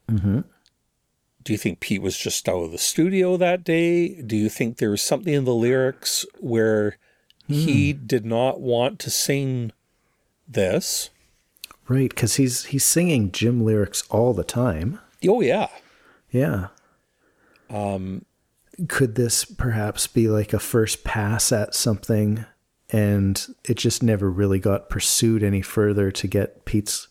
do 0.09 1.53
you 1.53 1.59
think 1.59 1.79
Pete 1.81 2.03
was 2.03 2.19
just 2.19 2.49
out 2.49 2.63
of 2.65 2.73
the 2.73 2.79
studio 2.79 3.37
that 3.37 3.63
day? 3.65 4.21
Do 4.23 4.37
you 4.37 4.49
think 4.49 4.77
there 4.79 4.91
was 4.91 5.03
something 5.03 5.33
in 5.33 5.45
the 5.45 5.55
lyrics 5.55 6.27
where 6.41 6.97
he 7.53 7.93
did 7.93 8.25
not 8.25 8.61
want 8.61 8.99
to 9.01 9.11
sing 9.11 9.73
this? 10.49 11.11
Right, 11.89 12.11
because 12.11 12.37
he's 12.37 12.67
he's 12.67 12.85
singing 12.85 13.33
Jim 13.33 13.65
lyrics 13.65 14.05
all 14.11 14.33
the 14.33 14.45
time. 14.45 15.01
Oh 15.27 15.41
yeah, 15.41 15.69
Yeah. 16.31 16.69
Um, 17.71 18.25
could 18.89 19.15
this 19.15 19.45
perhaps 19.45 20.07
be 20.07 20.29
like 20.29 20.53
a 20.53 20.59
first 20.59 21.05
pass 21.05 21.53
at 21.53 21.75
something, 21.75 22.45
and 22.91 23.47
it 23.65 23.77
just 23.77 24.03
never 24.03 24.31
really 24.31 24.59
got 24.59 24.91
pursued 24.91 25.43
any 25.43 25.63
further 25.63 26.11
to 26.11 26.27
get 26.27 26.65
Pete's 26.65 27.09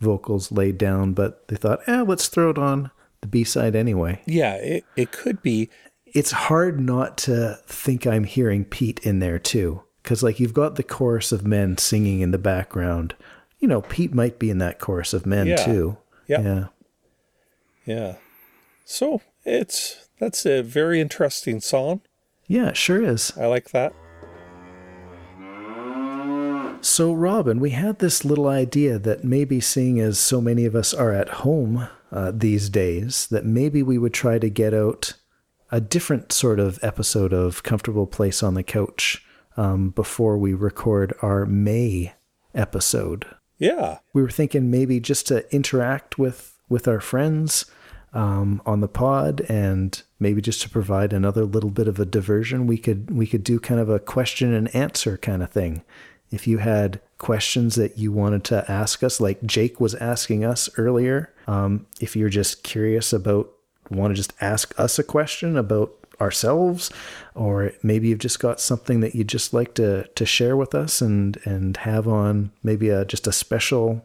vocals 0.00 0.50
laid 0.52 0.78
down? 0.78 1.12
But 1.12 1.48
they 1.48 1.56
thought, 1.56 1.80
eh, 1.86 2.02
let's 2.02 2.28
throw 2.28 2.50
it 2.50 2.58
on 2.58 2.90
the 3.20 3.26
B 3.28 3.44
side 3.44 3.76
anyway. 3.76 4.22
yeah. 4.26 4.54
It 4.56 4.84
it 4.96 5.12
could 5.12 5.42
be. 5.42 5.70
It's 6.12 6.30
hard 6.32 6.78
not 6.78 7.16
to 7.18 7.58
think 7.66 8.06
I'm 8.06 8.24
hearing 8.24 8.64
Pete 8.64 9.00
in 9.00 9.18
there 9.20 9.38
too, 9.38 9.82
because 10.02 10.22
like 10.22 10.38
you've 10.38 10.52
got 10.54 10.76
the 10.76 10.82
chorus 10.82 11.32
of 11.32 11.46
men 11.46 11.78
singing 11.78 12.20
in 12.20 12.30
the 12.32 12.38
background. 12.38 13.14
You 13.58 13.68
know, 13.68 13.82
Pete 13.82 14.12
might 14.14 14.38
be 14.38 14.50
in 14.50 14.58
that 14.58 14.78
chorus 14.78 15.14
of 15.14 15.24
men 15.24 15.46
Yeah. 15.46 15.56
too. 15.56 15.96
Yep. 16.26 16.44
Yeah. 16.44 16.64
Yeah. 17.86 18.14
So 18.84 19.22
it's 19.44 20.08
that's 20.18 20.44
a 20.44 20.62
very 20.62 21.00
interesting 21.00 21.60
song. 21.60 22.02
Yeah, 22.46 22.68
it 22.68 22.76
sure 22.76 23.02
is. 23.02 23.32
I 23.38 23.46
like 23.46 23.70
that. 23.70 23.94
So, 26.84 27.12
Robin, 27.12 27.60
we 27.60 27.70
had 27.70 28.00
this 28.00 28.24
little 28.24 28.48
idea 28.48 28.98
that 28.98 29.22
maybe 29.22 29.60
seeing 29.60 30.00
as 30.00 30.18
so 30.18 30.40
many 30.40 30.64
of 30.64 30.74
us 30.74 30.92
are 30.92 31.12
at 31.12 31.28
home 31.28 31.88
uh, 32.10 32.32
these 32.34 32.68
days, 32.68 33.28
that 33.28 33.46
maybe 33.46 33.84
we 33.84 33.98
would 33.98 34.12
try 34.12 34.40
to 34.40 34.50
get 34.50 34.74
out 34.74 35.14
a 35.72 35.80
different 35.80 36.32
sort 36.32 36.60
of 36.60 36.78
episode 36.82 37.32
of 37.32 37.62
Comfortable 37.62 38.06
Place 38.06 38.42
on 38.42 38.54
the 38.54 38.62
Couch 38.62 39.24
um, 39.56 39.90
before 39.90 40.38
we 40.38 40.54
record 40.54 41.14
our 41.22 41.46
May 41.46 42.14
episode. 42.54 43.26
Yeah. 43.58 43.98
We 44.12 44.22
were 44.22 44.30
thinking 44.30 44.70
maybe 44.70 45.00
just 45.00 45.26
to 45.28 45.52
interact 45.52 46.18
with, 46.18 46.58
with 46.68 46.86
our 46.86 47.00
friends 47.00 47.64
um, 48.12 48.60
on 48.66 48.80
the 48.80 48.88
pod 48.88 49.40
and 49.48 50.00
maybe 50.20 50.42
just 50.42 50.60
to 50.62 50.68
provide 50.68 51.12
another 51.12 51.44
little 51.44 51.70
bit 51.70 51.88
of 51.88 51.98
a 51.98 52.04
diversion, 52.04 52.66
we 52.66 52.76
could 52.76 53.10
we 53.10 53.26
could 53.26 53.42
do 53.42 53.58
kind 53.58 53.80
of 53.80 53.88
a 53.88 53.98
question 53.98 54.52
and 54.52 54.74
answer 54.74 55.16
kind 55.16 55.42
of 55.42 55.50
thing. 55.50 55.82
If 56.30 56.46
you 56.46 56.58
had 56.58 57.00
questions 57.18 57.74
that 57.76 57.98
you 57.98 58.12
wanted 58.12 58.44
to 58.44 58.70
ask 58.70 59.02
us, 59.02 59.20
like 59.20 59.42
Jake 59.42 59.80
was 59.80 59.94
asking 59.94 60.44
us 60.44 60.68
earlier, 60.76 61.32
um, 61.46 61.86
if 62.00 62.16
you're 62.16 62.28
just 62.28 62.62
curious 62.62 63.12
about, 63.12 63.50
want 63.92 64.12
to 64.12 64.16
just 64.16 64.32
ask 64.40 64.78
us 64.78 64.98
a 64.98 65.04
question 65.04 65.56
about 65.56 65.92
ourselves, 66.20 66.90
or 67.34 67.72
maybe 67.82 68.08
you've 68.08 68.18
just 68.18 68.40
got 68.40 68.60
something 68.60 69.00
that 69.00 69.14
you'd 69.14 69.28
just 69.28 69.52
like 69.52 69.74
to 69.74 70.04
to 70.14 70.26
share 70.26 70.56
with 70.56 70.74
us 70.74 71.00
and 71.00 71.38
and 71.44 71.76
have 71.78 72.06
on 72.08 72.52
maybe 72.62 72.88
a 72.88 73.04
just 73.04 73.26
a 73.26 73.32
special 73.32 74.04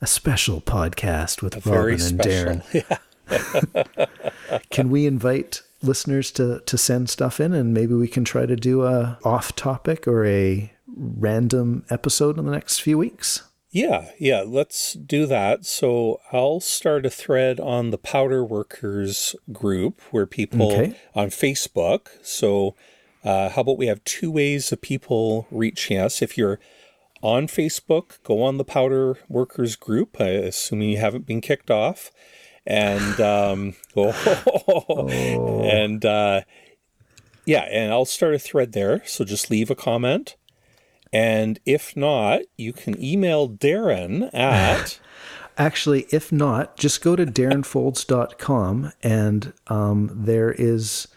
a 0.00 0.06
special 0.06 0.60
podcast 0.60 1.42
with 1.42 1.66
Robin 1.66 1.72
Very 1.72 1.94
and. 1.94 2.20
Darren. 2.20 2.98
Can 4.70 4.90
we 4.90 5.06
invite 5.06 5.62
listeners 5.82 6.30
to 6.32 6.60
to 6.60 6.78
send 6.78 7.10
stuff 7.10 7.40
in 7.40 7.52
and 7.52 7.74
maybe 7.74 7.94
we 7.94 8.08
can 8.08 8.24
try 8.24 8.46
to 8.46 8.56
do 8.56 8.84
a 8.84 9.18
off 9.24 9.54
topic 9.56 10.06
or 10.08 10.24
a 10.24 10.72
random 10.96 11.84
episode 11.90 12.38
in 12.38 12.44
the 12.44 12.52
next 12.52 12.80
few 12.80 12.96
weeks? 12.96 13.42
Yeah, 13.76 14.06
yeah, 14.18 14.40
let's 14.40 14.94
do 14.94 15.26
that. 15.26 15.66
So 15.66 16.18
I'll 16.32 16.60
start 16.60 17.04
a 17.04 17.10
thread 17.10 17.60
on 17.60 17.90
the 17.90 17.98
Powder 17.98 18.42
Workers 18.42 19.36
group 19.52 20.00
where 20.10 20.24
people 20.24 20.72
Okay. 20.72 20.96
on 21.14 21.28
Facebook. 21.28 22.08
So, 22.22 22.74
uh, 23.22 23.50
how 23.50 23.60
about 23.60 23.76
we 23.76 23.88
have 23.88 24.02
two 24.04 24.30
ways 24.30 24.72
of 24.72 24.80
people 24.80 25.46
reaching 25.50 25.98
us? 25.98 26.22
If 26.22 26.38
you're 26.38 26.58
on 27.20 27.48
Facebook, 27.48 28.22
go 28.22 28.42
on 28.42 28.56
the 28.56 28.64
Powder 28.64 29.18
Workers 29.28 29.76
group, 29.76 30.18
I 30.18 30.28
assuming 30.28 30.88
you 30.88 30.96
haven't 30.96 31.26
been 31.26 31.42
kicked 31.42 31.70
off. 31.70 32.10
And, 32.66 33.20
um, 33.20 33.74
oh, 33.94 35.60
and, 35.62 36.02
uh, 36.02 36.40
yeah, 37.44 37.68
and 37.70 37.92
I'll 37.92 38.06
start 38.06 38.32
a 38.32 38.38
thread 38.38 38.72
there. 38.72 39.02
So 39.04 39.22
just 39.22 39.50
leave 39.50 39.70
a 39.70 39.74
comment. 39.74 40.36
And 41.16 41.58
if 41.64 41.96
not, 41.96 42.42
you 42.58 42.74
can 42.74 43.02
email 43.02 43.48
Darren 43.48 44.28
at 44.34 45.00
Actually, 45.58 46.06
if 46.10 46.30
not, 46.30 46.76
just 46.76 47.00
go 47.00 47.16
to 47.16 47.24
darrenfolds.com 47.24 48.92
and 49.02 49.54
um, 49.68 50.10
there 50.12 50.52
is, 50.52 51.08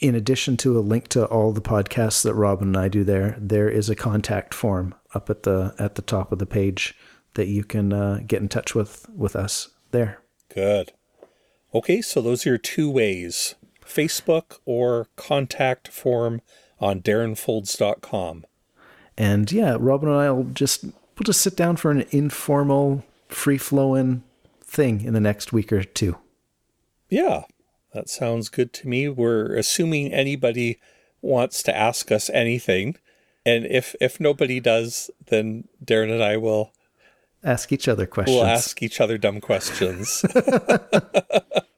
in 0.00 0.14
addition 0.14 0.58
to 0.58 0.78
a 0.78 0.80
link 0.80 1.08
to 1.08 1.24
all 1.24 1.52
the 1.52 1.62
podcasts 1.62 2.22
that 2.22 2.34
Robin 2.34 2.68
and 2.68 2.76
I 2.76 2.88
do 2.88 3.04
there, 3.04 3.38
there 3.40 3.70
is 3.70 3.88
a 3.88 3.94
contact 3.94 4.52
form 4.52 4.94
up 5.14 5.30
at 5.30 5.44
the 5.44 5.74
at 5.78 5.94
the 5.94 6.02
top 6.02 6.30
of 6.30 6.38
the 6.38 6.44
page 6.44 6.94
that 7.34 7.46
you 7.46 7.64
can 7.64 7.94
uh, 7.94 8.20
get 8.26 8.42
in 8.42 8.50
touch 8.50 8.74
with 8.74 9.08
with 9.08 9.34
us 9.34 9.70
there. 9.92 10.20
good. 10.54 10.92
Okay, 11.72 12.02
so 12.02 12.20
those 12.20 12.44
are 12.44 12.50
your 12.50 12.58
two 12.58 12.90
ways 12.90 13.54
Facebook 13.82 14.58
or 14.66 15.08
contact 15.16 15.88
form 15.88 16.42
on 16.80 17.00
darrenfolds.com. 17.00 18.44
And 19.20 19.52
yeah, 19.52 19.76
Robin 19.78 20.08
and 20.08 20.16
I 20.16 20.30
will 20.30 20.44
just 20.44 20.82
we'll 20.82 21.24
just 21.26 21.42
sit 21.42 21.54
down 21.54 21.76
for 21.76 21.90
an 21.90 22.06
informal, 22.10 23.04
free 23.28 23.58
flowing 23.58 24.22
thing 24.62 25.02
in 25.02 25.12
the 25.12 25.20
next 25.20 25.52
week 25.52 25.70
or 25.70 25.84
two. 25.84 26.16
Yeah, 27.10 27.42
that 27.92 28.08
sounds 28.08 28.48
good 28.48 28.72
to 28.72 28.88
me. 28.88 29.10
We're 29.10 29.54
assuming 29.56 30.10
anybody 30.10 30.80
wants 31.20 31.62
to 31.64 31.76
ask 31.76 32.10
us 32.10 32.30
anything. 32.30 32.96
And 33.44 33.66
if 33.66 33.94
if 34.00 34.20
nobody 34.20 34.58
does, 34.58 35.10
then 35.26 35.68
Darren 35.84 36.10
and 36.10 36.24
I 36.24 36.38
will 36.38 36.72
Ask 37.44 37.72
each 37.72 37.88
other 37.88 38.06
questions. 38.06 38.36
We'll 38.36 38.46
ask 38.46 38.82
each 38.82 39.02
other 39.02 39.18
dumb 39.18 39.42
questions. 39.42 40.24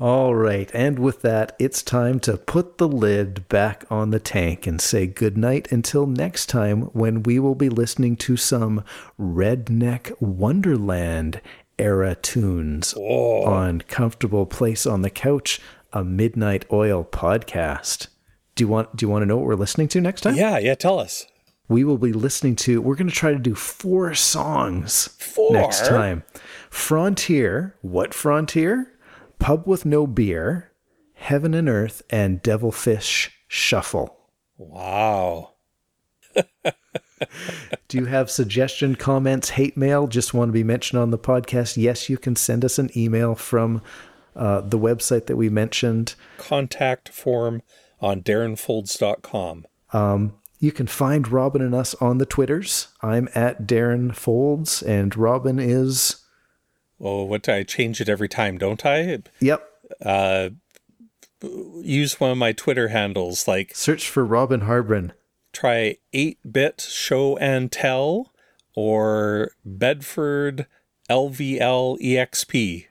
All 0.00 0.34
right, 0.34 0.70
and 0.72 0.98
with 0.98 1.20
that, 1.20 1.54
it's 1.58 1.82
time 1.82 2.20
to 2.20 2.38
put 2.38 2.78
the 2.78 2.88
lid 2.88 3.46
back 3.50 3.84
on 3.90 4.08
the 4.12 4.18
tank 4.18 4.66
and 4.66 4.80
say 4.80 5.06
goodnight 5.06 5.70
until 5.70 6.06
next 6.06 6.46
time 6.46 6.84
when 6.94 7.22
we 7.22 7.38
will 7.38 7.54
be 7.54 7.68
listening 7.68 8.16
to 8.16 8.38
some 8.38 8.82
Redneck 9.20 10.18
Wonderland 10.18 11.42
era 11.78 12.14
tunes 12.14 12.94
oh. 12.96 13.44
on 13.44 13.82
Comfortable 13.82 14.46
Place 14.46 14.86
on 14.86 15.02
the 15.02 15.10
Couch, 15.10 15.60
a 15.92 16.02
Midnight 16.02 16.64
Oil 16.72 17.04
podcast. 17.04 18.06
Do 18.54 18.64
you 18.64 18.68
want 18.68 18.96
do 18.96 19.04
you 19.04 19.10
want 19.10 19.20
to 19.20 19.26
know 19.26 19.36
what 19.36 19.44
we're 19.44 19.54
listening 19.54 19.88
to 19.88 20.00
next 20.00 20.22
time? 20.22 20.34
yeah, 20.34 20.56
yeah, 20.58 20.76
tell 20.76 20.98
us. 20.98 21.26
we 21.68 21.84
will 21.84 21.98
be 21.98 22.14
listening 22.14 22.56
to 22.56 22.80
we're 22.80 22.96
going 22.96 23.06
to 23.10 23.14
try 23.14 23.32
to 23.32 23.38
do 23.38 23.54
four 23.54 24.14
songs 24.14 25.08
Four? 25.18 25.52
next 25.52 25.86
time 25.86 26.24
frontier 26.70 27.76
what 27.82 28.14
frontier 28.14 28.94
pub 29.40 29.66
with 29.66 29.84
no 29.84 30.06
beer 30.06 30.70
heaven 31.14 31.52
and 31.54 31.68
earth 31.68 32.02
and 32.10 32.40
devilfish 32.42 33.30
shuffle 33.48 34.16
Wow. 34.56 35.54
do 37.88 37.98
you 37.98 38.04
have 38.04 38.30
suggestion 38.30 38.94
comments 38.94 39.50
hate 39.50 39.76
mail 39.76 40.06
just 40.06 40.32
want 40.32 40.48
to 40.48 40.52
be 40.52 40.62
mentioned 40.62 41.00
on 41.00 41.10
the 41.10 41.18
podcast 41.18 41.76
yes 41.76 42.08
you 42.08 42.16
can 42.16 42.36
send 42.36 42.64
us 42.64 42.78
an 42.78 42.90
email 42.96 43.34
from 43.34 43.82
uh, 44.36 44.60
the 44.60 44.78
website 44.78 45.26
that 45.26 45.36
we 45.36 45.48
mentioned 45.48 46.14
contact 46.38 47.08
form 47.08 47.62
on 48.00 48.22
darrenfolds.com. 48.22 49.66
You 50.62 50.72
can 50.72 50.86
find 50.86 51.28
Robin 51.28 51.62
and 51.62 51.74
us 51.74 51.94
on 51.96 52.18
the 52.18 52.26
Twitters. 52.26 52.88
I'm 53.02 53.28
at 53.34 53.66
Darren 53.66 54.14
Folds, 54.14 54.82
and 54.82 55.16
Robin 55.16 55.58
is. 55.58 56.19
Oh, 57.00 57.24
what 57.24 57.42
do 57.42 57.52
I 57.52 57.62
change 57.62 58.00
it 58.00 58.08
every 58.08 58.28
time, 58.28 58.58
don't 58.58 58.84
I? 58.84 59.18
Yep. 59.40 59.66
Uh, 60.04 60.50
use 61.42 62.20
one 62.20 62.30
of 62.30 62.38
my 62.38 62.52
Twitter 62.52 62.88
handles 62.88 63.48
like 63.48 63.74
Search 63.74 64.08
for 64.08 64.24
Robin 64.24 64.62
Harbin. 64.62 65.12
try 65.52 65.96
8-bit 66.12 66.80
show 66.82 67.36
and 67.38 67.72
tell 67.72 68.32
or 68.74 69.52
Bedford 69.64 70.66
LVL 71.08 71.98
EXP. 72.00 72.86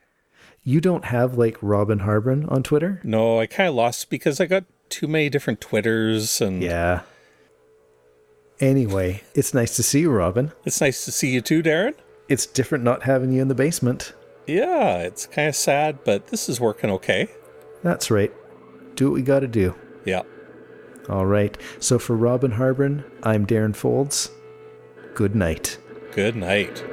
You 0.62 0.80
don't 0.80 1.06
have 1.06 1.38
like 1.38 1.56
Robin 1.62 2.00
Harbin 2.00 2.44
on 2.46 2.62
Twitter? 2.62 3.00
No, 3.02 3.40
I 3.40 3.46
kind 3.46 3.68
of 3.68 3.74
lost 3.76 4.10
because 4.10 4.40
I 4.40 4.46
got 4.46 4.64
too 4.90 5.06
many 5.06 5.30
different 5.30 5.60
Twitters 5.60 6.40
and 6.40 6.62
Yeah. 6.62 7.00
Anyway, 8.58 9.22
it's 9.34 9.54
nice 9.54 9.74
to 9.76 9.82
see 9.82 10.00
you, 10.00 10.10
Robin. 10.10 10.52
it's 10.66 10.80
nice 10.82 11.04
to 11.06 11.12
see 11.12 11.30
you 11.30 11.40
too, 11.40 11.62
Darren. 11.62 11.94
It's 12.30 12.46
different 12.46 12.84
not 12.84 13.02
having 13.02 13.32
you 13.32 13.42
in 13.42 13.48
the 13.48 13.56
basement. 13.56 14.14
Yeah, 14.46 14.98
it's 14.98 15.26
kind 15.26 15.48
of 15.48 15.56
sad, 15.56 16.04
but 16.04 16.28
this 16.28 16.48
is 16.48 16.60
working 16.60 16.88
okay. 16.90 17.28
That's 17.82 18.08
right. 18.08 18.32
Do 18.94 19.06
what 19.06 19.14
we 19.14 19.22
gotta 19.22 19.48
do. 19.48 19.74
Yeah. 20.04 20.22
All 21.08 21.26
right. 21.26 21.58
So 21.80 21.98
for 21.98 22.14
Robin 22.16 22.52
Harbin, 22.52 23.04
I'm 23.24 23.46
Darren 23.46 23.74
Folds. 23.74 24.30
Good 25.14 25.34
night. 25.34 25.78
Good 26.12 26.36
night. 26.36 26.84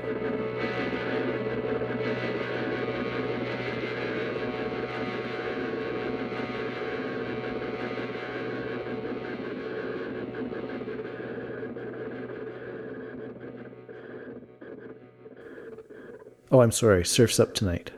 Oh, 16.51 16.61
I'm 16.61 16.71
sorry. 16.71 17.05
Surf's 17.05 17.39
up 17.39 17.53
tonight. 17.53 17.91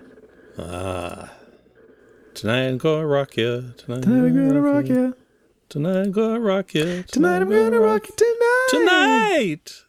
Ah. 0.57 1.31
Tonight 2.33 2.67
I'm 2.67 2.77
gonna 2.77 3.05
rock 3.05 3.37
you. 3.37 3.73
Tonight, 3.77 4.03
Tonight 4.03 4.27
I'm 4.27 4.47
gonna 4.47 4.61
rock 4.61 4.87
you. 4.87 5.15
Tonight 5.69 5.99
I'm 6.01 6.11
gonna 6.11 6.39
rock 6.39 6.73
you. 6.73 7.03
Tonight 7.03 7.41
I'm 7.41 7.49
gonna 7.49 7.79
rock 7.79 8.07
you 8.07 8.15
tonight. 8.15 8.67
Tonight. 8.69 9.83